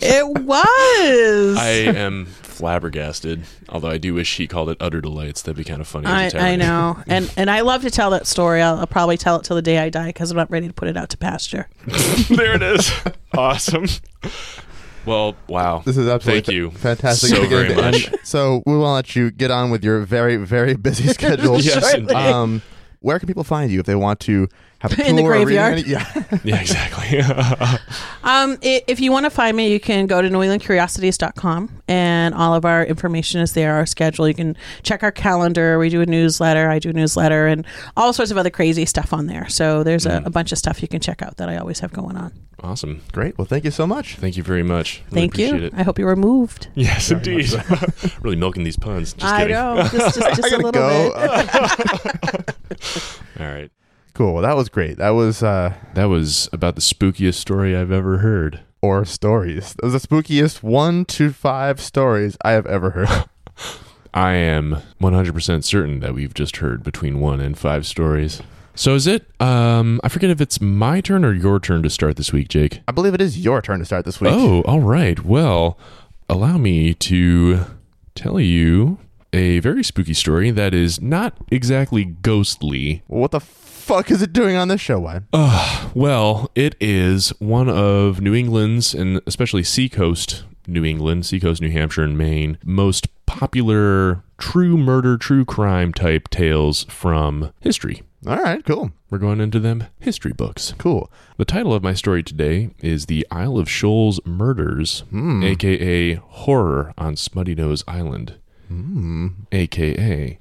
It 0.00 0.26
was. 0.44 1.56
I 1.58 1.84
am 1.96 2.26
flabbergasted. 2.56 3.44
Although 3.68 3.90
I 3.90 3.98
do 3.98 4.14
wish 4.14 4.36
he 4.36 4.46
called 4.46 4.70
it 4.70 4.76
utter 4.80 5.00
delights. 5.00 5.42
That'd 5.42 5.56
be 5.56 5.64
kind 5.64 5.80
of 5.80 5.86
funny. 5.88 6.06
I, 6.06 6.24
as 6.24 6.34
a 6.34 6.38
I 6.38 6.40
tavern. 6.56 6.58
know, 6.60 7.02
and 7.06 7.32
and 7.36 7.50
I 7.50 7.60
love 7.60 7.82
to 7.82 7.90
tell 7.90 8.10
that 8.10 8.26
story. 8.26 8.62
I'll, 8.62 8.78
I'll 8.78 8.86
probably 8.86 9.16
tell 9.16 9.36
it 9.36 9.44
till 9.44 9.56
the 9.56 9.62
day 9.62 9.78
I 9.78 9.88
die 9.90 10.08
because 10.08 10.30
I'm 10.30 10.36
not 10.36 10.50
ready 10.50 10.66
to 10.68 10.72
put 10.74 10.88
it 10.88 10.96
out 10.96 11.10
to 11.10 11.16
pasture. 11.18 11.68
there 12.30 12.54
it 12.54 12.62
is. 12.62 12.90
awesome. 13.36 13.86
Well, 15.04 15.36
wow. 15.46 15.82
This 15.84 15.96
is 15.96 16.08
absolutely 16.08 16.40
Thank 16.42 16.54
you 16.56 16.70
fantastic. 16.72 17.30
so 17.30 17.46
very 17.46 17.74
much. 17.74 18.10
So 18.24 18.62
we 18.66 18.72
will 18.76 18.92
let 18.92 19.14
you 19.14 19.30
get 19.30 19.52
on 19.52 19.70
with 19.70 19.84
your 19.84 20.00
very, 20.00 20.36
very 20.36 20.74
busy 20.74 21.06
schedule. 21.12 21.60
Yes, 21.60 21.94
Um, 22.12 22.60
where 23.00 23.18
can 23.20 23.28
people 23.28 23.44
find 23.44 23.70
you 23.70 23.78
if 23.78 23.86
they 23.86 23.94
want 23.94 24.18
to 24.20 24.48
have 24.90 24.92
a 24.92 24.96
tour 24.96 25.06
In 25.10 25.16
the 25.16 25.22
or 25.22 25.30
reading 25.32 25.46
graveyard. 25.46 25.86
Yeah. 25.86 26.22
Yeah, 26.44 26.60
exactly. 26.60 27.20
Um, 28.26 28.58
i- 28.64 28.82
if 28.88 28.98
you 29.00 29.12
want 29.12 29.24
to 29.24 29.30
find 29.30 29.56
me, 29.56 29.70
you 29.70 29.78
can 29.78 30.06
go 30.08 30.20
to 30.20 30.28
newenglandcuriosities.com 30.28 31.80
and 31.86 32.34
all 32.34 32.54
of 32.54 32.64
our 32.64 32.84
information 32.84 33.40
is 33.40 33.52
there, 33.52 33.74
our 33.74 33.86
schedule. 33.86 34.26
You 34.26 34.34
can 34.34 34.56
check 34.82 35.04
our 35.04 35.12
calendar. 35.12 35.78
We 35.78 35.90
do 35.90 36.00
a 36.00 36.06
newsletter. 36.06 36.68
I 36.68 36.80
do 36.80 36.90
a 36.90 36.92
newsletter 36.92 37.46
and 37.46 37.64
all 37.96 38.12
sorts 38.12 38.32
of 38.32 38.36
other 38.38 38.50
crazy 38.50 38.84
stuff 38.84 39.12
on 39.12 39.26
there. 39.26 39.48
So 39.48 39.84
there's 39.84 40.06
a, 40.06 40.22
a 40.26 40.30
bunch 40.30 40.50
of 40.50 40.58
stuff 40.58 40.82
you 40.82 40.88
can 40.88 41.00
check 41.00 41.22
out 41.22 41.36
that 41.36 41.48
I 41.48 41.56
always 41.56 41.78
have 41.80 41.92
going 41.92 42.16
on. 42.16 42.32
awesome. 42.64 43.00
Great. 43.12 43.38
Well, 43.38 43.46
thank 43.46 43.64
you 43.64 43.70
so 43.70 43.86
much. 43.86 44.16
Thank 44.16 44.36
you 44.36 44.42
very 44.42 44.64
much. 44.64 45.02
Really 45.12 45.20
Thank 45.22 45.34
appreciate 45.34 45.60
you. 45.60 45.66
It. 45.68 45.74
I 45.76 45.82
hope 45.84 45.98
you 46.00 46.06
were 46.06 46.16
moved. 46.16 46.66
Yes, 46.74 47.10
indeed. 47.12 47.48
really 48.22 48.36
milking 48.36 48.64
these 48.64 48.76
puns. 48.76 49.12
Just 49.12 49.24
I 49.32 49.38
kidding. 49.42 49.54
know. 49.54 49.76
Just, 49.92 50.18
just, 50.18 50.18
just 50.18 50.44
I 50.44 50.48
a 50.48 50.50
gotta 50.50 50.56
little 50.56 50.72
go. 50.72 51.12
bit. 52.36 53.40
All 53.40 53.46
right. 53.46 53.70
Cool. 54.16 54.40
That 54.42 54.56
was 54.56 54.68
great. 54.68 54.96
That 54.98 55.10
was 55.10 55.42
uh, 55.42 55.74
That 55.94 56.06
was 56.06 56.48
about 56.52 56.74
the 56.74 56.80
spookiest 56.80 57.34
story 57.34 57.76
I've 57.76 57.92
ever 57.92 58.18
heard. 58.18 58.60
or 58.82 59.04
stories. 59.04 59.74
That 59.74 59.84
was 59.90 60.00
the 60.00 60.08
spookiest 60.08 60.62
one 60.62 61.04
to 61.06 61.30
five 61.32 61.80
stories 61.80 62.36
I 62.42 62.52
have 62.52 62.66
ever 62.66 62.90
heard. 62.90 63.24
I 64.14 64.32
am 64.34 64.78
100% 65.00 65.64
certain 65.64 66.00
that 66.00 66.14
we've 66.14 66.32
just 66.34 66.56
heard 66.58 66.82
between 66.82 67.20
one 67.20 67.40
and 67.40 67.58
five 67.58 67.84
stories. 67.86 68.40
So 68.74 68.94
is 68.94 69.06
it, 69.06 69.26
um, 69.40 70.00
I 70.04 70.08
forget 70.08 70.30
if 70.30 70.40
it's 70.40 70.60
my 70.60 71.00
turn 71.00 71.24
or 71.24 71.32
your 71.32 71.58
turn 71.60 71.82
to 71.82 71.90
start 71.90 72.16
this 72.16 72.32
week, 72.32 72.48
Jake. 72.48 72.80
I 72.88 72.92
believe 72.92 73.12
it 73.14 73.20
is 73.20 73.38
your 73.38 73.60
turn 73.60 73.78
to 73.80 73.84
start 73.84 74.04
this 74.06 74.20
week. 74.20 74.32
Oh, 74.34 74.62
all 74.62 74.80
right. 74.80 75.22
Well, 75.24 75.78
allow 76.28 76.56
me 76.58 76.94
to 76.94 77.64
tell 78.14 78.38
you 78.40 78.98
a 79.32 79.58
very 79.60 79.82
spooky 79.84 80.14
story 80.14 80.50
that 80.50 80.72
is 80.74 81.00
not 81.00 81.36
exactly 81.50 82.04
ghostly. 82.04 83.02
What 83.06 83.32
the 83.32 83.40
fuck 83.86 84.10
is 84.10 84.20
it 84.20 84.32
doing 84.32 84.56
on 84.56 84.66
this 84.66 84.80
show, 84.80 84.98
Wyatt? 84.98 85.22
Well, 85.94 86.50
it 86.56 86.74
is 86.80 87.30
one 87.38 87.68
of 87.68 88.20
New 88.20 88.34
England's, 88.34 88.92
and 88.92 89.20
especially 89.26 89.62
Seacoast 89.62 90.42
New 90.66 90.84
England, 90.84 91.24
Seacoast, 91.24 91.62
New 91.62 91.70
Hampshire, 91.70 92.02
and 92.02 92.18
Maine, 92.18 92.58
most 92.64 93.06
popular 93.26 94.24
true 94.36 94.76
murder, 94.76 95.16
true 95.16 95.44
crime 95.44 95.92
type 95.94 96.28
tales 96.28 96.84
from 96.88 97.52
history. 97.60 98.02
All 98.26 98.36
right, 98.36 98.64
cool. 98.64 98.90
We're 99.08 99.18
going 99.18 99.40
into 99.40 99.60
them 99.60 99.84
history 100.00 100.32
books. 100.32 100.74
Cool. 100.78 101.08
The 101.36 101.44
title 101.44 101.72
of 101.72 101.84
my 101.84 101.94
story 101.94 102.24
today 102.24 102.70
is 102.80 103.06
The 103.06 103.24
Isle 103.30 103.56
of 103.56 103.70
Shoals 103.70 104.20
Murders, 104.26 105.04
hmm. 105.10 105.44
aka 105.44 106.14
Horror 106.14 106.92
on 106.98 107.14
Smutty 107.14 107.54
Nose 107.54 107.84
Island, 107.86 108.34
hmm. 108.66 109.28
aka 109.52 110.40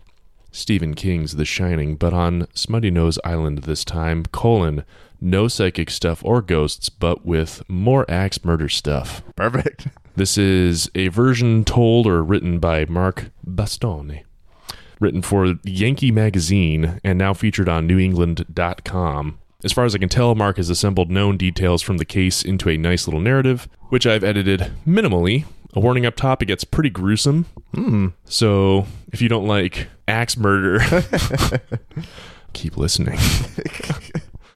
Stephen 0.55 0.93
King's 0.93 1.35
The 1.35 1.43
Shining, 1.43 1.97
but 1.97 2.13
on 2.13 2.47
Smutty 2.53 2.89
Nose 2.89 3.19
Island 3.25 3.63
this 3.63 3.83
time, 3.83 4.23
colon, 4.31 4.85
no 5.19 5.49
psychic 5.49 5.89
stuff 5.89 6.23
or 6.23 6.41
ghosts, 6.41 6.87
but 6.87 7.25
with 7.25 7.61
more 7.67 8.09
axe 8.09 8.43
murder 8.45 8.69
stuff. 8.69 9.21
Perfect. 9.35 9.87
This 10.17 10.37
is 10.37 10.89
a 10.95 11.09
version 11.09 11.65
told 11.65 12.07
or 12.07 12.23
written 12.23 12.59
by 12.59 12.85
Mark 12.85 13.31
Bastone. 13.45 14.23
Written 15.01 15.21
for 15.21 15.55
Yankee 15.65 16.09
Magazine 16.09 17.01
and 17.03 17.19
now 17.19 17.33
featured 17.33 17.67
on 17.67 17.85
NewEngland.com. 17.89 19.37
As 19.61 19.73
far 19.73 19.83
as 19.83 19.93
I 19.93 19.97
can 19.97 20.07
tell, 20.07 20.33
Mark 20.33 20.55
has 20.55 20.69
assembled 20.69 21.11
known 21.11 21.35
details 21.35 21.81
from 21.81 21.97
the 21.97 22.05
case 22.05 22.43
into 22.43 22.69
a 22.69 22.77
nice 22.77 23.07
little 23.07 23.19
narrative, 23.19 23.67
which 23.89 24.07
I've 24.07 24.23
edited 24.23 24.71
minimally. 24.87 25.43
A 25.75 25.79
warning 25.79 26.05
up 26.05 26.15
top, 26.15 26.41
it 26.41 26.45
gets 26.45 26.63
pretty 26.63 26.89
gruesome. 26.89 27.45
Hmm. 27.73 28.07
So 28.23 28.85
if 29.11 29.21
you 29.21 29.27
don't 29.27 29.45
like 29.45 29.87
axe 30.07 30.37
murder, 30.37 30.79
keep 32.53 32.77
listening. 32.77 33.19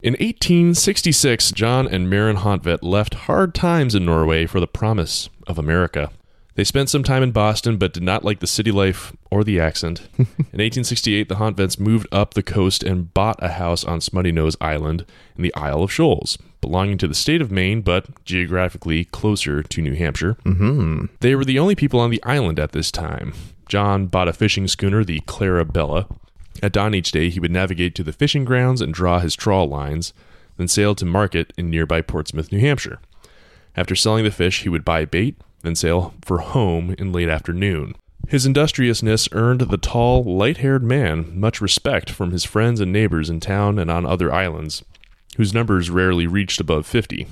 In 0.02 0.14
1866, 0.14 1.52
John 1.52 1.86
and 1.86 2.08
Maren 2.08 2.36
Hontvedt 2.36 2.82
left 2.82 3.12
hard 3.14 3.54
times 3.54 3.94
in 3.94 4.06
Norway 4.06 4.46
for 4.46 4.58
the 4.58 4.66
promise 4.66 5.28
of 5.46 5.58
America. 5.58 6.10
They 6.54 6.64
spent 6.64 6.88
some 6.88 7.04
time 7.04 7.22
in 7.22 7.32
Boston, 7.32 7.76
but 7.76 7.92
did 7.92 8.02
not 8.02 8.24
like 8.24 8.40
the 8.40 8.46
city 8.46 8.70
life 8.70 9.14
or 9.30 9.44
the 9.44 9.60
accent. 9.60 10.08
in 10.18 10.26
1868, 10.58 11.28
the 11.28 11.34
Hontvedts 11.34 11.78
moved 11.78 12.06
up 12.10 12.32
the 12.32 12.42
coast 12.42 12.82
and 12.82 13.12
bought 13.12 13.42
a 13.42 13.50
house 13.50 13.84
on 13.84 14.00
Smutty 14.00 14.32
Nose 14.32 14.56
Island 14.58 15.04
in 15.36 15.42
the 15.42 15.54
Isle 15.54 15.82
of 15.82 15.92
Shoals, 15.92 16.38
belonging 16.60 16.98
to 16.98 17.08
the 17.08 17.14
state 17.14 17.40
of 17.40 17.50
Maine, 17.50 17.80
but 17.80 18.24
geographically 18.24 19.04
closer 19.06 19.62
to 19.62 19.82
New 19.82 19.94
Hampshire. 19.94 20.36
Mm-hmm. 20.44 21.06
They 21.20 21.34
were 21.34 21.44
the 21.44 21.58
only 21.58 21.74
people 21.74 22.00
on 22.00 22.10
the 22.10 22.22
island 22.22 22.58
at 22.58 22.72
this 22.72 22.90
time. 22.90 23.34
John 23.68 24.06
bought 24.06 24.28
a 24.28 24.32
fishing 24.32 24.68
schooner, 24.68 25.04
the 25.04 25.20
Clarabella. 25.20 26.06
At 26.62 26.72
dawn 26.72 26.94
each 26.94 27.12
day, 27.12 27.30
he 27.30 27.40
would 27.40 27.52
navigate 27.52 27.94
to 27.94 28.02
the 28.02 28.12
fishing 28.12 28.44
grounds 28.44 28.80
and 28.80 28.92
draw 28.92 29.20
his 29.20 29.36
trawl 29.36 29.68
lines, 29.68 30.12
then 30.56 30.68
sail 30.68 30.94
to 30.96 31.04
market 31.04 31.52
in 31.56 31.70
nearby 31.70 32.02
Portsmouth, 32.02 32.52
New 32.52 32.60
Hampshire. 32.60 32.98
After 33.76 33.94
selling 33.94 34.24
the 34.24 34.30
fish, 34.30 34.62
he 34.62 34.68
would 34.68 34.84
buy 34.84 35.04
bait, 35.04 35.36
then 35.62 35.74
sail 35.74 36.14
for 36.22 36.38
home 36.38 36.94
in 36.98 37.12
late 37.12 37.28
afternoon. 37.28 37.94
His 38.28 38.46
industriousness 38.46 39.28
earned 39.32 39.62
the 39.62 39.76
tall, 39.76 40.22
light 40.22 40.58
haired 40.58 40.82
man 40.82 41.38
much 41.38 41.60
respect 41.60 42.10
from 42.10 42.30
his 42.30 42.44
friends 42.44 42.80
and 42.80 42.92
neighbors 42.92 43.30
in 43.30 43.40
town 43.40 43.78
and 43.78 43.90
on 43.90 44.04
other 44.04 44.32
islands, 44.32 44.84
whose 45.40 45.54
numbers 45.54 45.88
rarely 45.88 46.26
reached 46.26 46.60
above 46.60 46.86
50 46.86 47.26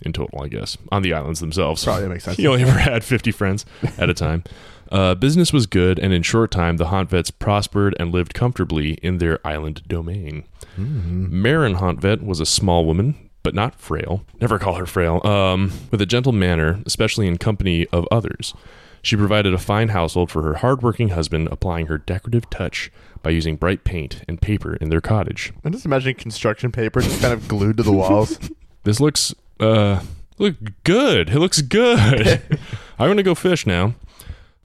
in 0.00 0.12
total, 0.12 0.42
I 0.42 0.48
guess, 0.48 0.76
on 0.90 1.02
the 1.02 1.12
islands 1.12 1.38
themselves. 1.38 1.84
Probably 1.84 2.02
that 2.02 2.08
makes 2.08 2.24
sense. 2.24 2.36
He 2.36 2.48
only 2.48 2.62
ever 2.62 2.76
had 2.76 3.04
50 3.04 3.30
friends 3.30 3.64
at 3.96 4.10
a 4.10 4.14
time. 4.14 4.42
Uh, 4.90 5.14
business 5.14 5.52
was 5.52 5.66
good, 5.68 6.00
and 6.00 6.12
in 6.12 6.22
short 6.24 6.50
time, 6.50 6.78
the 6.78 6.86
Hontvedts 6.86 7.30
prospered 7.38 7.94
and 8.00 8.10
lived 8.10 8.34
comfortably 8.34 8.94
in 8.94 9.18
their 9.18 9.38
island 9.46 9.84
domain. 9.86 10.42
Maren 10.76 11.76
Hontvedt 11.76 12.24
was 12.24 12.40
a 12.40 12.46
small 12.46 12.84
woman, 12.84 13.30
but 13.44 13.54
not 13.54 13.76
frail. 13.76 14.24
Never 14.40 14.58
call 14.58 14.74
her 14.74 14.86
frail. 14.86 15.24
Um, 15.24 15.70
with 15.92 16.02
a 16.02 16.06
gentle 16.06 16.32
manner, 16.32 16.82
especially 16.84 17.28
in 17.28 17.38
company 17.38 17.86
of 17.92 18.08
others. 18.10 18.54
She 19.02 19.14
provided 19.14 19.54
a 19.54 19.58
fine 19.58 19.90
household 19.90 20.32
for 20.32 20.42
her 20.42 20.54
hardworking 20.54 21.10
husband, 21.10 21.46
applying 21.52 21.86
her 21.86 21.98
decorative 21.98 22.50
touch 22.50 22.90
by 23.22 23.30
using 23.30 23.56
bright 23.56 23.84
paint 23.84 24.22
and 24.28 24.40
paper 24.40 24.74
in 24.76 24.88
their 24.88 25.00
cottage. 25.00 25.52
I'm 25.64 25.72
just 25.72 25.84
imagining 25.84 26.16
construction 26.16 26.72
paper 26.72 27.00
just 27.00 27.20
kind 27.20 27.32
of 27.32 27.48
glued 27.48 27.76
to 27.78 27.82
the 27.82 27.92
walls. 27.92 28.38
This 28.84 28.98
looks 28.98 29.32
uh 29.60 30.00
look 30.38 30.56
good. 30.82 31.28
It 31.28 31.38
looks 31.38 31.62
good. 31.62 32.42
I'm 32.98 33.08
gonna 33.08 33.22
go 33.22 33.36
fish 33.36 33.64
now. 33.64 33.94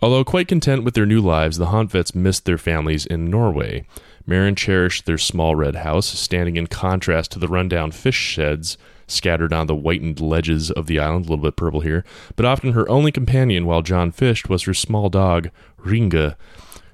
Although 0.02 0.24
quite 0.24 0.48
content 0.48 0.84
with 0.84 0.96
their 0.96 1.06
new 1.06 1.22
lives, 1.22 1.58
the 1.58 1.68
Hontvedts 1.68 2.16
missed 2.16 2.46
their 2.46 2.58
families 2.58 3.06
in 3.06 3.30
Norway. 3.30 3.86
Maren 4.26 4.56
cherished 4.56 5.06
their 5.06 5.20
small 5.20 5.56
red 5.56 5.76
house, 5.76 6.08
standing 6.08 6.58
in 6.58 6.66
contrast 6.66 7.32
to 7.34 7.40
the 7.40 7.48
rundown 7.48 7.92
fish 7.92 8.16
sheds 8.16 8.76
scattered 9.08 9.54
on 9.54 9.68
the 9.68 9.76
whitened 9.76 10.20
ledges 10.20 10.70
of 10.70 10.86
the 10.86 11.00
island, 11.00 11.26
a 11.26 11.30
little 11.30 11.44
bit 11.44 11.56
purple 11.56 11.80
here. 11.82 12.04
But 12.36 12.46
often 12.46 12.74
her 12.74 12.88
only 12.90 13.12
companion 13.12 13.66
while 13.66 13.82
John 13.82 14.12
fished 14.12 14.50
was 14.50 14.64
her 14.64 14.74
small 14.74 15.10
dog, 15.10 15.50
Ringa, 15.84 16.36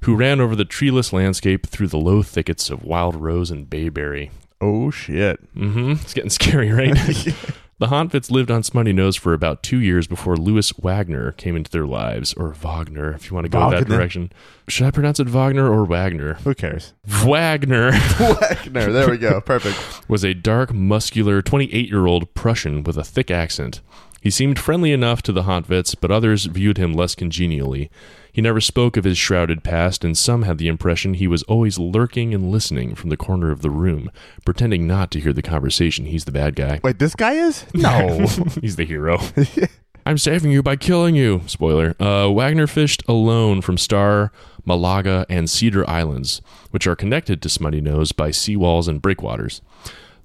who 0.04 0.16
ran 0.16 0.39
over 0.42 0.56
the 0.56 0.66
treeless 0.66 1.12
landscape 1.13 1.68
through 1.68 1.88
the 1.88 1.98
low 1.98 2.22
thickets 2.24 2.70
of 2.70 2.84
wild 2.84 3.16
rose 3.16 3.52
and 3.52 3.70
bayberry. 3.70 4.32
oh 4.62 4.89
shit. 4.92 5.39
Mm-hmm. 5.56 5.92
It's 6.04 6.13
getting 6.13 6.30
scary, 6.30 6.72
right? 6.72 6.94
the 7.80 7.88
Hontvedts 7.88 8.32
lived 8.32 8.50
on 8.52 8.63
Smutty 8.63 8.94
Nose 8.94 9.16
for 9.16 9.34
about 9.34 9.62
two 9.63 9.80
years 9.80 10.08
before 10.08 10.38
Louis 10.38 10.72
Wagner 10.78 11.32
came 11.34 11.56
into 11.56 11.70
their 11.72 11.86
lives, 11.86 12.34
or 12.36 12.54
Wagner, 12.54 13.12
if 13.13 13.30
you 13.30 13.34
want 13.36 13.46
to 13.46 13.50
go 13.50 13.70
that 13.72 13.88
direction. 13.88 14.32
Should 14.70 14.88
I 14.88 14.92
pronounce 14.92 15.20
it 15.20 15.28
Wagner 15.28 15.68
or 15.70 15.84
Wagner? 15.84 16.36
Who 16.36 16.54
cares? 16.56 16.94
Wagner 17.06 17.92
Wagner. 18.20 18.92
There 18.92 19.10
we 19.10 19.18
go. 19.18 19.42
Perfect. 19.42 20.08
was 20.10 20.24
a 20.24 20.34
dark, 20.34 20.74
muscular, 20.74 21.42
28 21.42 21.89
year 21.89 22.06
old 22.06 22.34
Prussian 22.34 22.84
with 22.84 22.98
a 22.98 23.04
thick 23.04 23.30
accent. 23.32 23.82
He 24.24 24.30
seemed 24.30 24.58
friendly 24.58 24.94
enough 24.94 25.22
to 25.24 25.34
the 25.34 25.44
Hontvedts, 25.44 25.98
but 26.00 26.10
others 26.10 26.46
viewed 26.46 26.78
him 26.78 26.94
less 26.94 27.14
congenially. 27.14 27.92
He 28.32 28.42
never 28.42 28.62
spoke 28.62 28.96
of 28.96 29.04
his 29.04 29.18
shrouded 29.18 29.66
past, 29.66 30.06
and 30.06 30.18
some 30.18 30.44
had 30.44 30.58
the 30.58 30.70
impression 30.70 31.16
he 31.16 31.28
was 31.28 31.44
always 31.44 31.78
lurking 31.78 32.34
and 32.34 32.50
listening 32.50 32.96
from 32.96 33.10
the 33.10 33.18
corner 33.18 33.52
of 33.52 33.62
the 33.62 33.70
room, 33.70 34.10
pretending 34.46 34.88
not 34.88 35.12
to 35.12 35.20
hear 35.20 35.34
the 35.34 35.42
conversation. 35.42 36.06
He's 36.06 36.24
the 36.24 36.32
bad 36.32 36.56
guy. 36.56 36.80
Wait, 36.82 37.00
this 37.00 37.16
guy 37.16 37.34
is? 37.34 37.66
No. 37.74 38.20
He's 38.62 38.78
the 38.78 38.86
hero. 38.86 39.20
I'm 40.06 40.18
saving 40.18 40.52
you 40.52 40.64
by 40.64 40.78
killing 40.78 41.16
you. 41.16 41.42
Spoiler. 41.46 41.94
Uh, 42.02 42.30
Wagner 42.30 42.66
fished 42.66 43.04
alone 43.10 43.62
from 43.62 43.78
Star, 43.78 44.32
Malaga, 44.64 45.26
and 45.28 45.50
Cedar 45.50 45.88
Islands, 45.90 46.42
which 46.72 46.88
are 46.88 46.96
connected 46.96 47.42
to 47.42 47.50
Smutty 47.50 47.82
Nose 47.82 48.14
by 48.14 48.30
seawalls 48.30 48.88
and 48.88 49.02
breakwaters. 49.02 49.62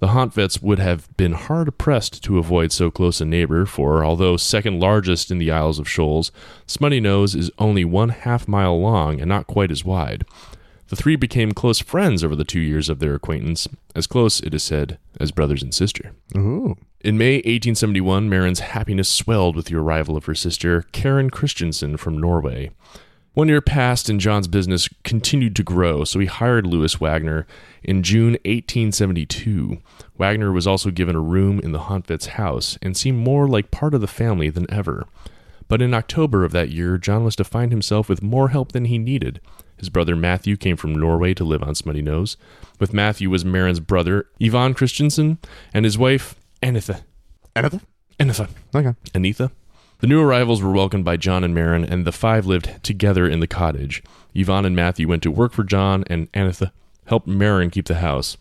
The 0.01 0.09
Hontvedts 0.09 0.63
would 0.63 0.79
have 0.79 1.09
been 1.17 1.33
hard 1.33 1.77
pressed 1.77 2.23
to 2.23 2.39
avoid 2.39 2.71
so 2.71 2.91
close 2.91 3.21
a 3.21 3.25
neighbor, 3.25 3.67
for 3.67 4.05
although 4.05 4.37
second 4.37 4.79
largest 4.79 5.31
in 5.31 5.39
the 5.39 5.51
Isles 5.51 5.81
of 5.81 5.89
Shoals, 5.89 6.31
Smutty 6.67 7.01
Nose 7.01 7.35
is 7.35 7.51
only 7.59 7.85
one 7.85 8.11
half 8.11 8.47
mile 8.47 8.81
long 8.81 9.21
and 9.21 9.29
not 9.29 9.49
quite 9.49 9.73
as 9.73 9.85
wide. 9.85 10.25
The 10.87 10.97
three 10.97 11.17
became 11.17 11.53
close 11.53 11.81
friends 11.81 12.23
over 12.23 12.37
the 12.37 12.45
two 12.45 12.61
years 12.61 12.89
of 12.89 13.01
their 13.01 13.15
acquaintance, 13.15 13.67
as 13.95 14.07
close, 14.07 14.41
it 14.41 14.55
is 14.55 14.63
said, 14.63 14.99
as 15.21 15.33
brothers 15.33 15.63
and 15.63 15.75
sister. 15.75 16.13
Ooh. 16.37 16.77
In 17.01 17.19
May 17.19 17.37
1871, 17.37 18.29
Maren's 18.29 18.61
happiness 18.61 19.09
swelled 19.09 19.55
with 19.55 19.67
the 19.67 19.77
arrival 19.77 20.17
of 20.17 20.25
her 20.27 20.35
sister, 20.35 20.87
Karen 20.93 21.29
Christensen 21.29 21.97
from 21.97 22.19
Norway. 22.19 22.71
One 23.39 23.47
year 23.47 23.61
passed 23.61 24.09
and 24.09 24.19
John's 24.19 24.49
business 24.49 24.89
continued 25.05 25.55
to 25.55 25.63
grow, 25.63 26.03
so 26.03 26.19
he 26.19 26.27
hired 26.27 26.67
Louis 26.67 26.99
Wagner 27.01 27.47
in 27.85 28.03
June 28.03 28.33
1872. 28.45 29.79
Wagner 30.19 30.51
was 30.51 30.67
also 30.67 30.91
given 30.91 31.15
a 31.15 31.21
room 31.21 31.61
in 31.61 31.71
the 31.71 31.83
Hontvedts' 31.83 32.31
house 32.31 32.77
and 32.83 32.97
seemed 32.97 33.19
more 33.19 33.47
like 33.47 33.71
part 33.71 33.95
of 33.95 34.01
the 34.01 34.09
family 34.09 34.51
than 34.51 34.69
ever. 34.69 35.07
But 35.69 35.81
in 35.81 35.95
October 35.95 36.45
of 36.45 36.51
that 36.51 36.71
year, 36.71 36.99
John 36.99 37.23
was 37.23 37.37
to 37.37 37.45
find 37.45 37.71
himself 37.71 38.09
with 38.09 38.25
more 38.25 38.49
help 38.49 38.73
than 38.73 38.87
he 38.87 38.99
needed. 38.99 39.41
His 39.77 39.89
brother 39.89 40.17
Matthew 40.17 40.57
came 40.57 40.77
from 40.77 40.97
Norway 40.97 41.33
to 41.35 41.45
live 41.45 41.63
on 41.63 41.77
Smutty 41.77 42.03
Nose. 42.03 42.37
With 42.81 42.93
Matthew 42.93 43.31
was 43.31 43.45
Maren's 43.45 43.79
brother, 43.79 44.27
Ivan 44.43 44.75
Christensen, 44.75 45.39
and 45.73 45.85
his 45.85 45.97
wife, 45.97 46.35
Anitha. 46.61 47.05
Anything? 47.55 47.83
Anitha. 48.19 48.49
Okay. 48.75 48.95
Anitha. 49.15 49.53
The 50.01 50.07
new 50.07 50.23
arrivals 50.23 50.63
were 50.63 50.71
welcomed 50.71 51.05
by 51.05 51.17
John 51.17 51.43
and 51.43 51.53
Maren, 51.53 51.85
and 51.85 52.05
the 52.05 52.13
five 52.13 52.47
lived 52.47 52.85
together 52.85 53.29
in 53.29 53.41
the 53.41 53.49
cottage. 53.49 54.01
Ivan 54.37 54.65
and 54.65 54.77
Matthew 54.77 55.09
went 55.09 55.25
to 55.25 55.31
work 55.33 55.53
for 55.53 55.65
John, 55.65 56.05
and 56.07 56.31
Anitha 56.31 56.71
helped 57.07 57.27
Maren 57.27 57.69
keep 57.69 57.87
the 57.87 57.97
house. 57.97 58.37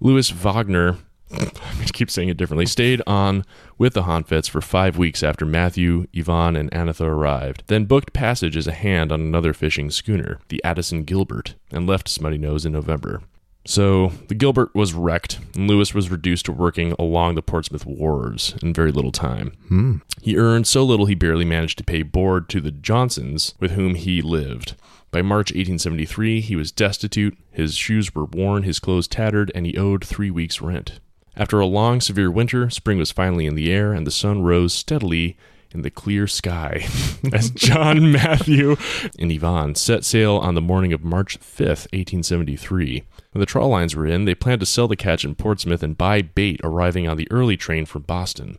Louis 0.00 0.30
Wagner, 0.30 0.98
I 1.32 1.84
keep 1.94 2.10
saying 2.10 2.28
it 2.28 2.36
differently, 2.36 2.66
stayed 2.66 3.00
on 3.06 3.46
with 3.78 3.94
the 3.94 4.02
Hontvedts 4.02 4.50
for 4.50 4.60
five 4.60 4.98
weeks 4.98 5.22
after 5.22 5.46
Matthew, 5.46 6.06
Ivan, 6.14 6.54
and 6.54 6.70
Anitha 6.70 7.06
arrived, 7.06 7.62
then 7.68 7.86
booked 7.86 8.12
passage 8.12 8.54
as 8.54 8.66
a 8.66 8.72
hand 8.72 9.10
on 9.10 9.22
another 9.22 9.54
fishing 9.54 9.90
schooner, 9.90 10.38
the 10.48 10.62
Addison 10.64 11.04
Gilbert, 11.04 11.54
and 11.70 11.86
left 11.86 12.10
Smutty 12.10 12.36
Nose 12.36 12.66
in 12.66 12.72
November. 12.72 13.22
So 13.66 14.12
the 14.28 14.34
Gilbert 14.34 14.74
was 14.74 14.92
wrecked, 14.92 15.38
and 15.54 15.66
Louis 15.68 15.94
was 15.94 16.10
reduced 16.10 16.44
to 16.46 16.52
working 16.52 16.94
along 16.98 17.34
the 17.34 17.42
Portsmouth 17.42 17.86
wharves 17.86 18.54
in 18.62 18.74
very 18.74 18.92
little 18.92 19.12
time. 19.12 19.52
Hmm. 19.68 19.96
He 20.20 20.36
earned 20.36 20.66
so 20.66 20.84
little 20.84 21.06
he 21.06 21.14
barely 21.14 21.44
managed 21.44 21.78
to 21.78 21.84
pay 21.84 22.02
board 22.02 22.48
to 22.50 22.60
the 22.60 22.70
Johnsons 22.70 23.54
with 23.60 23.72
whom 23.72 23.94
he 23.94 24.20
lived. 24.20 24.74
By 25.10 25.22
March 25.22 25.50
1873, 25.50 26.40
he 26.40 26.56
was 26.56 26.72
destitute, 26.72 27.38
his 27.52 27.76
shoes 27.76 28.14
were 28.14 28.24
worn, 28.24 28.64
his 28.64 28.80
clothes 28.80 29.08
tattered, 29.08 29.52
and 29.54 29.64
he 29.64 29.78
owed 29.78 30.04
three 30.04 30.30
weeks' 30.30 30.60
rent. 30.60 30.98
After 31.36 31.58
a 31.58 31.66
long, 31.66 32.00
severe 32.00 32.30
winter, 32.30 32.68
spring 32.68 32.98
was 32.98 33.12
finally 33.12 33.46
in 33.46 33.54
the 33.54 33.72
air, 33.72 33.92
and 33.92 34.06
the 34.06 34.10
sun 34.10 34.42
rose 34.42 34.74
steadily 34.74 35.36
in 35.74 35.82
the 35.82 35.90
clear 35.90 36.26
sky 36.26 36.86
as 37.32 37.50
John, 37.50 38.12
Matthew, 38.12 38.76
and 39.18 39.32
Ivan 39.32 39.74
set 39.74 40.04
sail 40.04 40.36
on 40.36 40.54
the 40.54 40.60
morning 40.60 40.92
of 40.92 41.04
March 41.04 41.38
5th, 41.40 41.86
1873. 41.92 43.04
When 43.34 43.40
the 43.40 43.46
trawl 43.46 43.70
lines 43.70 43.96
were 43.96 44.06
in, 44.06 44.26
they 44.26 44.34
planned 44.36 44.60
to 44.60 44.66
sell 44.66 44.86
the 44.86 44.94
catch 44.94 45.24
in 45.24 45.34
Portsmouth 45.34 45.82
and 45.82 45.98
buy 45.98 46.22
bait 46.22 46.60
arriving 46.62 47.08
on 47.08 47.16
the 47.16 47.26
early 47.32 47.56
train 47.56 47.84
from 47.84 48.02
Boston. 48.02 48.58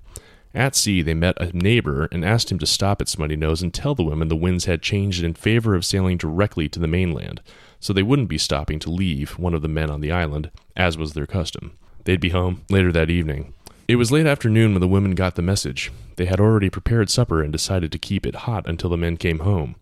At 0.53 0.76
sea, 0.76 1.01
they 1.01 1.13
met 1.13 1.39
a 1.39 1.55
neighbor 1.57 2.09
and 2.11 2.26
asked 2.26 2.51
him 2.51 2.59
to 2.59 2.65
stop 2.65 2.99
at 2.99 3.07
Smutty 3.07 3.38
Nose 3.38 3.61
and 3.61 3.73
tell 3.73 3.95
the 3.95 4.03
women 4.03 4.28
the 4.28 4.36
winds 4.36 4.65
had 4.65 4.82
changed 4.82 5.23
in 5.23 5.34
favor 5.34 5.76
of 5.76 5.86
sailing 5.86 6.17
directly 6.17 6.67
to 6.67 6.80
the 6.80 6.89
mainland, 6.89 7.39
so 7.80 7.93
they 7.93 8.03
wouldn't 8.03 8.28
be 8.28 8.38
stopping 8.38 8.78
to 8.80 8.91
leave 8.91 9.39
one 9.39 9.53
of 9.53 9.61
the 9.61 9.69
men 9.69 9.89
on 9.89 10.01
the 10.01 10.11
island, 10.11 10.51
as 10.76 10.97
was 10.97 11.13
their 11.13 11.26
custom. 11.26 11.78
They'd 12.03 12.19
be 12.19 12.32
home 12.32 12.63
later 12.69 12.91
that 12.91 13.09
evening. 13.09 13.53
It 13.88 13.95
was 13.95 14.11
late 14.11 14.26
afternoon 14.26 14.73
when 14.73 14.82
the 14.82 14.89
women 14.89 15.15
got 15.15 15.36
the 15.36 15.41
message. 15.41 15.89
They 16.17 16.26
had 16.26 16.41
already 16.41 16.69
prepared 16.69 17.09
supper 17.09 17.41
and 17.41 17.53
decided 17.53 17.93
to 17.93 17.97
keep 17.97 18.26
it 18.26 18.36
hot 18.36 18.67
until 18.67 18.89
the 18.89 18.97
men 18.97 19.15
came 19.15 19.39
home. 19.39 19.78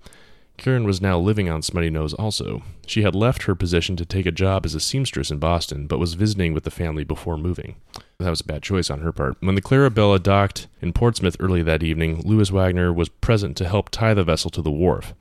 Karen 0.57 0.83
was 0.83 1.01
now 1.01 1.19
living 1.19 1.49
on 1.49 1.61
Smutty 1.61 1.89
Nose 1.89 2.13
also. 2.13 2.61
She 2.85 3.01
had 3.01 3.15
left 3.15 3.43
her 3.43 3.55
position 3.55 3.95
to 3.97 4.05
take 4.05 4.25
a 4.25 4.31
job 4.31 4.65
as 4.65 4.75
a 4.75 4.79
seamstress 4.79 5.31
in 5.31 5.39
Boston, 5.39 5.87
but 5.87 5.99
was 5.99 6.13
visiting 6.13 6.53
with 6.53 6.63
the 6.63 6.71
family 6.71 7.03
before 7.03 7.37
moving. 7.37 7.75
That 8.19 8.29
was 8.29 8.41
a 8.41 8.45
bad 8.45 8.63
choice 8.63 8.89
on 8.89 9.01
her 9.01 9.11
part. 9.11 9.35
When 9.41 9.55
the 9.55 9.61
Clarabella 9.61 10.21
docked 10.21 10.67
in 10.81 10.93
Portsmouth 10.93 11.35
early 11.39 11.63
that 11.63 11.83
evening, 11.83 12.21
Louis 12.23 12.51
Wagner 12.51 12.93
was 12.93 13.09
present 13.09 13.57
to 13.57 13.67
help 13.67 13.89
tie 13.89 14.13
the 14.13 14.23
vessel 14.23 14.49
to 14.51 14.61
the 14.61 14.71
wharf. 14.71 15.13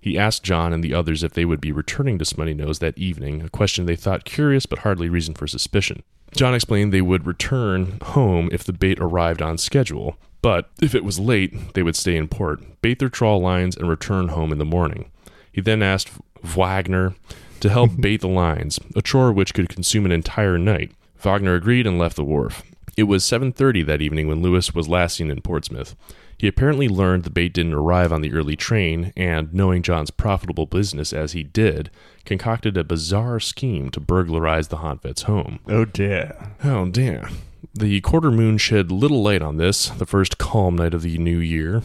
He 0.00 0.18
asked 0.18 0.42
John 0.42 0.72
and 0.72 0.82
the 0.82 0.94
others 0.94 1.22
if 1.22 1.34
they 1.34 1.44
would 1.44 1.60
be 1.60 1.72
returning 1.72 2.18
to 2.18 2.24
Smutty 2.24 2.54
Nose 2.54 2.78
that 2.78 2.98
evening, 2.98 3.42
a 3.42 3.50
question 3.50 3.86
they 3.86 3.96
thought 3.96 4.24
curious 4.24 4.66
but 4.66 4.80
hardly 4.80 5.08
reason 5.08 5.34
for 5.34 5.46
suspicion. 5.46 6.02
John 6.34 6.54
explained 6.54 6.92
they 6.92 7.02
would 7.02 7.26
return 7.26 7.98
home 8.02 8.48
if 8.52 8.64
the 8.64 8.72
bait 8.72 8.98
arrived 9.00 9.42
on 9.42 9.58
schedule, 9.58 10.16
but 10.42 10.70
if 10.80 10.94
it 10.94 11.04
was 11.04 11.18
late, 11.18 11.74
they 11.74 11.82
would 11.82 11.96
stay 11.96 12.16
in 12.16 12.28
port, 12.28 12.60
bait 12.82 12.98
their 12.98 13.08
trawl 13.08 13.40
lines, 13.40 13.76
and 13.76 13.88
return 13.88 14.28
home 14.28 14.52
in 14.52 14.58
the 14.58 14.64
morning. 14.64 15.10
He 15.52 15.60
then 15.60 15.82
asked 15.82 16.10
Wagner 16.42 17.14
to 17.60 17.68
help 17.68 17.90
bait 18.00 18.20
the 18.20 18.28
lines, 18.28 18.78
a 18.96 19.02
chore 19.02 19.32
which 19.32 19.54
could 19.54 19.68
consume 19.68 20.06
an 20.06 20.12
entire 20.12 20.58
night. 20.58 20.92
Wagner 21.16 21.54
agreed 21.54 21.86
and 21.86 21.98
left 21.98 22.16
the 22.16 22.24
wharf. 22.24 22.62
It 22.96 23.04
was 23.04 23.24
7:30 23.24 23.84
that 23.86 24.02
evening 24.02 24.28
when 24.28 24.42
Louis 24.42 24.74
was 24.74 24.88
last 24.88 25.16
seen 25.16 25.30
in 25.30 25.40
Portsmouth. 25.42 25.94
He 26.36 26.48
apparently 26.48 26.88
learned 26.88 27.24
the 27.24 27.30
bait 27.30 27.52
didn't 27.52 27.74
arrive 27.74 28.14
on 28.14 28.22
the 28.22 28.32
early 28.32 28.56
train 28.56 29.12
and, 29.14 29.52
knowing 29.52 29.82
John's 29.82 30.10
profitable 30.10 30.64
business 30.64 31.12
as 31.12 31.32
he 31.32 31.42
did, 31.42 31.90
concocted 32.24 32.78
a 32.78 32.84
bizarre 32.84 33.40
scheme 33.40 33.90
to 33.90 34.00
burglarize 34.00 34.68
the 34.68 34.78
Hontvet's 34.78 35.22
home. 35.22 35.58
Oh 35.68 35.84
dear. 35.84 36.54
Oh, 36.64 36.86
dear. 36.86 37.28
The 37.74 38.00
quarter 38.00 38.30
moon 38.30 38.58
shed 38.58 38.90
little 38.90 39.22
light 39.22 39.42
on 39.42 39.56
this, 39.56 39.88
the 39.90 40.06
first 40.06 40.38
calm 40.38 40.76
night 40.76 40.94
of 40.94 41.02
the 41.02 41.18
new 41.18 41.38
year. 41.38 41.82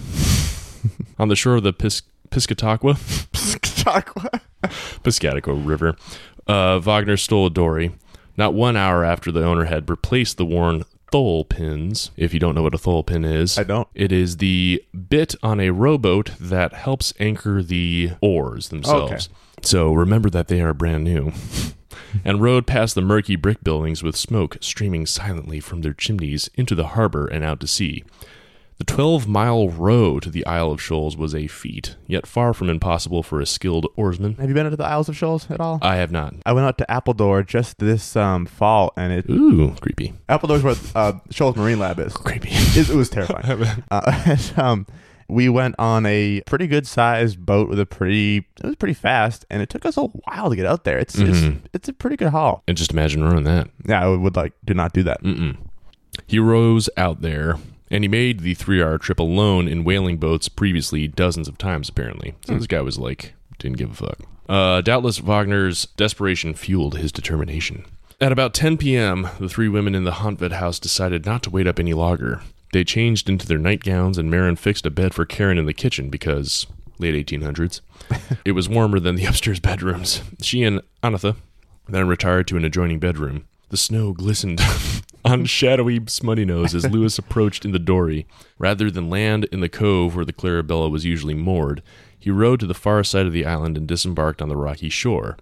on 1.20 1.28
the 1.28 1.36
shore 1.36 1.56
of 1.56 1.64
the 1.64 1.74
Pis- 1.74 2.02
Piscataqua, 2.30 2.96
Piscataqua 5.04 5.66
River, 5.66 5.96
uh, 6.48 6.80
Wagner 6.80 7.18
stole 7.18 7.48
a 7.48 7.50
dory. 7.50 7.92
Not 8.38 8.54
one 8.54 8.76
hour 8.76 9.04
after 9.04 9.32
the 9.32 9.46
owner 9.46 9.66
had 9.66 9.90
replaced 9.90 10.38
the 10.38 10.46
worn 10.46 10.84
thole 11.12 11.46
pins, 11.46 12.12
if 12.18 12.34
you 12.34 12.40
don't 12.40 12.56
know 12.56 12.64
what 12.64 12.74
a 12.74 12.78
thole 12.80 13.04
pin 13.04 13.24
is, 13.24 13.58
I 13.58 13.64
don't. 13.64 13.88
it 13.94 14.12
is 14.12 14.38
the 14.38 14.84
bit 15.10 15.36
on 15.42 15.60
a 15.60 15.70
rowboat 15.70 16.32
that 16.40 16.74
helps 16.74 17.14
anchor 17.20 17.62
the 17.64 18.12
oars 18.22 18.70
themselves. 18.70 19.12
Okay. 19.12 19.24
So 19.62 19.94
remember 19.94 20.30
that 20.32 20.48
they 20.48 20.62
are 20.62 20.74
brand 20.74 21.04
new. 21.04 21.32
and 22.24 22.42
rowed 22.42 22.68
past 22.68 22.96
the 22.96 23.02
murky 23.02 23.36
brick 23.36 23.64
buildings 23.64 24.04
with 24.04 24.16
smoke 24.16 24.58
streaming 24.62 25.06
silently 25.06 25.60
from 25.60 25.82
their 25.82 25.94
chimneys 25.94 26.50
into 26.56 26.76
the 26.76 26.88
harbor 26.88 27.28
and 27.28 27.44
out 27.44 27.60
to 27.60 27.68
sea. 27.68 28.04
The 28.78 28.84
12 28.84 29.26
mile 29.26 29.70
row 29.70 30.20
to 30.20 30.30
the 30.30 30.46
Isle 30.46 30.72
of 30.72 30.82
Shoals 30.82 31.16
was 31.16 31.34
a 31.34 31.48
feat, 31.48 31.96
yet 32.08 32.28
far 32.28 32.54
from 32.54 32.70
impossible 32.70 33.24
for 33.24 33.40
a 33.40 33.46
skilled 33.46 33.88
oarsman. 33.96 34.36
Have 34.36 34.50
you 34.50 34.54
been 34.54 34.70
to 34.70 34.76
the 34.76 34.84
Isles 34.84 35.08
of 35.08 35.16
Shoals 35.16 35.50
at 35.50 35.62
all? 35.62 35.80
I 35.82 35.96
have 35.96 36.12
not. 36.12 36.36
I 36.46 36.52
went 36.52 36.68
out 36.68 36.78
to 36.80 36.92
Appledore 36.92 37.42
just 37.44 37.78
this 37.80 38.18
um, 38.18 38.46
fall, 38.46 38.92
and 38.98 39.14
it 39.14 39.30
Ooh, 39.30 39.74
creepy. 39.80 40.14
Appledore's 40.28 40.62
where 40.62 40.76
uh, 40.94 41.14
Shoals 41.32 41.56
Marine 41.56 41.80
Lab 41.80 42.00
is. 42.00 42.14
Creepy. 42.16 42.50
It, 42.52 42.90
it 42.90 42.96
was 42.96 43.10
terrifying. 43.10 43.66
uh, 43.92 44.24
and, 44.26 44.54
um, 44.60 44.88
we 45.28 45.50
went 45.50 45.76
on 45.80 46.06
a 46.06 46.42
pretty 46.46 46.68
good 46.68 46.86
sized 46.88 47.46
boat 47.46 47.68
with 47.70 47.80
a 47.80 47.86
pretty. 47.86 48.38
It 48.38 48.66
was 48.66 48.76
pretty 48.76 48.94
fast, 48.94 49.46
and 49.50 49.62
it 49.62 49.70
took 49.70 49.86
us 49.86 49.98
a 49.98 50.04
while 50.04 50.50
to 50.50 50.56
get 50.56 50.66
out 50.66 50.84
there. 50.84 50.98
It's 50.98 51.16
Mhm. 51.16 51.30
it's, 51.58 51.68
it's 51.74 51.90
a 51.90 51.94
pretty 51.94 52.16
good 52.16 52.30
haul. 52.30 52.64
and 52.68 52.78
just 52.78 52.92
imagine 52.92 53.24
rowing 53.24 53.44
that. 53.46 53.70
Yeah, 53.88 54.04
I 54.04 54.08
would 54.10 54.36
like 54.36 54.54
do 54.64 54.74
not 54.74 54.94
do 54.94 55.04
that. 55.04 55.24
Mm-mm. 55.24 55.58
He 56.28 56.40
rows 56.40 56.90
out 56.98 57.22
there, 57.22 57.58
and 57.92 58.04
he 58.04 58.08
made 58.08 58.40
the 58.42 58.54
three-hour 58.54 58.98
trip 59.00 59.20
alone 59.20 59.68
in 59.68 59.84
whaling 59.84 60.18
boats 60.18 60.48
previously 60.48 61.08
dozens 61.08 61.48
of 61.48 61.58
times, 61.58 61.90
apparently. 61.90 62.36
So 62.46 62.56
this 62.56 62.68
guy 62.68 62.82
was 62.82 62.98
like, 62.98 63.34
didn't 63.60 63.78
give 63.78 63.92
a 63.92 63.94
fuck. 63.96 64.20
Uh, 64.48 64.82
doubtless 64.82 65.20
Wagner's 65.22 65.88
desperation 65.98 66.54
fueled 66.54 66.98
his 66.98 67.12
determination. 67.12 67.84
At 68.22 68.32
about 68.32 68.54
10 68.54 68.78
p.m., 68.78 69.28
the 69.40 69.50
three 69.50 69.68
women 69.68 69.94
in 69.94 70.06
the 70.06 70.12
Hontvet 70.12 70.54
house 70.54 70.80
decided 70.80 71.26
not 71.26 71.44
to 71.44 71.50
wait 71.50 71.68
up 71.68 71.80
any 71.80 71.94
longer. 71.94 72.42
They 72.76 72.84
changed 72.84 73.30
into 73.30 73.48
their 73.48 73.58
nightgowns, 73.58 74.18
and 74.18 74.30
Maren 74.30 74.58
fixed 74.58 74.86
a 74.86 74.90
bed 74.90 75.14
for 75.14 75.24
Karen 75.24 75.58
in 75.58 75.66
the 75.66 75.74
kitchen 75.74 76.10
because 76.10 76.68
late 77.00 77.16
1800s. 77.26 77.80
it 78.44 78.52
was 78.52 78.68
warmer 78.68 79.00
than 79.00 79.16
the 79.16 79.24
upstairs 79.24 79.62
bedrooms. 79.62 80.22
She 80.42 80.62
and 80.62 80.82
Anatha 81.02 81.38
then 81.88 82.10
retired 82.10 82.50
to 82.50 82.58
an 82.58 82.66
adjoining 82.66 83.00
bedroom. 83.00 83.46
The 83.70 83.78
snow 83.78 84.12
glistened 84.12 84.60
on 85.24 85.46
shadowy 85.46 86.02
smutty 86.08 86.44
nose 86.44 86.76
as 86.76 86.86
Louis 86.92 87.18
approached 87.18 87.64
in 87.64 87.72
the 87.72 87.80
dory. 87.80 88.28
Rather 88.58 88.92
than 88.92 89.10
land 89.10 89.46
in 89.54 89.62
the 89.62 89.70
cove 89.70 90.14
where 90.14 90.26
the 90.26 90.34
Clarabella 90.34 90.92
was 90.92 91.06
usually 91.06 91.34
moored, 91.34 91.82
he 92.20 92.30
rowed 92.30 92.60
to 92.60 92.68
the 92.68 92.74
far 92.74 93.06
side 93.06 93.26
of 93.26 93.32
the 93.32 93.46
island 93.46 93.78
and 93.78 93.88
disembarked 93.88 94.42
on 94.42 94.50
the 94.50 94.58
rocky 94.58 94.90
shore. 94.90 95.38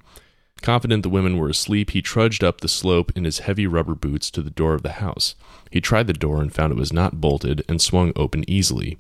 Confident 0.64 1.04
the 1.04 1.10
women 1.10 1.38
were 1.38 1.50
asleep, 1.50 1.90
he 1.90 2.02
trudged 2.02 2.42
up 2.42 2.62
the 2.62 2.70
slope 2.70 3.12
in 3.18 3.26
his 3.26 3.40
heavy 3.40 3.68
rubber 3.68 3.94
boots 3.94 4.32
to 4.32 4.42
the 4.42 4.50
door 4.50 4.74
of 4.74 4.82
the 4.82 4.94
house. 4.94 5.36
He 5.70 5.82
tried 5.82 6.08
the 6.08 6.14
door 6.14 6.42
and 6.42 6.54
found 6.54 6.72
it 6.72 6.80
was 6.80 6.94
not 6.94 7.20
bolted 7.20 7.66
and 7.68 7.82
swung 7.82 8.14
open 8.16 8.50
easily. 8.50 8.98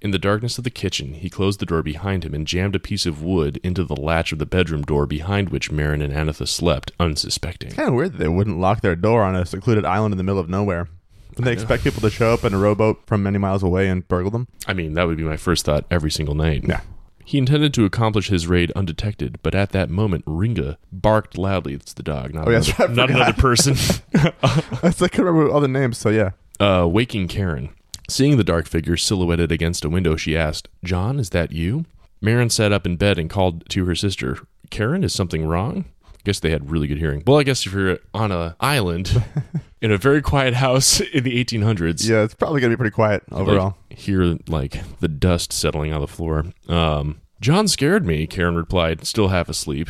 In 0.00 0.10
the 0.10 0.18
darkness 0.18 0.56
of 0.56 0.64
the 0.64 0.70
kitchen, 0.70 1.12
he 1.12 1.28
closed 1.28 1.60
the 1.60 1.66
door 1.66 1.82
behind 1.82 2.24
him 2.24 2.32
and 2.32 2.46
jammed 2.46 2.74
a 2.74 2.80
piece 2.80 3.04
of 3.04 3.22
wood 3.22 3.60
into 3.62 3.84
the 3.84 3.94
latch 3.94 4.32
of 4.32 4.38
the 4.38 4.46
bedroom 4.46 4.84
door 4.84 5.04
behind 5.04 5.50
which 5.50 5.70
Maren 5.70 6.00
and 6.00 6.14
Anatha 6.14 6.46
slept, 6.46 6.92
unsuspecting. 6.98 7.68
It's 7.68 7.76
kind 7.76 7.90
of 7.90 7.94
weird 7.94 8.14
that 8.14 8.18
they 8.18 8.28
wouldn't 8.28 8.58
lock 8.58 8.80
their 8.80 8.96
door 8.96 9.22
on 9.22 9.36
a 9.36 9.44
secluded 9.44 9.84
island 9.84 10.14
in 10.14 10.18
the 10.18 10.24
middle 10.24 10.40
of 10.40 10.48
nowhere. 10.48 10.88
Would 11.36 11.44
they 11.44 11.52
expect 11.52 11.84
people 11.84 12.00
to 12.00 12.10
show 12.10 12.32
up 12.32 12.42
in 12.42 12.54
a 12.54 12.58
rowboat 12.58 13.02
from 13.06 13.22
many 13.22 13.36
miles 13.36 13.62
away 13.62 13.88
and 13.88 14.08
burgle 14.08 14.30
them? 14.30 14.48
I 14.66 14.72
mean, 14.72 14.94
that 14.94 15.06
would 15.06 15.18
be 15.18 15.24
my 15.24 15.36
first 15.36 15.66
thought 15.66 15.84
every 15.90 16.10
single 16.10 16.34
night. 16.34 16.64
Yeah. 16.66 16.80
He 17.24 17.38
intended 17.38 17.72
to 17.74 17.84
accomplish 17.84 18.28
his 18.28 18.46
raid 18.46 18.72
undetected, 18.72 19.38
but 19.42 19.54
at 19.54 19.70
that 19.70 19.88
moment, 19.90 20.24
Ringa 20.26 20.76
barked 20.92 21.38
loudly. 21.38 21.74
It's 21.74 21.92
the 21.92 22.02
dog, 22.02 22.34
not, 22.34 22.48
Oh, 22.48 22.50
another, 22.50 22.88
not 22.94 23.10
another 23.10 23.32
person. 23.38 23.74
I 24.14 24.90
couldn't 24.90 25.24
remember 25.24 25.50
all 25.50 25.60
the 25.60 25.68
names, 25.68 25.98
so 25.98 26.08
yeah. 26.10 26.30
uh, 26.60 26.86
waking 26.88 27.28
Karen. 27.28 27.70
Seeing 28.08 28.36
the 28.36 28.44
dark 28.44 28.66
figure 28.66 28.96
silhouetted 28.96 29.52
against 29.52 29.84
a 29.84 29.88
window, 29.88 30.16
she 30.16 30.36
asked, 30.36 30.68
John, 30.84 31.18
is 31.18 31.30
that 31.30 31.52
you? 31.52 31.84
Maren 32.20 32.50
sat 32.50 32.72
up 32.72 32.84
in 32.86 32.96
bed 32.96 33.18
and 33.18 33.30
called 33.30 33.68
to 33.70 33.84
her 33.86 33.94
sister, 33.94 34.38
Karen, 34.70 35.04
is 35.04 35.14
something 35.14 35.46
wrong? 35.46 35.86
Guess 36.24 36.40
they 36.40 36.50
had 36.50 36.70
really 36.70 36.86
good 36.86 36.98
hearing. 36.98 37.22
Well, 37.26 37.38
I 37.38 37.42
guess 37.42 37.66
if 37.66 37.72
you're 37.72 37.98
on 38.14 38.30
an 38.30 38.54
island 38.60 39.22
in 39.80 39.90
a 39.90 39.96
very 39.98 40.22
quiet 40.22 40.54
house 40.54 41.00
in 41.00 41.24
the 41.24 41.44
1800s, 41.44 42.08
Yeah, 42.08 42.22
it's 42.22 42.34
probably 42.34 42.60
going 42.60 42.70
to 42.70 42.76
be 42.76 42.80
pretty 42.80 42.94
quiet 42.94 43.22
overall. 43.32 43.76
like, 43.90 43.98
hear 43.98 44.38
like 44.46 44.80
the 45.00 45.08
dust 45.08 45.52
settling 45.52 45.92
on 45.92 46.00
the 46.00 46.06
floor. 46.06 46.44
Um, 46.68 47.20
John 47.40 47.66
scared 47.66 48.06
me, 48.06 48.26
Karen 48.28 48.54
replied, 48.54 49.04
still 49.04 49.28
half 49.28 49.48
asleep. 49.48 49.88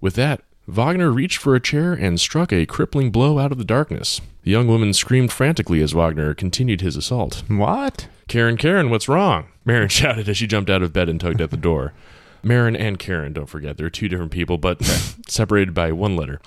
With 0.00 0.14
that, 0.14 0.42
Wagner 0.68 1.10
reached 1.10 1.38
for 1.38 1.56
a 1.56 1.60
chair 1.60 1.92
and 1.92 2.20
struck 2.20 2.52
a 2.52 2.64
crippling 2.66 3.10
blow 3.10 3.38
out 3.40 3.50
of 3.50 3.58
the 3.58 3.64
darkness. 3.64 4.20
The 4.44 4.52
young 4.52 4.68
woman 4.68 4.92
screamed 4.92 5.32
frantically 5.32 5.82
as 5.82 5.92
Wagner 5.92 6.34
continued 6.34 6.82
his 6.82 6.94
assault. 6.96 7.42
what? 7.48 8.06
Karen, 8.28 8.56
Karen, 8.56 8.90
what's 8.90 9.08
wrong? 9.08 9.48
Maren 9.64 9.88
shouted 9.88 10.28
as 10.28 10.36
she 10.36 10.46
jumped 10.46 10.70
out 10.70 10.82
of 10.82 10.92
bed 10.92 11.08
and 11.08 11.18
tugged 11.20 11.40
at 11.40 11.50
the 11.50 11.56
door. 11.56 11.94
Maren 12.42 12.76
and 12.76 12.98
Karen, 12.98 13.32
don't 13.32 13.46
forget, 13.48 13.76
they're 13.76 13.90
two 13.90 14.08
different 14.08 14.32
people, 14.32 14.58
but 14.58 14.82
separated 15.28 15.74
by 15.74 15.92
one 15.92 16.16
letter. 16.16 16.40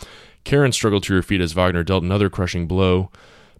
Karen 0.43 0.71
struggled 0.71 1.03
to 1.03 1.13
her 1.13 1.21
feet 1.21 1.41
as 1.41 1.53
Wagner 1.53 1.83
dealt 1.83 2.03
another 2.03 2.29
crushing 2.29 2.67
blow. 2.67 3.11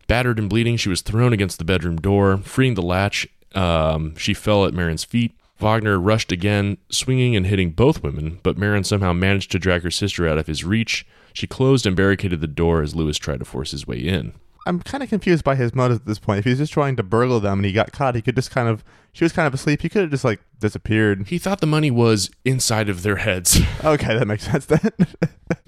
Battered 0.08 0.40
and 0.40 0.50
bleeding, 0.50 0.78
she 0.78 0.90
was 0.90 1.02
thrown 1.02 1.34
against 1.34 1.58
the 1.58 1.64
bedroom 1.66 1.98
door. 1.98 2.38
Freeing 2.38 2.74
the 2.74 2.82
latch, 2.82 3.28
um, 3.54 4.16
she 4.16 4.34
fell 4.34 4.66
at 4.66 4.74
Maren's 4.74 5.04
feet. 5.04 5.34
Wagner 5.60 6.00
rushed 6.00 6.32
again, 6.32 6.78
swinging 6.90 7.36
and 7.36 7.46
hitting 7.46 7.72
both 7.72 8.02
women, 8.02 8.40
but 8.42 8.58
Maren 8.58 8.84
somehow 8.84 9.14
managed 9.14 9.52
to 9.52 9.60
drag 9.60 9.84
her 9.84 9.92
sister 9.92 10.28
out 10.28 10.40
of 10.40 10.48
his 10.48 10.64
reach. 10.64 11.06
She 11.34 11.46
closed 11.48 11.86
and 11.86 11.96
barricaded 11.96 12.42
the 12.42 12.48
door 12.48 12.82
as 12.82 12.96
Louis 12.96 13.18
tried 13.18 13.40
to 13.40 13.46
force 13.46 13.72
his 13.72 13.86
way 13.86 14.00
in. 14.00 14.34
I'm 14.66 14.80
kind 14.82 15.03
of 15.03 15.09
confused 15.09 15.43
by 15.43 15.55
his 15.55 15.74
motive 15.74 15.97
at 15.97 16.05
this 16.05 16.20
point. 16.20 16.39
If 16.39 16.45
he 16.45 16.51
was 16.51 16.59
just 16.59 16.74
trying 16.74 16.95
to 16.97 17.03
burgle 17.03 17.39
them 17.39 17.59
and 17.59 17.66
he 17.66 17.72
got 17.72 17.91
caught, 17.91 18.16
he 18.16 18.22
could 18.22 18.36
just 18.36 18.51
kind 18.51 18.68
of. 18.70 18.84
She 19.14 19.26
was 19.26 19.34
kind 19.34 19.45
of 19.45 19.53
asleep. 19.53 19.82
He 19.82 19.89
could 19.89 20.03
have 20.03 20.12
just 20.12 20.24
like 20.24 20.39
disappeared. 20.59 21.28
He 21.28 21.38
thought 21.38 21.59
the 21.59 21.68
money 21.68 21.91
was 21.91 22.30
inside 22.45 22.88
of 22.88 23.03
their 23.03 23.18
heads. 23.18 23.59
Okay, 23.84 24.16
that 24.18 24.26
makes 24.28 24.43
sense 24.45 24.66
then. 24.66 24.80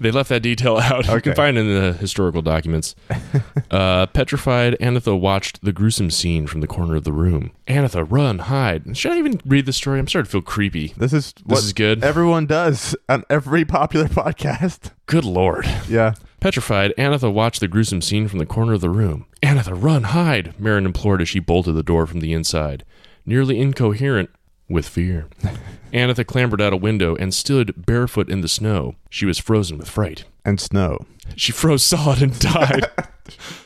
They 0.00 0.10
left 0.10 0.30
that 0.30 0.40
detail 0.42 0.78
out. 0.78 1.06
You 1.08 1.20
can 1.20 1.34
find 1.34 1.58
it 1.58 1.60
in 1.60 1.66
the 1.68 1.92
historical 1.92 2.40
documents. 2.42 2.94
uh, 3.70 4.06
petrified, 4.06 4.76
Anatha 4.80 5.18
watched 5.18 5.62
the 5.62 5.72
gruesome 5.72 6.10
scene 6.10 6.46
from 6.46 6.60
the 6.62 6.66
corner 6.66 6.96
of 6.96 7.04
the 7.04 7.12
room. 7.12 7.52
Anatha, 7.68 8.04
run, 8.04 8.38
hide. 8.40 8.96
Should 8.96 9.12
I 9.12 9.18
even 9.18 9.40
read 9.44 9.66
the 9.66 9.72
story? 9.74 9.98
I'm 9.98 10.08
starting 10.08 10.26
to 10.26 10.32
feel 10.32 10.42
creepy. 10.42 10.94
this 10.96 11.12
is 11.12 11.34
This 11.46 11.64
is 11.64 11.72
good. 11.74 12.02
everyone 12.02 12.46
does 12.46 12.96
on 13.10 13.24
every 13.28 13.64
popular 13.66 14.06
podcast. 14.08 14.90
Good 15.06 15.24
lord. 15.24 15.66
Yeah. 15.88 16.14
Petrified, 16.44 16.92
Anatha 16.98 17.30
watched 17.30 17.60
the 17.60 17.68
gruesome 17.68 18.02
scene 18.02 18.28
from 18.28 18.38
the 18.38 18.44
corner 18.44 18.74
of 18.74 18.82
the 18.82 18.90
room. 18.90 19.24
Anatha, 19.42 19.72
run, 19.72 20.02
hide, 20.02 20.52
Maren 20.60 20.84
implored 20.84 21.22
as 21.22 21.28
she 21.30 21.38
bolted 21.38 21.74
the 21.74 21.82
door 21.82 22.06
from 22.06 22.20
the 22.20 22.34
inside. 22.34 22.84
Nearly 23.24 23.58
incoherent 23.58 24.28
with 24.68 24.86
fear. 24.86 25.26
Anatha 25.94 26.22
clambered 26.22 26.60
out 26.60 26.74
a 26.74 26.76
window 26.76 27.16
and 27.16 27.32
stood 27.32 27.86
barefoot 27.86 28.28
in 28.28 28.42
the 28.42 28.48
snow. 28.48 28.94
She 29.08 29.24
was 29.24 29.38
frozen 29.38 29.78
with 29.78 29.88
fright. 29.88 30.24
And 30.44 30.60
snow. 30.60 31.06
She 31.34 31.50
froze 31.50 31.82
solid 31.82 32.20
and 32.20 32.38
died. 32.38 32.90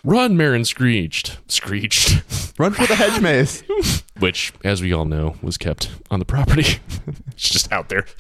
Run, 0.05 0.37
Maren 0.37 0.65
screeched. 0.65 1.39
Screeched. 1.49 2.23
Run 2.59 2.73
for 2.73 2.87
the 2.87 2.95
hedge 2.95 3.21
maze. 3.21 3.63
Which, 4.19 4.53
as 4.65 4.83
we 4.83 4.93
all 4.93 5.05
know, 5.05 5.37
was 5.43 5.57
kept 5.59 5.91
on 6.11 6.19
the 6.19 6.25
property. 6.25 6.81
it's 7.29 7.49
just 7.49 7.71
out 7.73 7.89
there. 7.89 8.03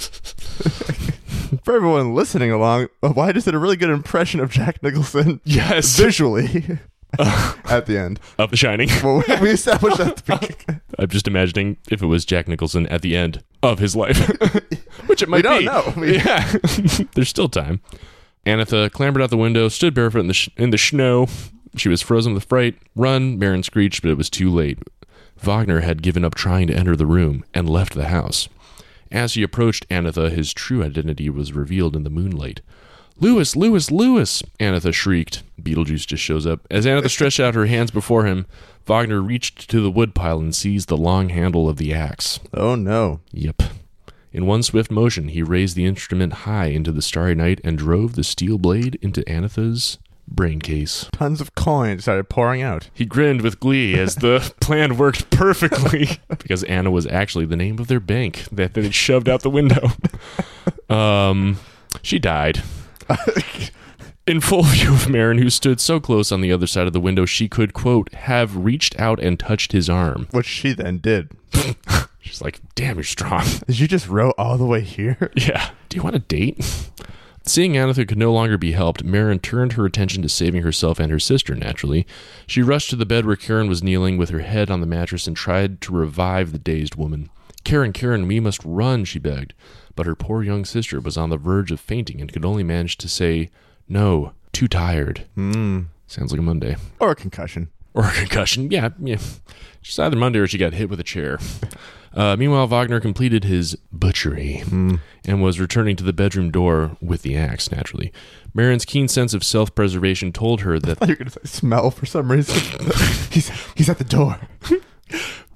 for 1.64 1.74
everyone 1.76 2.14
listening 2.14 2.51
along, 2.53 2.89
uh, 3.03 3.09
why 3.11 3.32
did 3.32 3.47
it 3.47 3.55
a 3.55 3.59
really 3.59 3.76
good 3.76 3.91
impression 3.91 4.41
of 4.41 4.51
Jack 4.51 4.82
Nicholson 4.82 5.41
Yes. 5.45 5.97
visually 5.99 6.78
at 7.18 7.86
the 7.86 7.97
end? 7.99 8.20
Of 8.39 8.51
The 8.51 8.57
Shining. 8.57 8.89
Well, 9.03 9.22
we 9.41 9.51
established 9.51 9.99
that. 9.99 10.09
at 10.09 10.16
the 10.18 10.22
beginning. 10.36 10.80
I'm 10.99 11.09
just 11.09 11.26
imagining 11.26 11.76
if 11.91 12.03
it 12.03 12.07
was 12.07 12.24
Jack 12.24 12.49
Nicholson 12.49 12.86
at 12.89 13.03
the 13.03 13.16
end 13.16 13.43
of 13.62 13.78
his 13.78 13.97
life, 13.97 14.18
which 15.07 15.22
it 15.22 15.28
might 15.28 15.43
don't 15.43 15.61
be. 15.61 15.64
know. 15.64 15.93
We- 15.97 16.16
yeah, 16.16 16.53
there's 17.14 17.28
still 17.28 17.49
time. 17.49 17.80
Anatha 18.49 18.88
clambered 18.88 19.22
out 19.22 19.28
the 19.28 19.36
window, 19.36 19.68
stood 19.68 19.92
barefoot 19.92 20.20
in 20.20 20.26
the 20.28 20.32
sh- 20.32 20.49
in 20.57 20.70
the 20.70 20.78
snow. 20.78 21.26
She 21.76 21.90
was 21.90 22.01
frozen 22.01 22.32
with 22.32 22.44
fright. 22.44 22.76
Run, 22.96 23.38
Maren 23.38 23.62
screeched, 23.62 24.01
but 24.01 24.11
it 24.11 24.16
was 24.16 24.30
too 24.30 24.51
late. 24.51 24.78
Wagner 25.36 25.80
had 25.80 26.03
given 26.03 26.24
up 26.24 26.34
trying 26.34 26.66
to 26.68 26.74
enter 26.74 26.96
the 26.96 27.05
room 27.05 27.44
and 27.53 27.68
left 27.68 27.92
the 27.92 28.09
house. 28.09 28.49
As 29.12 29.34
he 29.34 29.42
approached 29.42 29.86
Anatha, 29.90 30.30
his 30.30 30.55
true 30.55 30.82
identity 30.82 31.28
was 31.28 31.53
revealed 31.53 31.94
in 31.94 32.05
the 32.05 32.11
moonlight. 32.11 32.62
Louis, 33.20 33.55
Louis, 33.55 33.90
Louis! 33.90 34.42
Anatha 34.59 34.92
shrieked. 34.92 35.42
Beetlejuice 35.61 36.07
just 36.07 36.22
shows 36.22 36.46
up. 36.46 36.66
As 36.70 36.86
Anatha 36.86 37.11
stretched 37.11 37.40
out 37.40 37.55
her 37.55 37.66
hands 37.66 37.90
before 37.90 38.24
him, 38.24 38.46
Wagner 38.86 39.20
reached 39.20 39.68
to 39.68 39.82
the 39.82 39.90
woodpile 39.90 40.38
and 40.40 40.55
seized 40.55 40.88
the 40.88 40.96
long 40.96 41.28
handle 41.28 41.68
of 41.68 41.76
the 41.76 41.92
axe. 41.92 42.40
Oh 42.55 42.76
no. 42.76 43.20
Yep. 43.32 43.62
In 44.39 44.47
one 44.47 44.62
swift 44.62 44.89
motion, 44.89 45.26
he 45.26 45.43
raised 45.43 45.74
the 45.74 45.84
instrument 45.84 46.32
high 46.32 46.66
into 46.66 46.93
the 46.93 47.03
starry 47.03 47.34
night 47.34 47.61
and 47.64 47.76
drove 47.76 48.14
the 48.14 48.22
steel 48.22 48.57
blade 48.57 48.97
into 49.03 49.28
Anatha's 49.28 49.99
brain 50.28 50.61
case. 50.61 51.09
Tons 51.12 51.41
of 51.41 51.57
coins 51.57 52.03
started 52.03 52.28
pouring 52.28 52.62
out. 52.62 52.89
He 52.95 53.05
grinned 53.05 53.43
with 53.43 53.59
glee 53.59 53.99
as 53.99 54.14
the 54.14 54.55
plan 54.61 54.97
worked 54.97 55.28
perfectly 55.30 56.20
because 56.28 56.62
Anna 56.62 56.93
was 56.93 57.05
actually 57.09 57.47
the 57.47 57.57
name 57.57 57.80
of 57.80 57.89
their 57.89 57.99
bank 57.99 58.45
that 58.53 58.74
they 58.74 58.89
shoved 58.93 59.28
out 59.28 59.43
the 59.43 59.51
window. 59.51 59.91
Um, 60.89 61.59
she 62.01 62.18
died. 62.18 62.62
In 64.26 64.41
full 64.41 64.62
view 64.62 64.95
of 64.95 65.11
Maren, 65.11 65.36
who 65.36 65.51
stood 65.51 65.80
so 65.80 66.01
close 66.01 66.32
on 66.32 66.41
the 66.41 66.51
other 66.51 66.66
side 66.66 66.86
of 66.86 66.95
the 66.95 67.01
window, 67.01 67.26
she 67.26 67.47
could, 67.47 67.74
quote, 67.74 68.11
have 68.14 68.57
reached 68.57 68.99
out 68.99 69.20
and 69.20 69.39
touched 69.39 69.72
his 69.72 69.91
arm. 69.91 70.28
Which 70.30 70.47
she 70.47 70.72
then 70.72 70.97
did. 70.97 71.30
She's 72.29 72.43
like, 72.43 72.61
damn, 72.74 72.97
you're 72.97 73.05
strong. 73.05 73.45
Did 73.66 73.81
you 73.81 73.89
just 73.89 74.09
row 74.09 74.33
all 74.39 74.57
the 74.59 74.66
way 74.66 74.81
here? 74.83 75.33
Yeah. 75.37 75.70
Do 75.89 75.97
you 75.97 76.03
want 76.03 76.16
a 76.16 76.20
date? 76.20 76.91
Seeing 77.45 77.72
Anatha 77.72 78.07
could 78.07 78.18
no 78.18 78.31
longer 78.33 78.59
be 78.59 78.72
helped, 78.72 79.03
Maren 79.03 79.39
turned 79.39 79.72
her 79.72 79.87
attention 79.87 80.22
to 80.22 80.29
saving 80.29 80.62
herself 80.62 80.99
and 80.99 81.11
her 81.11 81.18
sister, 81.18 81.55
naturally. 81.55 82.07
She 82.47 82.61
rushed 82.61 82.91
to 82.91 82.97
the 82.97 83.07
bed 83.07 83.24
where 83.24 83.37
Karen 83.37 83.68
was 83.68 83.83
kneeling 83.83 84.18
with 84.18 84.29
her 84.29 84.41
head 84.41 84.70
on 84.70 84.83
the 84.83 84.87
mattress 84.87 85.26
and 85.26 85.35
tried 85.35 85.81
to 85.83 85.95
revive 85.95 86.53
the 86.53 86.59
dazed 86.59 86.97
woman. 86.97 87.31
Karen, 87.64 87.95
Karen, 87.95 88.29
we 88.29 88.39
must 88.41 88.62
run, 88.64 89.05
she 89.07 89.18
begged. 89.18 89.55
But 89.97 90.05
her 90.05 90.14
poor 90.14 90.43
young 90.43 90.66
sister 90.66 91.01
was 91.01 91.16
on 91.16 91.31
the 91.31 91.39
verge 91.39 91.70
of 91.70 91.81
fainting 91.81 92.20
and 92.20 92.31
could 92.31 92.45
only 92.45 92.62
manage 92.62 92.99
to 92.99 93.09
say, 93.09 93.49
No, 93.89 94.33
too 94.53 94.68
tired. 94.68 95.24
Hmm. 95.35 95.83
Sounds 96.07 96.33
like 96.33 96.39
a 96.41 96.43
Monday. 96.43 96.76
Or 97.01 97.12
a 97.12 97.16
concussion. 97.16 97.70
Or 97.99 98.05
a 98.05 98.12
concussion. 98.12 98.70
Yeah, 98.70 98.90
yeah. 99.03 99.16
She's 99.82 99.99
either 99.99 100.14
Monday 100.16 100.38
or 100.38 100.46
she 100.46 100.57
got 100.57 100.72
hit 100.72 100.88
with 100.88 101.01
a 101.01 101.05
chair. 101.05 101.40
Uh, 102.14 102.36
meanwhile, 102.36 102.68
Wagner 102.68 103.01
completed 103.01 103.42
his 103.42 103.74
butchery 103.90 104.62
and 105.24 105.42
was 105.42 105.59
returning 105.59 105.96
to 105.96 106.05
the 106.05 106.12
bedroom 106.12 106.53
door 106.53 106.96
with 107.03 107.22
the 107.22 107.36
axe, 107.36 107.72
naturally. 107.72 108.12
Maren's 108.55 108.84
keen 108.84 109.09
sense 109.09 109.34
of 109.34 109.42
self 109.42 109.74
preservation 109.74 110.32
told 110.32 110.61
her 110.61 110.78
that 110.78 110.90
I 110.90 110.94
thought 110.94 111.09
you 111.09 111.12
were 111.14 111.16
going 111.16 111.30
to 111.30 111.40
say 111.40 111.59
smell 111.59 111.90
for 111.90 112.07
some 112.07 112.30
reason. 112.30 112.55
he's, 113.32 113.51
he's 113.74 113.88
at 113.88 113.99
the 113.99 114.05
door. 114.05 114.38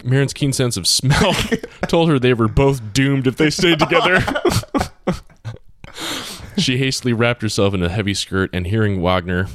Maren's 0.03 0.32
keen 0.32 0.53
sense 0.53 0.76
of 0.76 0.88
smell 0.88 1.32
told 1.86 2.09
her 2.09 2.18
they 2.18 2.34
were 2.34 2.49
both 2.49 2.93
doomed 2.93 3.28
if 3.28 3.36
they 3.36 3.51
stayed 3.51 3.78
together. 3.78 4.18
she 6.59 6.76
hastily 6.78 7.12
wrapped 7.12 7.43
herself 7.43 7.72
in 7.72 7.84
a 7.84 7.88
heavy 7.88 8.14
skirt 8.14 8.51
and 8.53 8.66
hearing 8.66 9.01
Wagner 9.01 9.47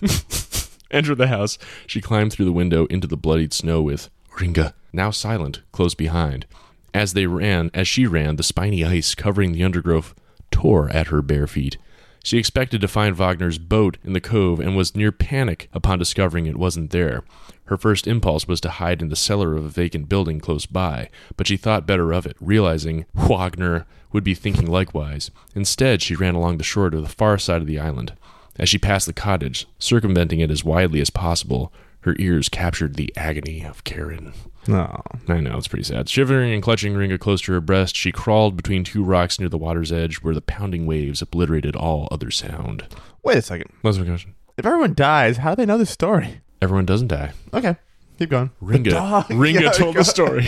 enter 0.91 1.15
the 1.15 1.27
house, 1.27 1.57
she 1.85 2.01
climbed 2.01 2.33
through 2.33 2.45
the 2.45 2.51
window 2.51 2.85
into 2.87 3.07
the 3.07 3.17
bloodied 3.17 3.53
snow 3.53 3.81
with 3.81 4.09
Ringa, 4.37 4.73
now 4.93 5.11
silent, 5.11 5.61
close 5.71 5.95
behind. 5.95 6.45
As 6.93 7.13
they 7.13 7.27
ran, 7.27 7.69
as 7.73 7.87
she 7.87 8.05
ran, 8.05 8.35
the 8.35 8.43
spiny 8.43 8.83
ice 8.83 9.15
covering 9.15 9.51
the 9.51 9.63
undergrowth 9.63 10.15
tore 10.51 10.89
at 10.89 11.07
her 11.07 11.21
bare 11.21 11.47
feet. 11.47 11.77
She 12.23 12.37
expected 12.37 12.81
to 12.81 12.87
find 12.87 13.15
Wagner's 13.15 13.57
boat 13.57 13.97
in 14.03 14.13
the 14.13 14.19
cove 14.19 14.59
and 14.59 14.75
was 14.75 14.95
near 14.95 15.11
panic 15.11 15.69
upon 15.71 15.99
discovering 15.99 16.45
it 16.45 16.57
wasn't 16.57 16.91
there. 16.91 17.23
Her 17.65 17.77
first 17.77 18.07
impulse 18.07 18.47
was 18.47 18.59
to 18.61 18.69
hide 18.69 19.01
in 19.01 19.09
the 19.09 19.15
cellar 19.15 19.55
of 19.55 19.63
a 19.63 19.69
vacant 19.69 20.09
building 20.09 20.39
close 20.39 20.65
by, 20.65 21.09
but 21.35 21.47
she 21.47 21.55
thought 21.55 21.87
better 21.87 22.11
of 22.11 22.25
it, 22.25 22.35
realizing 22.41 23.05
Wagner 23.13 23.85
would 24.11 24.23
be 24.23 24.33
thinking 24.33 24.67
likewise. 24.67 25.31
Instead, 25.55 26.01
she 26.01 26.15
ran 26.15 26.35
along 26.35 26.57
the 26.57 26.63
shore 26.63 26.89
to 26.89 26.99
the 26.99 27.07
far 27.07 27.37
side 27.37 27.61
of 27.61 27.67
the 27.67 27.79
island. 27.79 28.13
As 28.59 28.69
she 28.69 28.77
passed 28.77 29.05
the 29.05 29.13
cottage, 29.13 29.67
circumventing 29.79 30.39
it 30.39 30.51
as 30.51 30.63
widely 30.63 30.99
as 31.01 31.09
possible, 31.09 31.71
her 32.01 32.15
ears 32.19 32.49
captured 32.49 32.95
the 32.95 33.13
agony 33.15 33.63
of 33.65 33.83
Karen. 33.83 34.33
Oh. 34.69 34.97
I 35.27 35.39
know, 35.39 35.57
it's 35.57 35.67
pretty 35.67 35.83
sad. 35.83 36.09
Shivering 36.09 36.53
and 36.53 36.61
clutching 36.63 36.93
Ringa 36.93 37.19
close 37.19 37.41
to 37.41 37.53
her 37.53 37.61
breast, 37.61 37.95
she 37.95 38.11
crawled 38.11 38.57
between 38.57 38.83
two 38.83 39.03
rocks 39.03 39.39
near 39.39 39.49
the 39.49 39.57
water's 39.57 39.91
edge 39.91 40.17
where 40.17 40.33
the 40.33 40.41
pounding 40.41 40.85
waves 40.85 41.21
obliterated 41.21 41.75
all 41.75 42.07
other 42.11 42.31
sound. 42.31 42.85
Wait 43.23 43.37
a 43.37 43.41
second. 43.41 43.71
What's 43.81 43.97
my 43.97 44.05
question? 44.05 44.35
If 44.57 44.65
everyone 44.65 44.93
dies, 44.93 45.37
how 45.37 45.51
do 45.51 45.55
they 45.61 45.65
know 45.65 45.77
this 45.77 45.91
story? 45.91 46.41
Everyone 46.61 46.85
doesn't 46.85 47.07
die. 47.07 47.31
Okay. 47.53 47.75
Keep 48.17 48.29
going. 48.31 48.51
Ringa. 48.61 49.23
Ringa 49.27 49.61
Yeah, 49.61 49.71
told 49.71 49.95
the 49.95 50.03
story. 50.03 50.47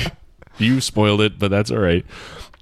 you 0.57 0.81
spoiled 0.81 1.21
it, 1.21 1.37
but 1.39 1.51
that's 1.51 1.71
all 1.71 1.77
right. 1.77 2.05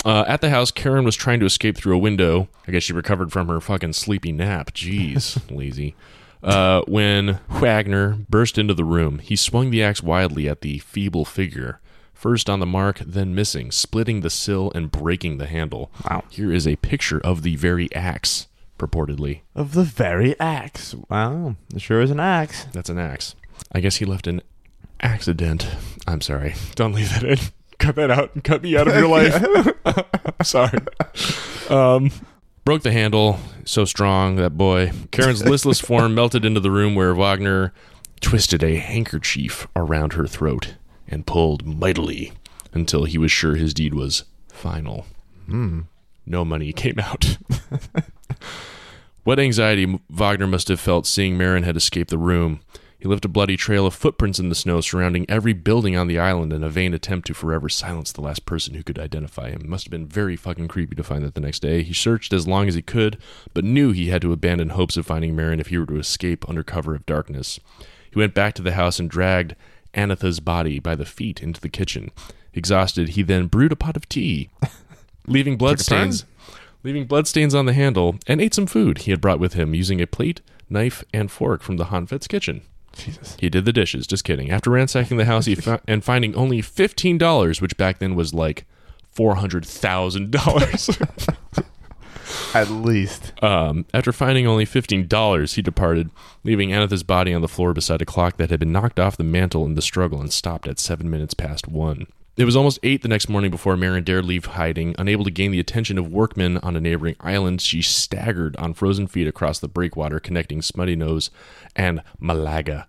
Uh, 0.06 0.24
at 0.28 0.42
the 0.42 0.50
house, 0.50 0.72
Karen 0.72 1.06
was 1.06 1.16
trying 1.16 1.40
to 1.40 1.46
escape 1.46 1.78
through 1.78 1.96
a 1.96 2.00
window. 2.00 2.48
I 2.68 2.72
guess 2.72 2.84
she 2.84 2.94
recovered 2.94 3.32
from 3.32 3.48
her 3.48 3.60
fucking 3.60 3.94
sleepy 3.94 4.32
nap. 4.32 4.72
Jeez, 4.72 5.40
lazy. 5.56 5.96
Uh, 6.44 6.82
when 6.88 7.40
Wagner 7.50 8.18
burst 8.30 8.58
into 8.58 8.74
the 8.74 8.84
room, 8.86 9.20
he 9.20 9.36
swung 9.36 9.72
the 9.72 9.84
axe 9.84 10.04
wildly 10.04 10.48
at 10.48 10.62
the 10.62 10.80
feeble 10.80 11.26
figure. 11.26 11.80
First 12.14 12.50
on 12.50 12.60
the 12.60 12.66
mark, 12.66 13.00
then 13.00 13.36
missing, 13.36 13.72
splitting 13.72 14.22
the 14.22 14.30
sill 14.30 14.72
and 14.74 14.92
breaking 14.92 15.38
the 15.38 15.46
handle. 15.46 15.92
Wow. 16.10 16.24
Here 16.30 16.52
is 16.52 16.68
a 16.68 16.76
picture 16.78 17.20
of 17.20 17.44
the 17.44 17.56
very 17.56 17.94
axe, 17.94 18.48
purportedly. 18.80 19.42
Of 19.56 19.74
the 19.74 19.84
very 19.84 20.40
axe. 20.40 20.96
Wow. 21.10 21.58
It 21.76 21.82
sure 21.82 22.02
is 22.02 22.12
an 22.12 22.20
axe. 22.20 22.66
That's 22.72 22.90
an 22.90 22.98
axe. 22.98 23.36
I 23.72 23.82
guess 23.82 23.98
he 23.98 24.06
left 24.06 24.26
an 24.28 24.42
accident. 25.02 25.68
I'm 26.08 26.22
sorry. 26.22 26.56
Don't 26.76 26.94
leave 26.94 27.10
that 27.10 27.24
in. 27.24 27.38
Cut 27.80 27.96
that 27.96 28.10
out 28.12 28.34
and 28.34 28.44
cut 28.44 28.64
me 28.64 28.76
out 28.76 28.88
of 28.88 28.96
your 28.96 29.08
life. 29.08 29.36
I'm 29.86 30.04
sorry. 30.44 30.80
Um, 31.70 32.12
broke 32.66 32.84
the 32.84 32.92
handle. 32.92 33.40
So 33.66 33.86
strong, 33.86 34.38
that 34.38 34.58
boy. 34.58 34.92
Karen's 35.12 35.46
listless 35.46 35.80
form 35.80 36.16
melted 36.16 36.46
into 36.46 36.60
the 36.60 36.72
room 36.72 36.96
where 36.96 37.14
Wagner 37.14 37.74
twisted 38.22 38.64
a 38.64 38.78
handkerchief 38.78 39.68
around 39.76 40.14
her 40.14 40.26
throat 40.26 40.76
and 41.08 41.26
pulled 41.28 41.66
mightily 41.66 42.34
until 42.74 43.04
he 43.06 43.18
was 43.18 43.32
sure 43.32 43.56
his 43.56 43.74
deed 43.74 43.94
was 43.94 44.24
final. 44.52 45.06
No 45.48 46.44
money 46.44 46.74
came 46.74 47.00
out. 47.00 47.38
What 49.24 49.40
anxiety 49.40 50.00
Wagner 50.10 50.48
must 50.48 50.68
have 50.70 50.80
felt 50.80 51.06
seeing 51.06 51.38
Maren 51.38 51.64
had 51.64 51.76
escaped 51.76 52.10
the 52.10 52.18
room. 52.18 52.62
He 53.00 53.08
left 53.08 53.26
a 53.26 53.30
bloody 53.30 53.58
trail 53.58 53.86
of 53.86 53.94
footprints 53.94 54.40
in 54.40 54.50
the 54.50 54.56
snow 54.56 54.82
surrounding 54.82 55.30
every 55.30 55.54
building 55.54 55.96
on 55.96 56.08
the 56.08 56.18
island 56.18 56.52
in 56.52 56.64
a 56.64 56.70
vain 56.70 56.96
attempt 56.96 57.28
to 57.28 57.36
forever 57.36 57.70
silence 57.70 58.12
the 58.12 58.22
last 58.22 58.46
person 58.46 58.74
who 58.74 58.82
could 58.82 58.98
identify 58.98 59.50
him. 59.52 59.70
Must 59.70 59.86
have 59.86 59.92
been 59.92 60.08
very 60.08 60.36
fucking 60.36 60.68
creepy 60.68 60.96
to 60.96 61.04
find 61.04 61.24
that 61.24 61.36
the 61.36 61.42
next 61.42 61.62
day. 61.62 61.84
He 61.84 61.94
searched 61.94 62.34
as 62.34 62.48
long 62.48 62.68
as 62.68 62.74
he 62.74 62.82
could, 62.82 63.20
but 63.54 63.64
knew 63.64 63.92
he 63.92 64.10
had 64.10 64.24
to 64.24 64.34
abandon 64.34 64.70
hopes 64.70 64.98
of 64.98 65.06
finding 65.06 65.36
Maren 65.36 65.60
if 65.60 65.68
he 65.68 65.78
were 65.78 65.86
to 65.86 66.00
escape 66.00 66.48
under 66.50 66.64
cover 66.64 66.96
of 66.96 67.06
darkness. 67.06 67.60
He 68.10 68.18
went 68.18 68.34
back 68.34 68.56
to 68.56 68.64
the 68.64 68.74
house 68.74 69.00
and 69.00 69.10
dragged 69.10 69.56
Anatha's 69.94 70.40
body 70.40 70.80
by 70.80 70.96
the 70.96 71.06
feet 71.06 71.44
into 71.44 71.62
the 71.62 71.70
kitchen. 71.70 72.10
Exhausted, 72.54 73.10
he 73.10 73.22
then 73.22 73.46
brewed 73.46 73.72
a 73.72 73.76
pot 73.76 73.96
of 73.96 74.10
tea, 74.10 74.50
leaving 75.28 75.56
bloodstains 75.56 76.26
leaving 76.84 77.06
bloodstains 77.06 77.54
on 77.54 77.66
the 77.66 77.74
handle, 77.74 78.16
and 78.28 78.40
ate 78.40 78.54
some 78.54 78.66
food 78.66 79.00
he 79.00 79.12
had 79.12 79.20
brought 79.20 79.40
with 79.40 79.54
him 79.54 79.74
using 79.76 80.00
a 80.00 80.08
plate, 80.08 80.40
knife, 80.70 81.04
and 81.14 81.30
fork 81.30 81.62
from 81.62 81.76
the 81.76 81.86
Hanfet's 81.86 82.28
kitchen. 82.28 82.62
Jesus. 82.98 83.38
He 83.40 83.50
did 83.50 83.66
the 83.66 83.74
dishes. 83.74 84.08
Just 84.08 84.24
kidding. 84.24 84.50
After 84.52 84.70
ransacking 84.72 85.18
the 85.18 85.26
house 85.26 85.46
he 85.46 85.56
fo- 85.56 85.80
and 85.88 86.04
finding 86.04 86.36
only 86.36 86.62
fifteen 86.62 87.18
dollars, 87.18 87.62
which 87.62 87.78
back 87.78 88.00
then 88.00 88.16
was 88.16 88.34
like 88.34 88.66
four 89.12 89.36
hundred 89.36 89.66
thousand 89.66 90.32
dollars. 90.32 90.90
At 92.54 92.70
least. 92.70 93.32
Um, 93.44 93.86
after 93.94 94.12
finding 94.12 94.48
only 94.48 94.66
fifteen 94.66 95.08
dollars, 95.08 95.54
he 95.54 95.62
departed, 95.62 96.10
leaving 96.44 96.72
Anatha's 96.74 97.04
body 97.04 97.34
on 97.34 97.42
the 97.42 97.48
floor 97.48 97.74
beside 97.74 98.02
a 98.02 98.06
clock 98.06 98.38
that 98.38 98.50
had 98.50 98.60
been 98.60 98.72
knocked 98.72 99.00
off 99.00 99.18
the 99.18 99.24
mantle 99.24 99.66
in 99.66 99.76
the 99.76 99.82
struggle 99.82 100.20
and 100.20 100.32
stopped 100.34 100.68
at 100.68 100.80
seven 100.80 101.10
minutes 101.10 101.34
past 101.34 101.68
one. 101.68 102.08
It 102.38 102.46
was 102.46 102.56
almost 102.56 102.78
eight 102.84 103.02
the 103.02 103.08
next 103.08 103.30
morning 103.30 103.50
before 103.50 103.76
Maren 103.76 104.04
dared 104.04 104.26
leave 104.26 104.46
hiding. 104.46 104.94
Unable 105.00 105.24
to 105.24 105.32
gain 105.32 105.50
the 105.50 105.60
attention 105.60 105.98
of 105.98 106.12
workmen 106.12 106.60
on 106.60 106.76
a 106.76 106.80
neighboring 106.80 107.16
island, 107.20 107.62
she 107.62 107.82
staggered 107.82 108.56
on 108.58 108.76
frozen 108.76 109.08
feet 109.08 109.28
across 109.28 109.58
the 109.58 109.68
breakwater 109.68 110.20
connecting 110.20 110.62
Smutty 110.62 110.96
Nose 110.96 111.32
and 111.76 112.04
Malaga, 112.20 112.88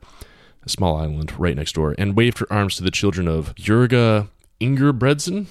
a 0.62 0.68
small 0.68 0.98
island 0.98 1.32
right 1.38 1.56
next 1.56 1.76
door, 1.76 1.94
and 1.96 2.14
waved 2.14 2.40
her 2.40 2.52
arms 2.52 2.76
to 2.76 2.82
the 2.82 2.90
children 2.90 3.26
of 3.26 3.54
Jurga 3.54 4.28
Ingerbredsen, 4.60 5.46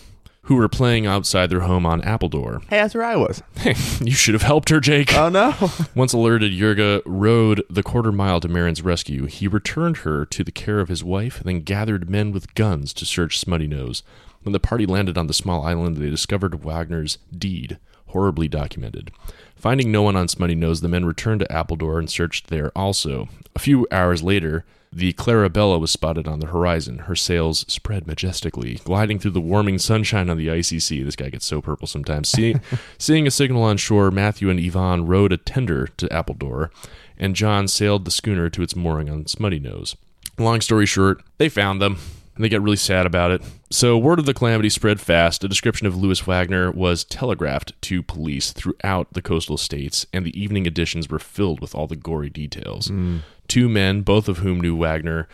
who 0.48 0.56
were 0.56 0.70
playing 0.70 1.06
outside 1.06 1.50
their 1.50 1.62
home 1.62 1.86
on 1.86 2.02
Appledore. 2.02 2.62
Hey, 2.70 2.78
that's 2.78 2.96
where 2.96 3.04
I 3.04 3.16
was. 3.16 3.44
you 4.02 4.12
should 4.12 4.34
have 4.34 4.44
helped 4.44 4.70
her, 4.70 4.80
Jake. 4.80 5.14
Oh 5.14 5.30
no. 5.30 5.54
Once 5.96 6.14
alerted, 6.14 6.52
Yurga 6.52 7.02
rode 7.06 7.64
the 7.70 7.84
quarter 7.84 8.12
mile 8.12 8.40
to 8.42 8.48
Maren's 8.48 8.82
rescue. 8.82 9.26
He 9.26 9.48
returned 9.48 9.98
her 9.98 10.26
to 10.26 10.44
the 10.44 10.52
care 10.52 10.80
of 10.80 10.90
his 10.90 11.04
wife, 11.04 11.42
then 11.44 11.62
gathered 11.62 12.10
men 12.10 12.32
with 12.32 12.54
guns 12.56 12.94
to 12.94 13.06
search 13.06 13.40
Smutty 13.40 13.68
Nose. 13.68 14.04
When 14.44 14.54
the 14.54 14.60
party 14.60 14.86
landed 14.86 15.18
on 15.18 15.28
the 15.28 15.34
small 15.34 15.66
island, 15.66 15.98
they 15.98 16.10
discovered 16.10 16.64
Wagner's 16.64 17.18
deed, 17.36 17.78
horribly 18.08 18.48
documented. 18.48 19.12
Finding 19.56 19.92
no 19.92 20.02
one 20.02 20.16
on 20.16 20.28
Smutty 20.28 20.56
Nose, 20.56 20.82
the 20.82 20.88
men 20.88 21.06
returned 21.06 21.42
to 21.42 21.52
Appledore 21.52 22.00
and 22.00 22.10
searched 22.10 22.48
there 22.48 22.72
also. 22.76 23.28
A 23.56 23.60
few 23.60 23.88
hours 23.92 24.24
later, 24.24 24.66
the 24.92 25.14
Clarabella 25.14 25.80
was 25.80 25.92
spotted 25.92 26.28
on 26.28 26.40
the 26.40 26.48
horizon. 26.48 27.00
Her 27.00 27.16
sails 27.16 27.66
spread 27.68 28.08
majestically, 28.08 28.76
gliding 28.84 29.20
through 29.20 29.32
the 29.32 29.42
warming 29.42 29.80
sunshine 29.80 30.30
on 30.30 30.38
the 30.38 30.50
icy 30.50 30.80
sea. 30.80 31.04
This 31.04 31.16
guy 31.16 31.30
gets 31.30 31.46
so 31.46 31.62
purple 31.62 31.88
sometimes. 31.88 32.30
See, 32.30 32.56
seeing 32.98 33.28
a 33.28 33.32
signal 33.32 33.64
on 33.64 33.78
shore, 33.78 34.12
Matthew 34.12 34.50
and 34.50 34.60
Ivan 34.60 35.06
rowed 35.06 35.32
a 35.32 35.38
tender 35.38 35.88
to 35.98 36.12
Appledore, 36.12 36.72
and 37.18 37.36
John 37.36 37.68
sailed 37.68 38.06
the 38.06 38.12
schooner 38.12 38.50
to 38.50 38.62
its 38.62 38.76
mooring 38.76 39.10
on 39.10 39.28
Smutty 39.28 39.60
Nose. 39.60 39.96
Long 40.38 40.62
story 40.62 40.86
short, 40.86 41.22
they 41.38 41.50
found 41.50 41.82
them. 41.82 41.98
And 42.38 42.46
they 42.46 42.50
got 42.50 42.62
really 42.62 42.78
sad 42.78 43.06
about 43.06 43.32
it. 43.32 43.42
So, 43.72 43.98
word 43.98 44.20
of 44.20 44.26
the 44.26 44.34
calamity 44.34 44.70
spread 44.70 45.02
fast. 45.02 45.44
A 45.44 45.48
description 45.48 45.88
of 45.88 45.98
Louis 45.98 46.26
Wagner 46.26 46.72
was 46.72 47.04
telegraphed 47.04 47.74
to 47.82 48.04
police 48.04 48.52
throughout 48.52 49.12
the 49.12 49.22
coastal 49.22 49.58
states, 49.58 50.06
and 50.14 50.24
the 50.24 50.40
evening 50.40 50.66
editions 50.66 51.10
were 51.10 51.20
filled 51.20 51.60
with 51.60 51.76
all 51.76 51.88
the 51.88 51.96
gory 51.96 52.30
details. 52.30 52.88
Mm. 52.88 53.22
Two 53.48 53.68
men, 53.68 54.02
both 54.02 54.30
of 54.30 54.38
whom 54.38 54.62
knew 54.62 54.76
Wagner 54.76 55.28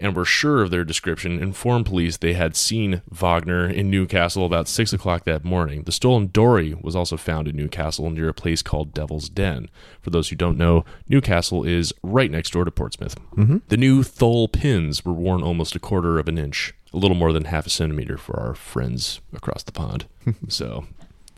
and 0.00 0.16
were 0.16 0.24
sure 0.24 0.62
of 0.62 0.70
their 0.70 0.84
description, 0.84 1.38
informed 1.38 1.86
police 1.86 2.16
they 2.16 2.32
had 2.32 2.56
seen 2.56 3.02
Wagner 3.10 3.68
in 3.68 3.90
New 3.90 4.06
Castle 4.06 4.46
about 4.46 4.66
6 4.66 4.92
o'clock 4.92 5.24
that 5.24 5.44
morning. 5.44 5.82
The 5.82 5.92
stolen 5.92 6.28
dory 6.28 6.74
was 6.80 6.96
also 6.96 7.16
found 7.16 7.46
in 7.46 7.56
New 7.56 7.68
Castle 7.68 8.08
near 8.10 8.28
a 8.28 8.34
place 8.34 8.62
called 8.62 8.94
Devil's 8.94 9.28
Den. 9.28 9.68
For 10.00 10.10
those 10.10 10.30
who 10.30 10.36
don't 10.36 10.56
know, 10.56 10.84
New 11.08 11.20
Castle 11.20 11.64
is 11.64 11.92
right 12.02 12.30
next 12.30 12.50
door 12.50 12.64
to 12.64 12.70
Portsmouth. 12.70 13.16
Mm-hmm. 13.36 13.58
The 13.68 13.76
new 13.76 14.02
thole 14.02 14.48
pins 14.48 15.04
were 15.04 15.12
worn 15.12 15.42
almost 15.42 15.76
a 15.76 15.80
quarter 15.80 16.18
of 16.18 16.28
an 16.28 16.38
inch, 16.38 16.74
a 16.92 16.96
little 16.96 17.16
more 17.16 17.32
than 17.32 17.44
half 17.44 17.66
a 17.66 17.70
centimeter 17.70 18.16
for 18.16 18.40
our 18.40 18.54
friends 18.54 19.20
across 19.34 19.62
the 19.62 19.72
pond. 19.72 20.06
so 20.48 20.86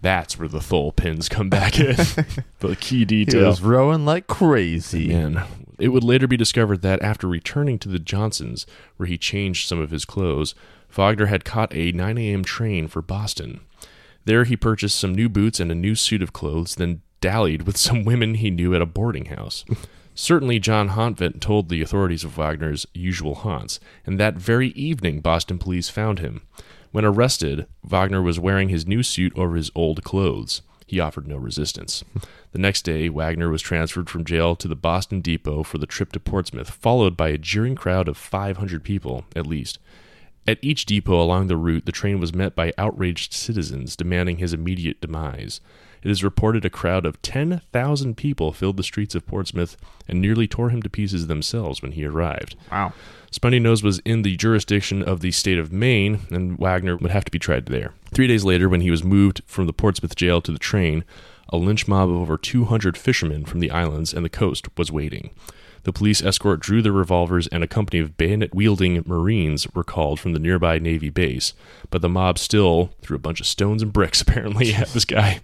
that's 0.03 0.39
where 0.39 0.49
the 0.49 0.61
thole 0.61 0.93
pins 0.93 1.29
come 1.29 1.49
back 1.49 1.79
in. 1.81 1.97
the 2.59 2.77
key 2.79 2.99
He 2.99 3.05
detail. 3.05 3.47
was 3.49 3.63
rowing 3.63 4.05
like 4.05 4.27
crazy. 4.27 5.09
Man, 5.09 5.43
it 5.79 5.89
would 5.89 6.05
later 6.05 6.27
be 6.27 6.37
discovered 6.37 6.83
that 6.83 7.01
after 7.03 7.27
returning 7.27 7.79
to 7.81 7.89
the 7.89 7.99
Johnsons, 7.99 8.67
where 8.97 9.07
he 9.07 9.17
changed 9.17 9.67
some 9.69 9.81
of 9.81 9.91
his 9.91 10.05
clothes, 10.05 10.55
Wagner 10.91 11.27
had 11.27 11.45
caught 11.45 11.75
a 11.75 11.93
9 11.93 12.19
a.m. 12.19 12.45
train 12.45 12.87
for 12.89 13.01
Boston. 13.01 13.61
There 14.25 14.45
he 14.45 14.57
purchased 14.57 14.99
some 15.01 15.15
new 15.15 15.29
boots 15.29 15.59
and 15.59 15.73
a 15.73 15.75
new 15.75 15.95
suit 15.95 16.23
of 16.23 16.33
clothes, 16.33 16.75
then 16.75 17.01
dallied 17.21 17.63
with 17.63 17.77
some 17.77 18.05
women 18.05 18.35
he 18.35 18.51
knew 18.51 18.75
at 18.75 18.83
a 18.83 18.87
boarding 18.87 19.27
house. 19.27 19.65
Certainly, 20.15 20.59
John 20.59 20.91
Hontvet 20.91 21.41
told 21.41 21.69
the 21.71 21.81
authorities 21.81 22.23
of 22.23 22.37
Wagner's 22.37 22.87
usual 22.93 23.35
haunts, 23.37 23.81
and 24.05 24.21
that 24.21 24.35
very 24.35 24.69
evening 24.71 25.21
Boston 25.21 25.59
police 25.59 25.89
found 25.89 26.19
him. 26.19 26.43
When 26.93 27.05
arrested, 27.05 27.67
Wagner 27.83 28.23
was 28.23 28.39
wearing 28.39 28.69
his 28.69 28.87
new 28.87 29.03
suit 29.03 29.33
over 29.37 29.57
his 29.57 29.71
old 29.75 30.05
clothes. 30.05 30.63
He 30.87 31.01
offered 31.01 31.27
no 31.27 31.37
resistance. 31.37 32.05
The 32.53 32.59
next 32.59 32.83
day, 32.83 33.09
Wagner 33.09 33.49
was 33.49 33.63
transferred 33.63 34.11
from 34.11 34.27
jail 34.27 34.55
to 34.57 34.69
the 34.69 34.77
Boston 34.77 35.23
Depot 35.23 35.63
for 35.63 35.79
the 35.79 35.87
trip 35.87 36.13
to 36.13 36.21
Portsmouth, 36.21 36.69
followed 36.69 37.17
by 37.17 37.31
a 37.31 37.39
jeering 37.39 37.75
crowd 37.75 38.09
of 38.09 38.19
500 38.19 38.85
people, 38.85 39.25
at 39.35 39.47
least. 39.47 39.79
At 40.47 40.59
each 40.61 40.85
depot 40.85 41.19
along 41.19 41.47
the 41.47 41.57
route, 41.57 41.87
the 41.87 41.93
train 41.93 42.21
was 42.21 42.35
met 42.35 42.55
by 42.55 42.75
outraged 42.77 43.33
citizens 43.33 43.97
demanding 43.97 44.37
his 44.37 44.53
immediate 44.53 45.01
demise. 45.01 45.63
It 46.03 46.11
is 46.11 46.25
reported 46.25 46.65
a 46.65 46.71
crowd 46.71 47.07
of 47.07 47.21
10,000 47.23 48.17
people 48.17 48.53
filled 48.53 48.77
the 48.77 48.83
streets 48.83 49.15
of 49.15 49.27
Portsmouth 49.27 49.77
and 50.09 50.21
nearly 50.21 50.49
tore 50.49 50.71
him 50.71 50.83
to 50.83 50.91
pieces 50.91 51.27
themselves 51.27 51.81
when 51.81 51.93
he 51.93 52.05
arrived. 52.05 52.57
Wow. 52.71 52.93
Smutty 53.31 53.61
Nose 53.61 53.83
was 53.83 54.01
in 54.01 54.23
the 54.23 54.37
jurisdiction 54.37 55.03
of 55.03 55.21
the 55.21 55.31
state 55.31 55.59
of 55.59 55.73
Maine, 55.73 56.21
and 56.31 56.59
Wagner 56.59 56.97
would 56.97 57.11
have 57.11 57.25
to 57.25 57.31
be 57.31 57.39
tried 57.39 57.67
there. 57.67 57.95
Three 58.13 58.27
days 58.27 58.45
later, 58.45 58.69
when 58.69 58.83
he 58.83 58.91
was 58.91 59.05
moved 59.05 59.43
from 59.47 59.67
the 59.67 59.73
Portsmouth 59.73 60.17
jail 60.17 60.43
to 60.43 60.53
the 60.53 60.59
train, 60.59 61.05
a 61.49 61.57
lynch 61.57 61.87
mob 61.89 62.11
of 62.11 62.17
over 62.17 62.37
200 62.37 62.97
fishermen 62.97 63.45
from 63.45 63.61
the 63.61 63.71
islands 63.71 64.13
and 64.13 64.25
the 64.25 64.31
coast 64.31 64.67
was 64.77 64.93
waiting. 64.93 65.31
The 65.85 65.93
police 65.93 66.23
escort 66.23 66.61
drew 66.61 66.81
their 66.81 66.93
revolvers, 66.93 67.49
and 67.49 67.65
a 67.65 67.69
company 67.69 68.01
of 68.01 68.17
bayonet 68.17 68.55
wielding 68.55 69.03
Marines 69.07 69.67
were 69.75 69.83
called 69.83 70.21
from 70.21 70.33
the 70.33 70.39
nearby 70.39 70.79
Navy 70.79 71.11
base. 71.11 71.55
But 71.91 72.03
the 72.03 72.09
mob 72.09 72.39
still 72.39 72.93
threw 73.03 73.17
a 73.17 73.21
bunch 73.21 73.41
of 73.41 73.47
stones 73.47 73.83
and 73.83 73.93
bricks, 73.93 74.21
apparently, 74.23 74.75
at 74.75 74.89
this 74.89 75.05
guy. 75.05 75.41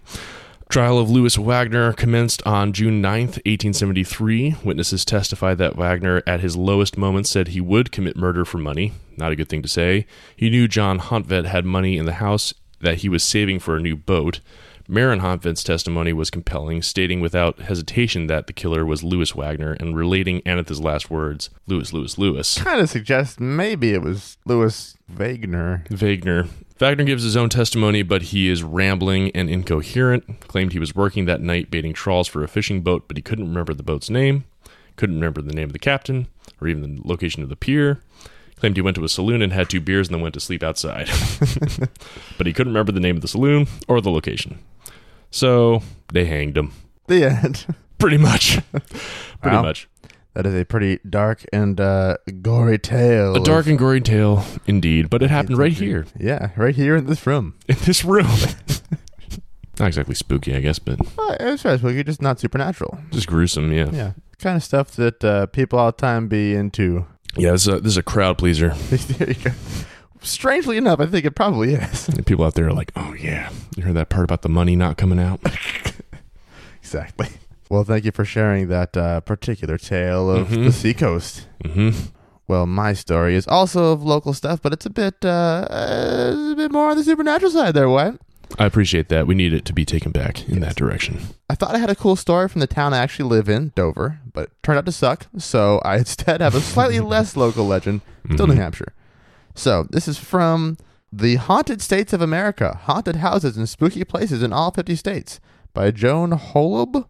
Trial 0.69 0.99
of 0.99 1.09
Louis 1.09 1.35
Wagner 1.35 1.93
commenced 1.93 2.45
on 2.45 2.73
June 2.73 3.01
9th, 3.01 3.41
1873. 3.43 4.57
Witnesses 4.63 5.03
testified 5.03 5.57
that 5.57 5.75
Wagner, 5.75 6.21
at 6.27 6.41
his 6.41 6.55
lowest 6.55 6.95
moments, 6.95 7.31
said 7.31 7.47
he 7.47 7.59
would 7.59 7.91
commit 7.91 8.15
murder 8.15 8.45
for 8.45 8.59
money. 8.59 8.93
Not 9.17 9.31
a 9.31 9.35
good 9.35 9.49
thing 9.49 9.63
to 9.63 9.67
say. 9.67 10.05
He 10.35 10.51
knew 10.51 10.67
John 10.67 10.99
Hontvet 10.99 11.45
had 11.45 11.65
money 11.65 11.97
in 11.97 12.05
the 12.05 12.13
house 12.13 12.53
that 12.81 12.99
he 12.99 13.09
was 13.09 13.23
saving 13.23 13.57
for 13.57 13.77
a 13.77 13.81
new 13.81 13.95
boat. 13.95 14.41
Maren 14.89 15.19
Hontvet's 15.19 15.63
testimony 15.63 16.13
was 16.13 16.31
compelling, 16.31 16.81
stating 16.81 17.21
without 17.21 17.59
hesitation 17.59 18.25
that 18.25 18.47
the 18.47 18.53
killer 18.53 18.83
was 18.83 19.03
Louis 19.03 19.35
Wagner 19.35 19.73
and 19.73 19.95
relating 19.95 20.41
Anatha's 20.47 20.81
last 20.81 21.11
words, 21.11 21.51
Louis, 21.67 21.93
Louis, 21.93 22.17
Louis. 22.17 22.57
Kind 22.57 22.81
of 22.81 22.89
suggests 22.89 23.39
maybe 23.39 23.93
it 23.93 24.01
was 24.01 24.39
Louis 24.47 24.97
Wagner. 25.07 25.83
Wagner. 25.91 26.47
Wagner 26.79 27.03
gives 27.03 27.21
his 27.21 27.37
own 27.37 27.49
testimony, 27.49 28.01
but 28.01 28.23
he 28.23 28.49
is 28.49 28.63
rambling 28.63 29.29
and 29.35 29.47
incoherent. 29.47 30.39
Claimed 30.47 30.73
he 30.73 30.79
was 30.79 30.95
working 30.95 31.25
that 31.25 31.39
night 31.39 31.69
baiting 31.69 31.93
trawls 31.93 32.27
for 32.27 32.43
a 32.43 32.47
fishing 32.47 32.81
boat, 32.81 33.07
but 33.07 33.15
he 33.15 33.21
couldn't 33.21 33.47
remember 33.47 33.75
the 33.75 33.83
boat's 33.83 34.09
name, 34.09 34.45
couldn't 34.95 35.17
remember 35.17 35.43
the 35.43 35.53
name 35.53 35.69
of 35.69 35.73
the 35.73 35.77
captain, 35.77 36.27
or 36.59 36.67
even 36.67 36.81
the 36.81 37.01
location 37.07 37.43
of 37.43 37.49
the 37.49 37.55
pier. 37.55 38.01
Claimed 38.55 38.75
he 38.75 38.81
went 38.81 38.95
to 38.95 39.03
a 39.03 39.09
saloon 39.09 39.43
and 39.43 39.53
had 39.53 39.69
two 39.69 39.79
beers 39.79 40.07
and 40.07 40.15
then 40.15 40.21
went 40.21 40.33
to 40.33 40.39
sleep 40.39 40.63
outside. 40.63 41.07
but 42.37 42.47
he 42.47 42.53
couldn't 42.53 42.73
remember 42.73 42.91
the 42.91 42.99
name 42.99 43.15
of 43.15 43.21
the 43.21 43.27
saloon 43.27 43.67
or 43.87 44.01
the 44.01 44.11
location. 44.11 44.59
So 45.31 45.81
they 46.11 46.25
hanged 46.25 46.57
him. 46.57 46.71
The 47.07 47.23
end. 47.25 47.65
Pretty 47.97 48.17
much. 48.17 48.59
Pretty 48.71 49.55
Wow. 49.57 49.61
much. 49.63 49.87
That 50.35 50.45
is 50.45 50.53
a 50.53 50.63
pretty 50.63 50.99
dark 51.09 51.43
and 51.51 51.81
uh, 51.81 52.17
gory 52.41 52.77
tale. 52.77 53.35
A 53.35 53.43
dark 53.43 53.65
of- 53.65 53.69
and 53.71 53.79
gory 53.79 53.99
tale, 53.99 54.45
indeed, 54.67 55.09
but 55.09 55.21
it 55.23 55.29
happened 55.29 55.57
right 55.57 55.73
here 55.73 56.05
Yeah, 56.17 56.51
right 56.55 56.75
here 56.75 56.95
in 56.95 57.07
this 57.07 57.25
room. 57.27 57.55
in 57.67 57.75
this 57.85 58.05
room. 58.05 58.27
Not 59.79 59.87
exactly 59.87 60.13
spooky, 60.15 60.55
I 60.55 60.59
guess, 60.61 60.77
but 60.79 60.99
Well, 61.17 61.35
it's 61.39 61.65
right, 61.65 61.79
spooky, 61.79 62.03
just 62.03 62.21
not 62.21 62.39
supernatural. 62.39 62.99
just 63.11 63.27
gruesome. 63.27 63.73
Yeah, 63.73 63.89
Yeah, 63.91 64.11
kind 64.37 64.55
of 64.55 64.63
stuff 64.63 64.91
that 64.91 65.23
uh, 65.25 65.47
people 65.47 65.79
all 65.79 65.87
the 65.87 65.97
time 65.97 66.27
be 66.27 66.53
into. 66.53 67.05
yeah. 67.35 67.51
This 67.51 67.63
is 67.63 67.67
a, 67.69 67.79
this 67.79 67.91
is 67.93 67.97
a 67.97 68.03
crowd 68.03 68.37
pleaser. 68.37 68.69
there 68.69 69.29
you 69.29 69.33
go. 69.35 69.51
Strangely 70.21 70.77
enough, 70.77 70.99
I 70.99 71.05
think 71.05 71.25
it 71.25 71.31
probably 71.35 71.73
is. 71.73 72.07
And 72.09 72.25
people 72.25 72.45
out 72.45 72.53
there 72.55 72.67
are 72.67 72.73
like, 72.73 72.91
"Oh 72.95 73.13
yeah, 73.13 73.49
you 73.75 73.83
heard 73.83 73.95
that 73.95 74.09
part 74.09 74.25
about 74.25 74.41
the 74.41 74.49
money 74.49 74.75
not 74.75 74.97
coming 74.97 75.19
out?" 75.19 75.39
exactly. 76.81 77.27
Well, 77.69 77.83
thank 77.83 78.03
you 78.05 78.11
for 78.11 78.25
sharing 78.25 78.67
that 78.69 78.97
uh, 78.97 79.21
particular 79.21 79.77
tale 79.77 80.29
of 80.29 80.47
Mhm. 80.49 80.65
the 80.65 80.71
seacoast. 80.71 81.47
hmm 81.65 81.91
Well, 82.47 82.65
my 82.65 82.93
story 82.93 83.35
is 83.35 83.47
also 83.47 83.91
of 83.93 84.01
local 84.03 84.33
stuff, 84.33 84.59
but 84.61 84.73
it's 84.73 84.85
a 84.87 84.89
bit, 84.89 85.23
uh, 85.23 85.67
a 85.69 86.53
bit 86.57 86.71
more 86.71 86.89
on 86.89 86.97
the 86.97 87.03
supernatural 87.03 87.51
side 87.51 87.75
there, 87.75 87.87
Wyatt. 87.87 88.19
I 88.57 88.65
appreciate 88.65 89.09
that. 89.09 89.27
We 89.27 89.35
need 89.35 89.53
it 89.53 89.65
to 89.65 89.73
be 89.73 89.85
taken 89.85 90.11
back 90.11 90.49
in 90.49 90.59
that 90.61 90.75
direction. 90.75 91.19
I 91.47 91.53
thought 91.53 91.75
I 91.75 91.77
had 91.77 91.91
a 91.91 91.95
cool 91.95 92.15
story 92.15 92.47
from 92.49 92.61
the 92.61 92.65
town 92.67 92.91
I 92.95 92.97
actually 92.97 93.29
live 93.29 93.47
in, 93.47 93.71
Dover, 93.75 94.19
but 94.33 94.45
it 94.45 94.51
turned 94.63 94.79
out 94.79 94.87
to 94.87 94.91
suck. 94.91 95.27
So 95.37 95.79
I 95.85 95.97
instead 96.03 96.41
have 96.41 96.55
a 96.55 96.61
slightly 96.61 96.99
less 97.15 97.37
local 97.37 97.67
legend, 97.67 98.01
still 98.33 98.47
New 98.47 98.55
Mhm. 98.55 98.57
Hampshire. 98.57 98.93
So 99.59 99.85
this 99.89 100.07
is 100.07 100.17
from 100.17 100.77
the 101.11 101.35
Haunted 101.35 101.81
States 101.81 102.13
of 102.13 102.21
America: 102.21 102.79
Haunted 102.83 103.17
Houses 103.17 103.57
and 103.57 103.67
Spooky 103.67 104.05
Places 104.05 104.41
in 104.41 104.53
All 104.53 104.71
50 104.71 104.95
States 104.95 105.41
by 105.73 105.91
Joan 105.91 106.31
Holub, 106.31 107.05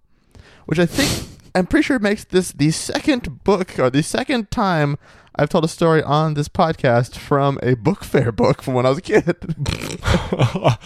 which 0.65 0.79
I 0.79 0.87
think 0.87 1.27
I'm 1.53 1.67
pretty 1.67 1.83
sure 1.83 1.99
makes 1.99 2.23
this 2.23 2.51
the 2.51 2.71
second 2.71 3.43
book 3.43 3.77
or 3.77 3.91
the 3.91 4.01
second 4.01 4.49
time 4.49 4.97
I've 5.35 5.49
told 5.49 5.63
a 5.63 5.67
story 5.67 6.01
on 6.01 6.33
this 6.33 6.49
podcast 6.49 7.17
from 7.17 7.59
a 7.61 7.75
book 7.75 8.03
fair 8.03 8.31
book 8.31 8.63
from 8.63 8.73
when 8.73 8.87
I 8.87 8.89
was 8.89 8.97
a 8.97 9.01
kid. 9.03 9.23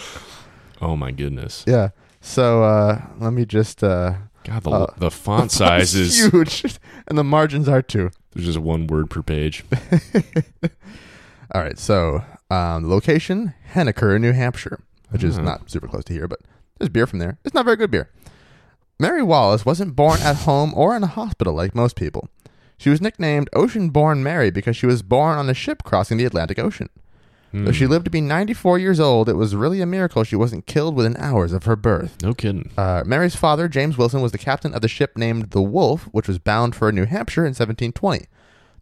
oh 0.82 0.98
my 0.98 1.12
goodness. 1.12 1.64
yeah. 1.66 1.90
So 2.20 2.64
uh, 2.64 3.02
let 3.20 3.32
me 3.32 3.46
just. 3.46 3.82
Uh, 3.82 4.16
God, 4.44 4.64
the, 4.64 4.70
Uh, 4.70 4.94
the 4.98 5.12
font 5.12 5.50
size 5.62 5.96
is 5.96 6.20
huge, 6.30 6.66
and 7.08 7.18
the 7.18 7.24
margins 7.24 7.70
are 7.70 7.82
too. 7.82 8.12
there's 8.34 8.48
just 8.48 8.60
one 8.60 8.86
word 8.88 9.10
per 9.10 9.22
page. 9.22 9.64
All 11.54 11.62
right, 11.62 11.78
so 11.78 12.24
um, 12.50 12.84
the 12.84 12.90
location 12.90 13.54
Henniker, 13.74 14.20
New 14.20 14.32
Hampshire, 14.34 14.80
which 15.10 15.24
is 15.24 15.38
Ah. 15.38 15.42
not 15.44 15.70
super 15.70 15.88
close 15.88 16.04
to 16.06 16.14
here, 16.14 16.28
but 16.28 16.40
there's 16.80 16.90
beer 16.90 17.06
from 17.08 17.20
there. 17.20 17.38
It's 17.46 17.54
not 17.54 17.66
very 17.66 17.78
good 17.78 17.92
beer. 17.92 18.10
Mary 19.00 19.24
Wallace 19.24 19.66
wasn't 19.66 19.96
born 19.96 20.20
at 20.22 20.38
home 20.38 20.74
or 20.76 20.96
in 20.96 21.04
a 21.04 21.08
hospital 21.08 21.54
like 21.54 21.76
most 21.76 21.96
people. 21.96 22.28
She 22.78 22.90
was 22.90 23.02
nicknamed 23.02 23.50
Ocean 23.54 23.90
Born 23.90 24.24
Mary 24.24 24.50
because 24.52 24.76
she 24.76 24.86
was 24.86 25.02
born 25.04 25.38
on 25.38 25.50
a 25.50 25.54
ship 25.54 25.84
crossing 25.84 26.18
the 26.18 26.26
Atlantic 26.26 26.60
Ocean. 26.60 26.90
Though 27.56 27.72
she 27.72 27.86
Hmm. 27.86 27.92
lived 27.92 28.06
to 28.06 28.12
be 28.12 28.20
94 28.20 28.80
years 28.80 29.00
old, 29.00 29.30
it 29.30 29.36
was 29.36 29.56
really 29.56 29.80
a 29.80 29.86
miracle 29.86 30.24
she 30.24 30.36
wasn't 30.36 30.66
killed 30.66 30.96
within 30.96 31.16
hours 31.18 31.54
of 31.54 31.66
her 31.66 31.76
birth. 31.76 32.18
No 32.24 32.34
kidding. 32.34 32.72
Uh, 32.76 33.04
Mary's 33.06 33.36
father, 33.36 33.68
James 33.68 33.96
Wilson, 33.96 34.22
was 34.22 34.32
the 34.32 34.40
captain 34.40 34.74
of 34.74 34.82
the 34.82 34.88
ship 34.88 35.16
named 35.16 35.52
the 35.52 35.62
Wolf, 35.62 36.06
which 36.12 36.28
was 36.28 36.40
bound 36.40 36.76
for 36.76 36.92
New 36.92 37.06
Hampshire 37.06 37.46
in 37.46 37.54
1720. 37.54 38.26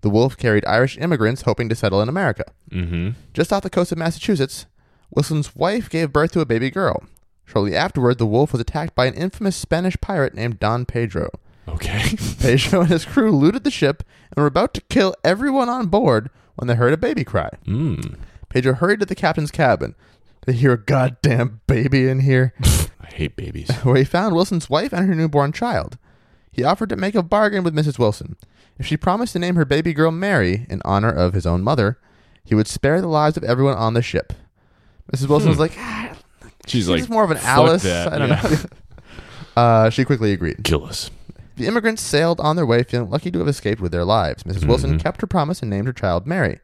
The 0.02 0.10
Wolf 0.10 0.38
carried 0.38 0.66
Irish 0.66 0.98
immigrants 0.98 1.44
hoping 1.44 1.70
to 1.70 1.76
settle 1.76 2.02
in 2.02 2.10
America. 2.10 2.46
Mm-hmm. 2.72 3.12
Just 3.34 3.54
off 3.54 3.64
the 3.64 3.70
coast 3.70 3.92
of 3.92 3.98
Massachusetts, 3.98 4.66
Wilson's 5.12 5.56
wife 5.56 5.90
gave 5.90 6.14
birth 6.14 6.32
to 6.34 6.42
a 6.42 6.46
baby 6.46 6.70
girl. 6.72 7.04
Shortly 7.46 7.76
afterward, 7.76 8.18
the 8.18 8.26
Wolf 8.26 8.52
was 8.52 8.62
attacked 8.62 8.96
by 8.96 9.06
an 9.06 9.14
infamous 9.14 9.56
Spanish 9.56 10.00
pirate 10.02 10.34
named 10.34 10.60
Don 10.60 10.86
Pedro. 10.86 11.30
Okay. 11.68 12.16
Pedro 12.40 12.82
and 12.82 12.90
his 12.90 13.06
crew 13.06 13.32
looted 13.32 13.64
the 13.64 13.72
ship 13.72 14.04
and 14.32 14.42
were 14.42 14.48
about 14.48 14.74
to 14.74 14.82
kill 14.82 15.14
everyone 15.24 15.70
on 15.70 15.88
board 15.88 16.30
when 16.56 16.68
they 16.68 16.76
heard 16.76 16.94
a 16.94 16.98
baby 16.98 17.24
cry. 17.24 17.50
mm. 17.66 18.18
Pedro 18.50 18.74
hurried 18.74 19.00
to 19.00 19.06
the 19.06 19.16
captain's 19.16 19.52
cabin. 19.52 19.96
They 20.46 20.54
hear 20.54 20.74
a 20.74 20.78
goddamn 20.78 21.62
baby 21.68 22.10
in 22.10 22.22
here. 22.22 22.54
I 23.02 23.08
hate 23.08 23.36
babies. 23.36 23.70
where 23.84 23.96
he 23.98 24.04
found 24.04 24.36
Wilson's 24.36 24.70
wife 24.70 24.92
and 24.92 25.08
her 25.08 25.16
newborn 25.16 25.52
child. 25.52 25.98
He 26.52 26.64
offered 26.64 26.90
to 26.90 26.96
make 26.96 27.16
a 27.16 27.24
bargain 27.24 27.64
with 27.64 27.74
Mrs. 27.76 27.98
Wilson. 27.98 28.36
If 28.78 28.86
she 28.86 28.98
promised 28.98 29.34
to 29.34 29.40
name 29.40 29.56
her 29.56 29.66
baby 29.66 29.94
girl 29.94 30.12
Mary 30.12 30.66
in 30.70 30.82
honor 30.84 31.10
of 31.12 31.34
his 31.34 31.46
own 31.46 31.62
mother, 31.64 31.98
he 32.44 32.56
would 32.56 32.68
spare 32.68 33.00
the 33.02 33.08
lives 33.08 33.38
of 33.38 33.44
everyone 33.44 33.76
on 33.78 33.94
the 33.94 34.02
ship. 34.02 34.34
Mrs. 35.14 35.30
Wilson 35.30 35.50
was 35.50 35.60
like, 35.60 35.74
ah, 35.78 36.16
She's 36.66 36.86
she's 36.86 36.90
like 36.90 37.10
more 37.10 37.24
of 37.24 37.32
an 37.32 37.38
Alice. 37.38 37.84
that." 37.84 38.12
I 38.14 38.18
don't 38.18 38.30
Yeah. 38.30 38.42
know. 38.50 38.58
uh, 39.62 39.90
she 39.90 40.04
quickly 40.06 40.32
agreed. 40.32 40.64
Kill 40.64 40.86
us. 40.86 41.10
The 41.58 41.68
immigrants 41.68 42.02
sailed 42.02 42.40
on 42.40 42.56
their 42.56 42.66
way, 42.66 42.84
feeling 42.84 43.10
lucky 43.10 43.30
to 43.32 43.40
have 43.40 43.48
escaped 43.48 43.82
with 43.82 43.92
their 43.92 44.06
lives. 44.06 44.46
missus 44.46 44.66
Wilson 44.66 44.98
Mhm. 44.98 45.04
kept 45.04 45.22
her 45.22 45.28
promise 45.28 45.62
and 45.62 45.70
named 45.70 45.88
her 45.88 45.94
child 45.94 46.26
Mary. 46.26 46.60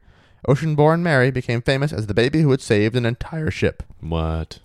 Ocean-born 0.46 1.02
Mary 1.02 1.30
became 1.30 1.60
famous 1.60 1.92
as 1.92 2.06
the 2.06 2.14
baby 2.14 2.42
who 2.42 2.50
had 2.50 2.60
saved 2.60 2.96
an 2.96 3.04
entire 3.04 3.50
ship. 3.50 3.82
What? 4.00 4.60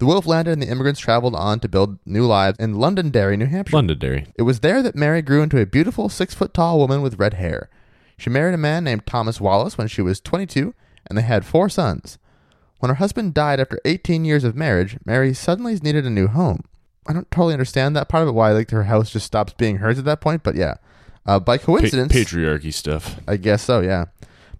The 0.00 0.06
wolf 0.06 0.26
landed 0.26 0.52
and 0.52 0.62
the 0.62 0.68
immigrants 0.68 0.98
traveled 0.98 1.34
on 1.34 1.60
to 1.60 1.68
build 1.68 1.98
new 2.06 2.24
lives 2.24 2.56
in 2.58 2.76
Londonderry, 2.76 3.36
New 3.36 3.44
Hampshire. 3.44 3.76
Londonderry. 3.76 4.28
It 4.34 4.42
was 4.42 4.60
there 4.60 4.82
that 4.82 4.96
Mary 4.96 5.20
grew 5.20 5.42
into 5.42 5.60
a 5.60 5.66
beautiful 5.66 6.08
six 6.08 6.32
foot 6.32 6.54
tall 6.54 6.78
woman 6.78 7.02
with 7.02 7.18
red 7.18 7.34
hair. 7.34 7.68
She 8.16 8.30
married 8.30 8.54
a 8.54 8.58
man 8.58 8.82
named 8.82 9.04
Thomas 9.04 9.42
Wallace 9.42 9.76
when 9.76 9.88
she 9.88 10.00
was 10.00 10.18
22, 10.18 10.74
and 11.06 11.18
they 11.18 11.22
had 11.22 11.44
four 11.44 11.68
sons. 11.68 12.16
When 12.78 12.88
her 12.88 12.94
husband 12.94 13.34
died 13.34 13.60
after 13.60 13.78
18 13.84 14.24
years 14.24 14.42
of 14.42 14.56
marriage, 14.56 14.96
Mary 15.04 15.34
suddenly 15.34 15.74
needed 15.76 16.06
a 16.06 16.10
new 16.10 16.28
home. 16.28 16.64
I 17.06 17.12
don't 17.12 17.30
totally 17.30 17.52
understand 17.52 17.94
that 17.94 18.08
part 18.08 18.22
of 18.22 18.30
it, 18.30 18.32
why 18.32 18.52
like 18.52 18.70
her 18.70 18.84
house 18.84 19.10
just 19.10 19.26
stops 19.26 19.52
being 19.52 19.76
hers 19.76 19.98
at 19.98 20.06
that 20.06 20.22
point, 20.22 20.42
but 20.42 20.54
yeah. 20.54 20.76
Uh, 21.26 21.38
by 21.38 21.58
Pa- 21.58 21.64
coincidence, 21.64 22.10
patriarchy 22.10 22.72
stuff. 22.72 23.20
I 23.28 23.36
guess 23.36 23.62
so, 23.62 23.80
yeah. 23.80 24.06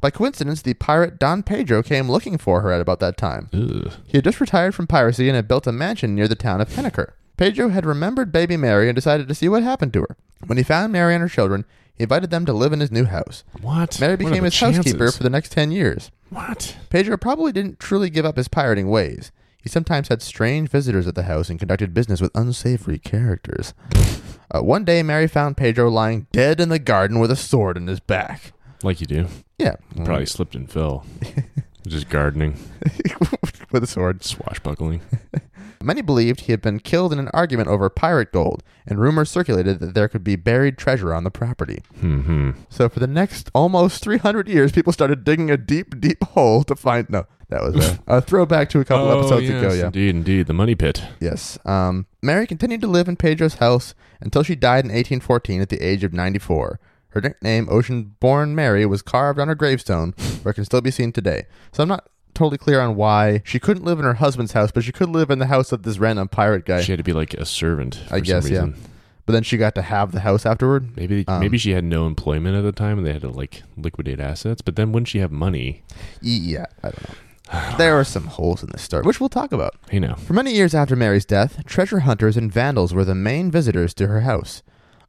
By 0.01 0.11
coincidence, 0.11 0.63
the 0.63 0.75
pirate 0.75 1.19
Don 1.19 1.43
Pedro 1.43 1.83
came 1.83 2.11
looking 2.11 2.39
for 2.39 2.63
her 2.63 2.73
at 2.73 2.81
about 2.81 3.01
that 3.01 3.17
time. 3.17 3.51
Ugh. 3.53 3.93
He 4.07 4.17
had 4.17 4.25
just 4.25 4.41
retired 4.41 4.75
from 4.75 4.87
piracy 4.87 5.29
and 5.29 5.37
had 5.37 5.49
built 5.49 5.67
a 5.67 5.73
mansion 5.73 6.15
near 6.15 6.27
the 6.27 6.35
town 6.35 6.61
of 6.61 6.71
Henniker. 6.71 7.13
Pedro 7.37 7.69
had 7.69 7.87
remembered 7.87 8.33
baby 8.33 8.57
Mary 8.57 8.89
and 8.89 8.95
decided 8.97 9.29
to 9.29 9.35
see 9.35 9.49
what 9.49 9.63
happened 9.63 9.93
to 9.95 10.03
her. 10.03 10.17
When 10.47 10.59
he 10.59 10.65
found 10.65 10.93
Mary 10.93 11.15
and 11.15 11.23
her 11.23 11.29
children, 11.29 11.65
he 11.95 12.05
invited 12.05 12.31
them 12.31 12.47
to 12.47 12.53
live 12.53 12.73
in 12.73 12.81
his 12.81 12.91
new 12.91 13.05
house. 13.05 13.45
What? 13.61 14.01
Mary 14.01 14.17
became 14.17 14.45
his 14.45 14.59
housekeeper 14.59 15.11
for 15.13 15.23
the 15.23 15.31
next 15.31 15.53
10 15.53 15.71
years. 15.71 16.11
What? 16.31 16.77
Pedro 16.89 17.17
probably 17.19 17.53
didn't 17.53 17.79
truly 17.79 18.09
give 18.09 18.25
up 18.25 18.37
his 18.37 18.49
pirating 18.49 18.89
ways. 18.89 19.33
He 19.63 19.69
sometimes 19.69 20.09
had 20.09 20.23
strange 20.23 20.71
visitors 20.71 21.07
at 21.07 21.15
the 21.15 21.25
house 21.25 21.51
and 21.51 21.59
conducted 21.59 21.93
business 21.93 22.23
with 22.23 22.31
unsavory 22.35 22.99
characters. 22.99 23.75
Uh, 24.53 24.61
one 24.61 24.85
day, 24.85 25.01
Mary 25.01 25.29
found 25.29 25.57
Pedro 25.57 25.89
lying 25.89 26.27
dead 26.33 26.59
in 26.59 26.71
the 26.71 26.79
garden 26.81 27.21
with 27.21 27.31
a 27.31 27.37
sword 27.37 27.77
in 27.77 27.87
his 27.87 28.01
back. 28.01 28.53
Like 28.83 29.01
you 29.01 29.07
do. 29.07 29.27
Yeah, 29.59 29.77
Probably 30.05 30.27
slipped 30.27 30.55
and 30.55 30.71
fell. 30.71 31.05
Just 31.87 32.11
gardening, 32.11 32.59
with 33.73 33.83
a 33.83 33.87
sword. 33.87 34.23
swashbuckling. 34.23 35.01
Many 35.83 36.03
believed 36.03 36.41
he 36.41 36.53
had 36.53 36.61
been 36.61 36.79
killed 36.79 37.11
in 37.11 37.19
an 37.19 37.31
argument 37.33 37.69
over 37.69 37.89
pirate 37.89 38.33
gold, 38.33 38.63
and 38.87 39.01
rumors 39.01 39.31
circulated 39.31 39.81
that 39.81 39.95
there 39.95 40.07
could 40.07 40.23
be 40.23 40.37
buried 40.37 40.77
treasure 40.77 41.15
on 41.15 41.25
the 41.25 41.31
property. 41.31 41.83
hmm 41.99 42.51
So 42.69 42.91
for 42.91 43.01
the 43.01 43.07
next 43.07 43.51
almost 43.55 44.03
300 44.03 44.47
years, 44.47 44.73
people 44.73 44.93
started 44.93 45.25
digging 45.25 45.51
a 45.51 45.57
deep, 45.57 45.99
deep 45.99 46.23
hole 46.23 46.65
to 46.65 46.77
find. 46.77 47.09
No, 47.09 47.25
that 47.49 47.63
was 47.63 47.77
a, 47.77 47.99
a 48.07 48.21
throwback 48.21 48.69
to 48.71 48.81
a 48.81 48.85
couple 48.85 49.09
oh, 49.09 49.19
episodes 49.19 49.49
yes, 49.49 49.65
ago. 49.65 49.75
Yeah. 49.75 49.87
Indeed, 49.87 50.15
indeed. 50.17 50.47
The 50.49 50.53
money 50.53 50.75
pit. 50.75 51.03
Yes. 51.19 51.59
Um, 51.65 52.07
Mary 52.21 52.47
continued 52.47 52.83
to 52.83 52.87
live 52.87 53.09
in 53.09 53.17
Pedro's 53.17 53.55
house 53.55 53.95
until 54.21 54.43
she 54.43 54.55
died 54.55 54.85
in 54.85 54.91
1814 54.91 55.63
at 55.63 55.71
the 55.71 55.81
age 55.81 56.05
of 56.05 56.13
94. 56.13 56.79
Her 57.11 57.21
nickname, 57.21 57.69
Ocean 57.71 58.17
Born 58.21 58.55
Mary, 58.55 58.87
was 58.87 59.03
carved 59.03 59.39
on 59.39 59.49
her 59.49 59.55
gravestone, 59.55 60.13
where 60.43 60.51
it 60.51 60.55
can 60.55 60.65
still 60.65 60.81
be 60.81 60.91
seen 60.91 61.13
today. 61.13 61.47
So 61.73 61.83
I'm 61.83 61.89
not 61.89 62.09
totally 62.35 62.59
clear 62.59 62.81
on 62.81 62.97
why 62.97 63.43
she 63.45 63.59
couldn't 63.59 63.85
live 63.85 63.99
in 63.99 64.05
her 64.05 64.15
husband's 64.15 64.53
house, 64.53 64.71
but 64.71 64.85
she 64.85 64.93
could 64.93 65.09
live 65.09 65.31
in 65.31 65.39
the 65.39 65.47
house 65.47 65.73
of 65.73 65.83
this 65.83 65.99
random 65.99 66.29
pirate 66.29 66.65
guy. 66.65 66.83
She 66.83 66.93
had 66.93 66.99
to 66.99 67.05
be 67.05 67.13
like 67.13 67.35
a 67.35 67.45
servant. 67.45 67.97
For 68.09 68.17
I 68.17 68.21
guess, 68.21 68.45
some 68.45 68.53
yeah. 68.53 68.61
reason. 68.61 68.83
But 69.27 69.35
then 69.35 69.43
she 69.43 69.57
got 69.59 69.75
to 69.77 69.83
have 69.83 70.13
the 70.13 70.21
house 70.21 70.47
afterward. 70.47 70.97
Maybe 70.97 71.25
Um, 71.29 71.41
maybe 71.41 71.59
she 71.59 71.71
had 71.71 71.85
no 71.85 72.07
employment 72.07 72.57
at 72.57 72.63
the 72.63 72.73
time 72.73 72.99
and 72.99 73.07
they 73.07 73.13
had 73.13 73.23
to 73.23 73.29
like 73.29 73.63
liquidate 73.77 74.19
assets. 74.19 74.61
But 74.63 74.77
then 74.77 74.91
wouldn't 74.93 75.09
she 75.09 75.19
have 75.19 75.31
money? 75.31 75.83
Yeah, 76.21 76.67
I 76.83 76.91
don't 76.91 77.09
know. 77.09 77.77
There 77.79 77.99
are 77.99 78.05
some 78.05 78.27
holes 78.27 78.63
in 78.63 78.71
this 78.71 78.83
story, 78.83 79.03
which 79.03 79.21
we'll 79.21 79.29
talk 79.29 79.53
about. 79.53 79.75
You 79.91 80.01
know. 80.01 80.15
For 80.15 80.33
many 80.33 80.53
years 80.53 80.75
after 80.75 80.95
Mary's 80.97 81.25
death, 81.25 81.65
treasure 81.67 82.01
hunters 82.01 82.37
and 82.37 82.53
vandals 82.53 82.95
were 82.95 83.05
the 83.05 83.15
main 83.15 83.51
visitors 83.51 83.93
to 83.95 84.07
her 84.07 84.21
house. 84.21 84.63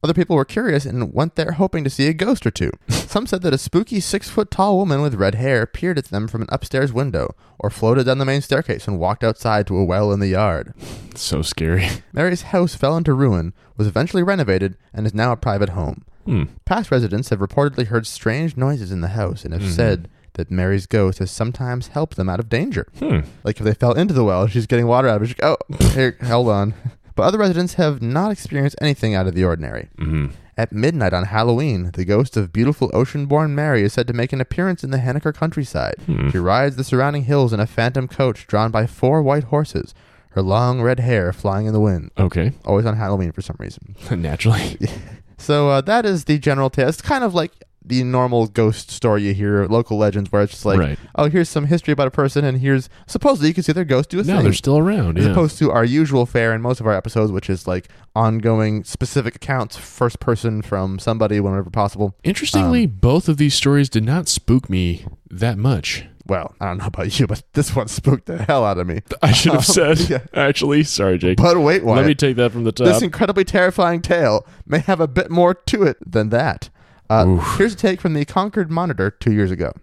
Other 0.03 0.13
people 0.15 0.35
were 0.35 0.45
curious 0.45 0.85
and 0.85 1.13
went 1.13 1.35
there 1.35 1.51
hoping 1.51 1.83
to 1.83 1.89
see 1.89 2.07
a 2.07 2.13
ghost 2.13 2.45
or 2.45 2.51
two. 2.51 2.71
Some 2.89 3.27
said 3.27 3.43
that 3.43 3.53
a 3.53 3.57
spooky 3.59 3.99
six 3.99 4.29
foot 4.29 4.49
tall 4.49 4.77
woman 4.77 5.01
with 5.01 5.13
red 5.13 5.35
hair 5.35 5.67
peered 5.67 5.97
at 5.99 6.05
them 6.05 6.27
from 6.27 6.41
an 6.41 6.47
upstairs 6.51 6.91
window, 6.91 7.35
or 7.59 7.69
floated 7.69 8.05
down 8.05 8.17
the 8.17 8.25
main 8.25 8.41
staircase 8.41 8.87
and 8.87 8.97
walked 8.99 9.23
outside 9.23 9.67
to 9.67 9.77
a 9.77 9.85
well 9.85 10.11
in 10.11 10.19
the 10.19 10.27
yard. 10.29 10.73
So 11.15 11.41
scary. 11.43 11.87
Mary's 12.13 12.41
house 12.43 12.73
fell 12.73 12.97
into 12.97 13.13
ruin, 13.13 13.53
was 13.77 13.85
eventually 13.87 14.23
renovated, 14.23 14.75
and 14.93 15.05
is 15.05 15.13
now 15.13 15.31
a 15.33 15.37
private 15.37 15.69
home. 15.69 16.03
Hmm. 16.25 16.43
Past 16.65 16.89
residents 16.89 17.29
have 17.29 17.39
reportedly 17.39 17.87
heard 17.87 18.07
strange 18.07 18.57
noises 18.57 18.91
in 18.91 19.01
the 19.01 19.09
house 19.09 19.43
and 19.43 19.53
have 19.53 19.63
Mhm. 19.63 19.71
said 19.75 20.09
that 20.33 20.49
Mary's 20.49 20.85
ghost 20.87 21.19
has 21.19 21.29
sometimes 21.29 21.87
helped 21.89 22.15
them 22.15 22.29
out 22.29 22.39
of 22.39 22.47
danger. 22.49 22.87
Hmm. 22.99 23.19
Like 23.43 23.57
if 23.59 23.65
they 23.65 23.73
fell 23.73 23.93
into 23.93 24.13
the 24.13 24.23
well, 24.23 24.47
she's 24.47 24.65
getting 24.67 24.87
water 24.87 25.07
out 25.07 25.17
of 25.17 25.23
it. 25.23 25.27
She's 25.27 25.35
like, 25.41 25.57
oh, 25.59 25.87
here, 25.89 26.15
hold 26.23 26.47
on. 26.49 26.73
But 27.21 27.27
other 27.27 27.37
residents 27.37 27.75
have 27.75 28.01
not 28.01 28.31
experienced 28.31 28.77
anything 28.81 29.13
out 29.13 29.27
of 29.27 29.35
the 29.35 29.43
ordinary. 29.43 29.89
hmm 29.95 30.29
At 30.57 30.71
midnight 30.71 31.13
on 31.13 31.25
Halloween, 31.25 31.91
the 31.93 32.03
ghost 32.03 32.35
of 32.35 32.51
beautiful 32.51 32.89
ocean-born 32.95 33.53
Mary 33.53 33.83
is 33.83 33.93
said 33.93 34.07
to 34.07 34.13
make 34.13 34.33
an 34.33 34.41
appearance 34.41 34.83
in 34.83 34.89
the 34.89 34.97
Henniker 34.97 35.31
countryside. 35.31 35.97
Hmm. 36.07 36.31
She 36.31 36.39
rides 36.39 36.77
the 36.77 36.83
surrounding 36.83 37.25
hills 37.25 37.53
in 37.53 37.59
a 37.59 37.67
phantom 37.67 38.07
coach 38.07 38.47
drawn 38.47 38.71
by 38.71 38.87
four 38.87 39.21
white 39.21 39.43
horses, 39.43 39.93
her 40.29 40.41
long 40.41 40.81
red 40.81 40.99
hair 40.99 41.31
flying 41.31 41.67
in 41.67 41.73
the 41.73 41.79
wind. 41.79 42.09
Okay. 42.17 42.53
Always 42.65 42.87
on 42.87 42.97
Halloween 42.97 43.31
for 43.33 43.43
some 43.43 43.57
reason. 43.59 43.95
Naturally. 44.11 44.79
So 45.37 45.69
uh, 45.69 45.81
that 45.81 46.05
is 46.05 46.25
the 46.25 46.37
general 46.37 46.69
tale. 46.69 46.87
It's 46.87 47.01
kind 47.01 47.23
of 47.23 47.33
like 47.33 47.51
the 47.83 48.03
normal 48.03 48.47
ghost 48.47 48.91
story 48.91 49.23
you 49.23 49.33
hear, 49.33 49.65
local 49.65 49.97
legends, 49.97 50.31
where 50.31 50.43
it's 50.43 50.51
just 50.51 50.65
like, 50.65 50.79
Right. 50.79 50.99
oh, 51.15 51.29
here's 51.29 51.49
some 51.49 51.65
history 51.65 51.91
about 51.91 52.07
a 52.07 52.11
person, 52.11 52.45
and 52.45 52.59
here's 52.59 52.89
supposedly 53.07 53.47
you 53.49 53.53
can 53.55 53.63
see 53.63 53.71
their 53.73 53.83
ghost 53.83 54.09
do 54.09 54.19
a 54.19 54.23
No, 54.23 54.35
thing. 54.35 54.43
they're 54.43 54.53
still 54.53 54.77
around. 54.77 55.17
as 55.17 55.25
Yeah. 55.25 55.31
opposed 55.31 55.57
to 55.59 55.71
our 55.71 55.83
usual 55.83 56.25
fare 56.25 56.53
in 56.53 56.61
most 56.61 56.79
of 56.79 56.85
our 56.87 56.93
episodes, 56.93 57.31
which 57.31 57.49
is 57.49 57.67
like 57.67 57.87
ongoing 58.15 58.83
specific 58.83 59.35
accounts, 59.35 59.77
first 59.77 60.19
person 60.19 60.61
from 60.61 60.99
somebody 60.99 61.39
whenever 61.39 61.69
possible. 61.69 62.15
Interestingly, 62.23 62.83
Um, 62.83 62.97
both 63.01 63.27
of 63.27 63.37
these 63.37 63.53
stories 63.55 63.89
did 63.89 64.03
not 64.03 64.27
spook 64.27 64.69
me 64.69 65.05
that 65.29 65.57
much. 65.57 66.05
Well, 66.27 66.53
I 66.61 66.67
don't 66.67 66.77
know 66.77 66.85
about 66.85 67.19
you, 67.19 67.25
but 67.25 67.41
this 67.53 67.75
one 67.75 67.87
spooked 67.87 68.27
the 68.27 68.37
hell 68.43 68.63
out 68.63 68.77
of 68.77 68.85
me. 68.85 69.01
I 69.23 69.31
should 69.31 69.53
have 69.53 69.65
said, 69.77 69.99
Yeah. 70.01 70.19
actually. 70.35 70.83
Sorry, 70.83 71.17
Jake. 71.17 71.37
But 71.37 71.59
wait, 71.59 71.83
Wyatt. 71.83 71.97
Let 71.97 72.05
me 72.05 72.13
take 72.15 72.35
that 72.35 72.51
from 72.51 72.63
the 72.63 72.71
top. 72.71 72.85
This 72.85 73.01
incredibly 73.01 73.43
terrifying 73.43 74.01
tale 74.01 74.45
may 74.67 74.79
have 74.79 74.99
a 74.99 75.07
bit 75.07 75.31
more 75.31 75.53
to 75.55 75.83
it 75.83 75.97
than 76.09 76.29
that. 76.29 76.69
Uh, 77.11 77.35
here's 77.57 77.73
a 77.73 77.77
take 77.77 77.99
from 77.99 78.13
the 78.13 78.23
Concord 78.23 78.71
Monitor 78.71 79.11
two 79.11 79.33
years 79.33 79.51
ago. 79.51 79.73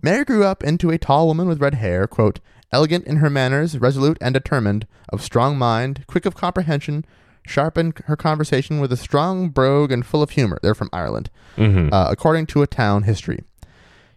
Mary 0.00 0.24
grew 0.24 0.44
up 0.44 0.64
into 0.64 0.90
a 0.90 0.96
tall 0.98 1.26
woman 1.26 1.46
with 1.46 1.60
red 1.60 1.74
hair, 1.74 2.06
quote, 2.06 2.40
elegant 2.72 3.06
in 3.06 3.16
her 3.16 3.28
manners, 3.28 3.78
resolute 3.78 4.16
and 4.20 4.32
determined, 4.32 4.86
of 5.10 5.22
strong 5.22 5.58
mind, 5.58 6.04
quick 6.06 6.24
of 6.24 6.34
comprehension, 6.34 7.04
sharp 7.46 7.76
in 7.76 7.92
her 8.06 8.16
conversation 8.16 8.80
with 8.80 8.90
a 8.92 8.96
strong 8.96 9.50
brogue 9.50 9.92
and 9.92 10.06
full 10.06 10.22
of 10.22 10.30
humor. 10.30 10.58
They're 10.62 10.74
from 10.74 10.88
Ireland, 10.92 11.28
Mhm. 11.58 11.92
uh, 11.92 12.06
according 12.10 12.46
to 12.46 12.62
a 12.62 12.66
town 12.66 13.02
history. 13.02 13.44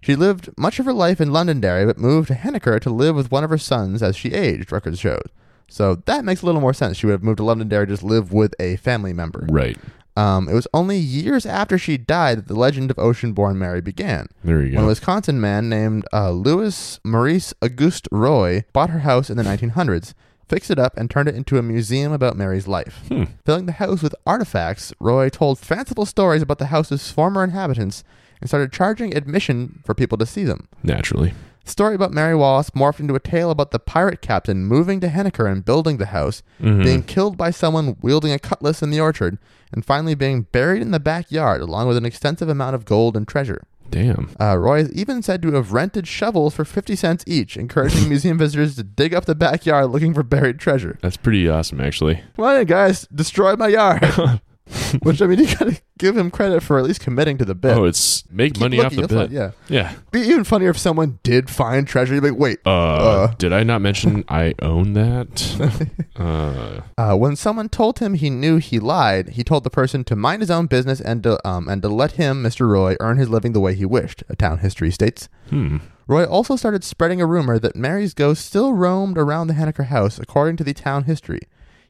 She 0.01 0.15
lived 0.15 0.49
much 0.57 0.80
of 0.80 0.86
her 0.86 0.93
life 0.93 1.19
in 1.19 1.32
Londonderry, 1.34 1.86
but 1.86 1.97
moved 1.97 2.30
to 2.30 2.36
Henniker 2.36 2.80
to 2.82 2.89
live 2.89 3.15
with 3.17 3.32
one 3.32 3.43
of 3.43 3.49
her 3.49 3.57
sons 3.57 4.01
as 4.01 4.15
she 4.15 4.30
aged, 4.34 4.72
records 4.72 4.99
showed. 4.99 5.28
So 5.69 5.95
that 6.05 6.26
makes 6.26 6.41
a 6.41 6.45
little 6.45 6.59
more 6.61 6.74
sense. 6.74 6.97
She 6.97 7.05
would 7.05 7.13
have 7.13 7.24
moved 7.24 7.38
to 7.38 7.43
Londonderry 7.43 7.86
to 7.88 7.93
just 7.93 8.03
live 8.03 8.32
with 8.34 8.53
a 8.59 8.76
family 8.78 9.13
member. 9.13 9.45
right. 9.49 9.78
Um, 10.18 10.49
it 10.49 10.53
was 10.53 10.68
only 10.74 10.97
years 10.97 11.45
after 11.45 11.78
she 11.78 11.97
died 11.97 12.38
that 12.39 12.47
the 12.47 12.59
legend 12.59 12.91
of 12.91 12.99
Ocean-born 12.99 13.57
Mary 13.57 13.82
began. 13.82 14.28
There 14.43 14.62
you 14.62 14.72
go. 14.72 14.78
When 14.78 14.86
a. 14.86 14.88
Wisconsin 14.88 15.39
man 15.39 15.70
named 15.70 16.05
uh, 16.12 16.32
Louis 16.32 16.99
Maurice 17.03 17.53
Auguste 17.62 18.07
Roy 18.12 18.66
bought 18.74 18.89
her 18.89 18.99
house 18.99 19.30
in 19.30 19.38
the 19.38 19.43
1900s, 19.43 20.14
fixed 20.49 20.70
it 20.70 20.78
up, 20.80 20.97
and 20.97 21.09
turned 21.09 21.30
it 21.30 21.36
into 21.36 21.57
a 21.57 21.64
museum 21.64 22.12
about 22.12 22.36
Mary's 22.36 22.68
life. 22.68 23.03
Hmm. 23.07 23.24
Filling 23.45 23.68
the 23.68 23.74
house 23.74 24.03
with 24.03 24.14
artifacts, 24.26 24.93
Roy 24.99 25.30
told 25.30 25.59
fanciful 25.59 26.05
stories 26.05 26.41
about 26.41 26.57
the 26.59 26.68
house's 26.68 27.09
former 27.09 27.43
inhabitants 27.43 28.03
and 28.41 28.49
started 28.49 28.74
charging 28.74 29.16
admission 29.16 29.82
for 29.86 29.93
people 29.93 30.18
to 30.18 30.26
see 30.26 30.43
them. 30.43 30.68
Naturally. 30.84 31.34
The 31.66 31.72
story 31.72 31.95
about 31.95 32.12
Mary 32.12 32.36
Wallace 32.36 32.72
morphed 32.72 32.99
into 32.99 33.16
a 33.16 33.20
tale 33.20 33.51
about 33.51 33.72
the 33.72 33.80
pirate 33.80 34.22
captain 34.22 34.66
moving 34.66 34.99
to 34.99 35.07
Henniker 35.07 35.49
and 35.51 35.64
building 35.64 35.97
the 35.97 36.07
house, 36.07 36.41
Mhm. 36.62 36.84
being 36.84 37.03
killed 37.03 37.38
by 37.38 37.51
someone 37.51 37.95
wielding 38.01 38.32
a 38.32 38.39
cutlass 38.39 38.82
in 38.82 38.89
the 38.89 38.99
orchard, 38.99 39.38
and 39.72 39.86
finally 39.86 40.16
being 40.16 40.47
buried 40.51 40.82
in 40.82 40.91
the 40.91 40.99
backyard 40.99 41.62
along 41.62 41.88
with 41.88 41.97
an 41.97 42.05
extensive 42.05 42.49
amount 42.49 42.76
of 42.76 42.86
gold 42.86 43.16
and 43.16 43.28
treasure. 43.28 43.62
Damn. 43.91 44.30
Uh, 44.39 44.57
Roy 44.57 44.80
is 44.80 44.91
even 44.93 45.22
said 45.22 45.41
to 45.41 45.51
have 45.53 45.74
rented 45.74 46.07
shovels 46.07 46.55
for 46.55 46.64
50 46.66 46.95
cents 46.95 47.24
each, 47.28 47.57
encouraging 47.57 48.07
museum 48.09 48.38
visitors 48.38 48.76
to 48.78 48.84
dig 48.84 49.14
up 49.14 49.26
the 49.26 49.36
backyard 49.36 49.91
looking 49.91 50.14
for 50.14 50.24
buried 50.24 50.59
treasure. 50.59 50.97
That's 51.01 51.18
pretty 51.18 51.47
awesome, 51.49 51.82
actually. 51.82 52.24
Come 52.38 52.45
on 52.45 52.57
in, 52.62 52.66
guys, 52.68 53.05
destroy 53.14 53.55
my 53.55 53.68
yard. 53.68 54.01
Which, 55.03 55.22
I 55.22 55.28
mean, 55.28 55.39
you 55.39 55.47
gotta 55.57 55.82
give 55.97 56.16
him 56.18 56.32
credit 56.32 56.62
for 56.64 56.78
at 56.78 56.84
least 56.86 57.01
committing 57.01 57.38
to 57.39 57.45
the 57.45 57.55
bit. 57.55 57.76
Oh, 57.78 57.86
it's 57.86 58.24
make 58.32 58.53
Keep 58.53 58.62
money 58.62 58.80
off 58.82 58.93
the 58.95 59.01
bit. 59.01 59.09
find- 59.12 59.32
yeah. 59.32 59.51
Yeah. 59.68 59.93
Be 60.12 60.22
even 60.22 60.43
funnier 60.43 60.70
if 60.70 60.78
someone 60.78 61.20
did 61.24 61.49
find 61.49 61.88
treasure. 61.88 62.14
You'd 62.14 62.22
be 62.24 62.30
like, 62.32 62.39
wait, 62.39 62.59
Uh, 62.66 62.70
Uh. 62.72 63.28
did 63.38 63.51
I 63.53 63.64
not 63.64 63.82
mention 63.82 64.24
I 64.30 64.53
own 64.62 64.93
that? 64.93 65.89
uh, 66.16 66.82
Uh, 66.97 67.16
when 67.18 67.36
someone 67.36 67.70
told 67.70 67.99
him 67.99 68.14
he 68.14 68.30
knew 68.30 68.57
he 68.57 68.80
lied, 68.80 69.30
he 69.30 69.43
told 69.43 69.64
the 69.64 69.70
person 69.70 70.03
to 70.05 70.16
mind 70.16 70.41
his 70.41 70.51
own 70.51 70.68
business 70.68 71.01
and 71.01 71.24
to, 71.24 71.45
um, 71.47 71.68
and 71.68 71.82
to 71.82 71.89
let 71.89 72.14
him, 72.14 72.43
Mr. 72.43 72.68
Roy, 72.70 72.95
earn 72.99 73.18
his 73.18 73.30
living 73.30 73.53
the 73.53 73.59
way 73.59 73.76
he 73.76 73.86
wished, 73.86 74.24
a 74.30 74.36
town 74.36 74.59
history 74.59 74.91
states. 74.91 75.28
hmm. 75.49 75.78
Roy 76.07 76.26
also 76.26 76.57
started 76.57 76.84
spreading 76.84 77.22
a 77.22 77.26
rumor 77.26 77.57
that 77.57 77.76
Mary's 77.76 78.14
ghost 78.14 78.45
still 78.45 78.74
roamed 78.74 79.18
around 79.18 79.47
the 79.47 79.53
Henniker 79.53 79.86
house, 79.86 80.20
according 80.20 80.57
to 80.57 80.64
the 80.64 80.74
town 80.74 81.05
history. 81.05 81.39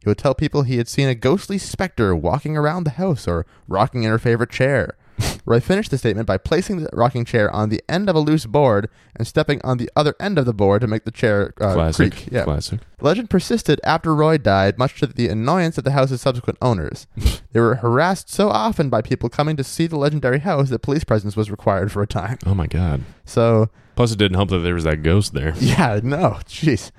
He 0.03 0.09
would 0.09 0.17
tell 0.17 0.33
people 0.33 0.63
he 0.63 0.77
had 0.77 0.87
seen 0.87 1.07
a 1.07 1.15
ghostly 1.15 1.57
specter 1.57 2.15
walking 2.15 2.57
around 2.57 2.83
the 2.85 2.91
house 2.91 3.27
or 3.27 3.45
rocking 3.67 4.03
in 4.03 4.09
her 4.09 4.17
favorite 4.19 4.49
chair. 4.49 4.95
Roy 5.45 5.59
finished 5.59 5.91
the 5.91 5.97
statement 5.99 6.25
by 6.25 6.37
placing 6.37 6.77
the 6.77 6.89
rocking 6.93 7.25
chair 7.25 7.51
on 7.53 7.69
the 7.69 7.83
end 7.87 8.09
of 8.09 8.15
a 8.15 8.19
loose 8.19 8.47
board 8.47 8.89
and 9.15 9.27
stepping 9.27 9.61
on 9.63 9.77
the 9.77 9.89
other 9.95 10.15
end 10.19 10.39
of 10.39 10.45
the 10.45 10.53
board 10.53 10.81
to 10.81 10.87
make 10.87 11.03
the 11.03 11.11
chair 11.11 11.53
uh, 11.61 11.73
Classic. 11.73 12.11
creak. 12.13 12.29
Yeah. 12.31 12.43
Classic. 12.43 12.79
The 12.97 13.05
legend 13.05 13.29
persisted 13.29 13.79
after 13.83 14.15
Roy 14.15 14.39
died, 14.39 14.79
much 14.79 14.99
to 14.99 15.07
the 15.07 15.27
annoyance 15.27 15.77
of 15.77 15.83
the 15.83 15.91
house's 15.91 16.21
subsequent 16.21 16.57
owners. 16.61 17.05
they 17.51 17.59
were 17.59 17.75
harassed 17.75 18.29
so 18.31 18.49
often 18.49 18.89
by 18.89 19.01
people 19.03 19.29
coming 19.29 19.55
to 19.57 19.63
see 19.63 19.85
the 19.85 19.97
legendary 19.97 20.39
house 20.39 20.69
that 20.69 20.79
police 20.79 21.03
presence 21.03 21.35
was 21.35 21.51
required 21.51 21.91
for 21.91 22.01
a 22.01 22.07
time. 22.07 22.39
Oh 22.45 22.55
my 22.55 22.65
god. 22.67 23.03
So, 23.25 23.69
Plus, 23.95 24.11
it 24.11 24.17
didn't 24.17 24.37
help 24.37 24.49
that 24.49 24.59
there 24.59 24.73
was 24.73 24.85
that 24.85 25.03
ghost 25.03 25.33
there. 25.33 25.53
yeah, 25.59 25.99
no, 26.01 26.39
jeez. 26.47 26.91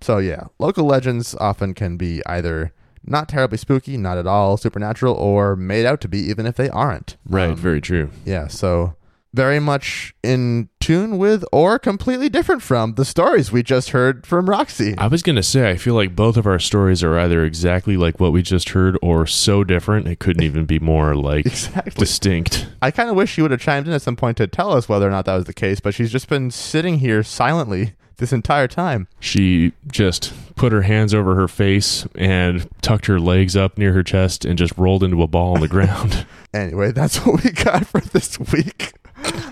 So, 0.00 0.18
yeah, 0.18 0.44
local 0.58 0.84
legends 0.84 1.34
often 1.40 1.74
can 1.74 1.96
be 1.96 2.22
either 2.26 2.72
not 3.04 3.28
terribly 3.28 3.58
spooky, 3.58 3.96
not 3.96 4.18
at 4.18 4.26
all 4.26 4.56
supernatural, 4.56 5.14
or 5.14 5.56
made 5.56 5.86
out 5.86 6.00
to 6.02 6.08
be, 6.08 6.18
even 6.18 6.46
if 6.46 6.56
they 6.56 6.68
aren't. 6.70 7.16
Right. 7.26 7.50
Um, 7.50 7.56
very 7.56 7.80
true. 7.80 8.10
yeah, 8.24 8.48
so 8.48 8.94
very 9.34 9.60
much 9.60 10.14
in 10.22 10.68
tune 10.80 11.18
with 11.18 11.44
or 11.52 11.78
completely 11.78 12.28
different 12.30 12.62
from 12.62 12.94
the 12.94 13.04
stories 13.04 13.52
we 13.52 13.62
just 13.62 13.90
heard 13.90 14.26
from 14.26 14.48
Roxie. 14.48 14.94
I 14.96 15.06
was 15.06 15.22
gonna 15.22 15.42
say, 15.42 15.68
I 15.70 15.76
feel 15.76 15.94
like 15.94 16.16
both 16.16 16.36
of 16.38 16.46
our 16.46 16.58
stories 16.58 17.04
are 17.04 17.18
either 17.18 17.44
exactly 17.44 17.96
like 17.98 18.18
what 18.20 18.32
we 18.32 18.40
just 18.42 18.70
heard, 18.70 18.98
or 19.02 19.26
so 19.26 19.64
different 19.64 20.08
it 20.08 20.18
couldn't 20.18 20.42
even 20.44 20.64
be 20.64 20.78
more 20.78 21.14
like 21.14 21.44
Exactly. 21.46 21.92
distinct. 22.00 22.66
I 22.80 22.90
kind 22.90 23.10
of 23.10 23.16
wish 23.16 23.30
she 23.30 23.42
would 23.42 23.50
have 23.50 23.60
chimed 23.60 23.86
in 23.86 23.92
at 23.92 24.02
some 24.02 24.16
point 24.16 24.38
to 24.38 24.46
tell 24.46 24.72
us 24.72 24.88
whether 24.88 25.06
or 25.06 25.10
not 25.10 25.24
that 25.26 25.36
was 25.36 25.44
the 25.44 25.52
case, 25.54 25.78
but 25.80 25.94
she's 25.94 26.10
just 26.10 26.28
been 26.28 26.50
sitting 26.50 26.98
here 27.00 27.22
silently 27.22 27.92
this 28.18 28.32
entire 28.32 28.68
time. 28.68 29.08
She 29.20 29.72
just 29.90 30.32
put 30.56 30.72
her 30.72 30.82
hands 30.82 31.14
over 31.14 31.34
her 31.36 31.48
face 31.48 32.06
and 32.14 32.68
tucked 32.82 33.06
her 33.06 33.18
legs 33.18 33.56
up 33.56 33.78
near 33.78 33.92
her 33.94 34.02
chest 34.02 34.44
and 34.44 34.58
just 34.58 34.76
rolled 34.76 35.02
into 35.02 35.22
a 35.22 35.26
ball 35.26 35.54
on 35.54 35.60
the 35.60 35.68
ground. 35.68 36.26
Anyway, 36.54 36.90
that's 36.92 37.18
what 37.26 37.44
we 37.44 37.50
got 37.50 37.86
for 37.86 38.00
this 38.00 38.38
week. 38.52 38.94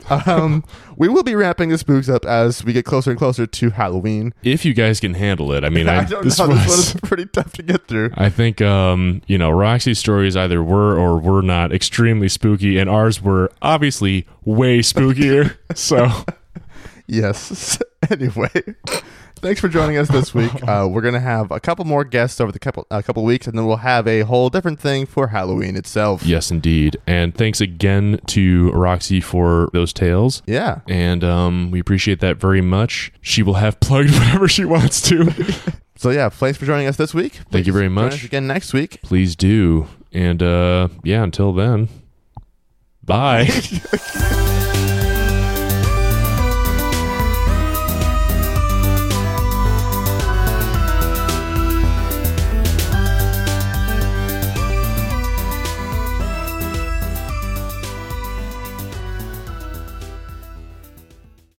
Um, 0.08 0.64
we 0.96 1.08
will 1.08 1.22
be 1.22 1.34
ramping 1.34 1.68
the 1.68 1.76
spooks 1.76 2.08
up 2.08 2.24
as 2.24 2.64
we 2.64 2.72
get 2.72 2.86
closer 2.86 3.10
and 3.10 3.18
closer 3.18 3.46
to 3.46 3.70
Halloween. 3.70 4.32
if 4.42 4.64
you 4.64 4.72
guys 4.72 4.98
can 4.98 5.12
handle 5.12 5.52
it, 5.52 5.62
I 5.62 5.68
mean, 5.68 5.88
I, 5.90 5.98
I 6.00 6.04
don't 6.04 6.24
this 6.24 6.38
know. 6.38 6.48
was. 6.48 6.64
This 6.64 6.68
one 6.68 6.78
is 6.78 7.00
pretty 7.02 7.26
tough 7.26 7.52
to 7.52 7.62
get 7.62 7.86
through. 7.86 8.12
I 8.14 8.30
think 8.30 8.62
um, 8.62 9.20
you 9.26 9.36
know 9.36 9.50
Roxie's 9.50 9.98
stories 9.98 10.36
either 10.36 10.62
were 10.62 10.96
or 10.98 11.18
were 11.18 11.42
not 11.42 11.70
extremely 11.70 12.28
spooky, 12.30 12.78
and 12.78 12.88
ours 12.88 13.20
were 13.20 13.50
obviously 13.60 14.26
way 14.46 14.78
spookier. 14.78 15.56
so 15.74 16.08
Yes. 17.06 17.78
anyway, 18.10 18.50
thanks 19.36 19.60
for 19.60 19.68
joining 19.68 19.96
us 19.96 20.08
this 20.08 20.34
week. 20.34 20.50
Uh, 20.66 20.86
we're 20.90 21.00
gonna 21.02 21.20
have 21.20 21.50
a 21.52 21.60
couple 21.60 21.84
more 21.84 22.02
guests 22.04 22.40
over 22.40 22.50
the 22.50 22.58
couple 22.58 22.86
a 22.90 23.02
couple 23.02 23.22
weeks, 23.24 23.46
and 23.46 23.56
then 23.56 23.66
we'll 23.66 23.76
have 23.76 24.06
a 24.08 24.22
whole 24.22 24.48
different 24.50 24.80
thing 24.80 25.06
for 25.06 25.28
Halloween 25.28 25.76
itself. 25.76 26.24
yes, 26.24 26.50
indeed, 26.50 26.96
and 27.06 27.34
thanks 27.34 27.60
again 27.60 28.18
to 28.26 28.70
Roxie 28.72 29.20
for 29.22 29.68
those 29.72 29.92
tales. 29.92 30.42
Yeah. 30.46 30.80
And 30.88 31.22
um, 31.22 31.70
we 31.70 31.78
appreciate 31.78 32.18
that 32.20 32.38
very 32.38 32.60
much. 32.60 33.12
She 33.20 33.42
will 33.44 33.54
have 33.54 33.78
plugged 33.78 34.10
whatever 34.18 34.48
she 34.48 34.64
wants 34.64 35.00
to. 35.02 35.32
So 35.94 36.10
yeah, 36.10 36.28
thanks 36.30 36.58
for 36.58 36.66
joining 36.66 36.88
us 36.88 36.96
this 36.96 37.14
week. 37.14 37.34
Thank 37.50 37.66
you 37.66 37.72
Please 37.72 37.78
very 37.78 37.88
much. 37.88 38.24
again 38.24 38.46
next 38.46 38.72
week. 38.74 39.00
Please 39.02 39.36
do. 39.36 39.86
And 40.12 40.42
uh, 40.42 40.88
yeah, 41.04 41.22
until 41.22 41.52
then, 41.52 41.88
bye. 43.04 43.46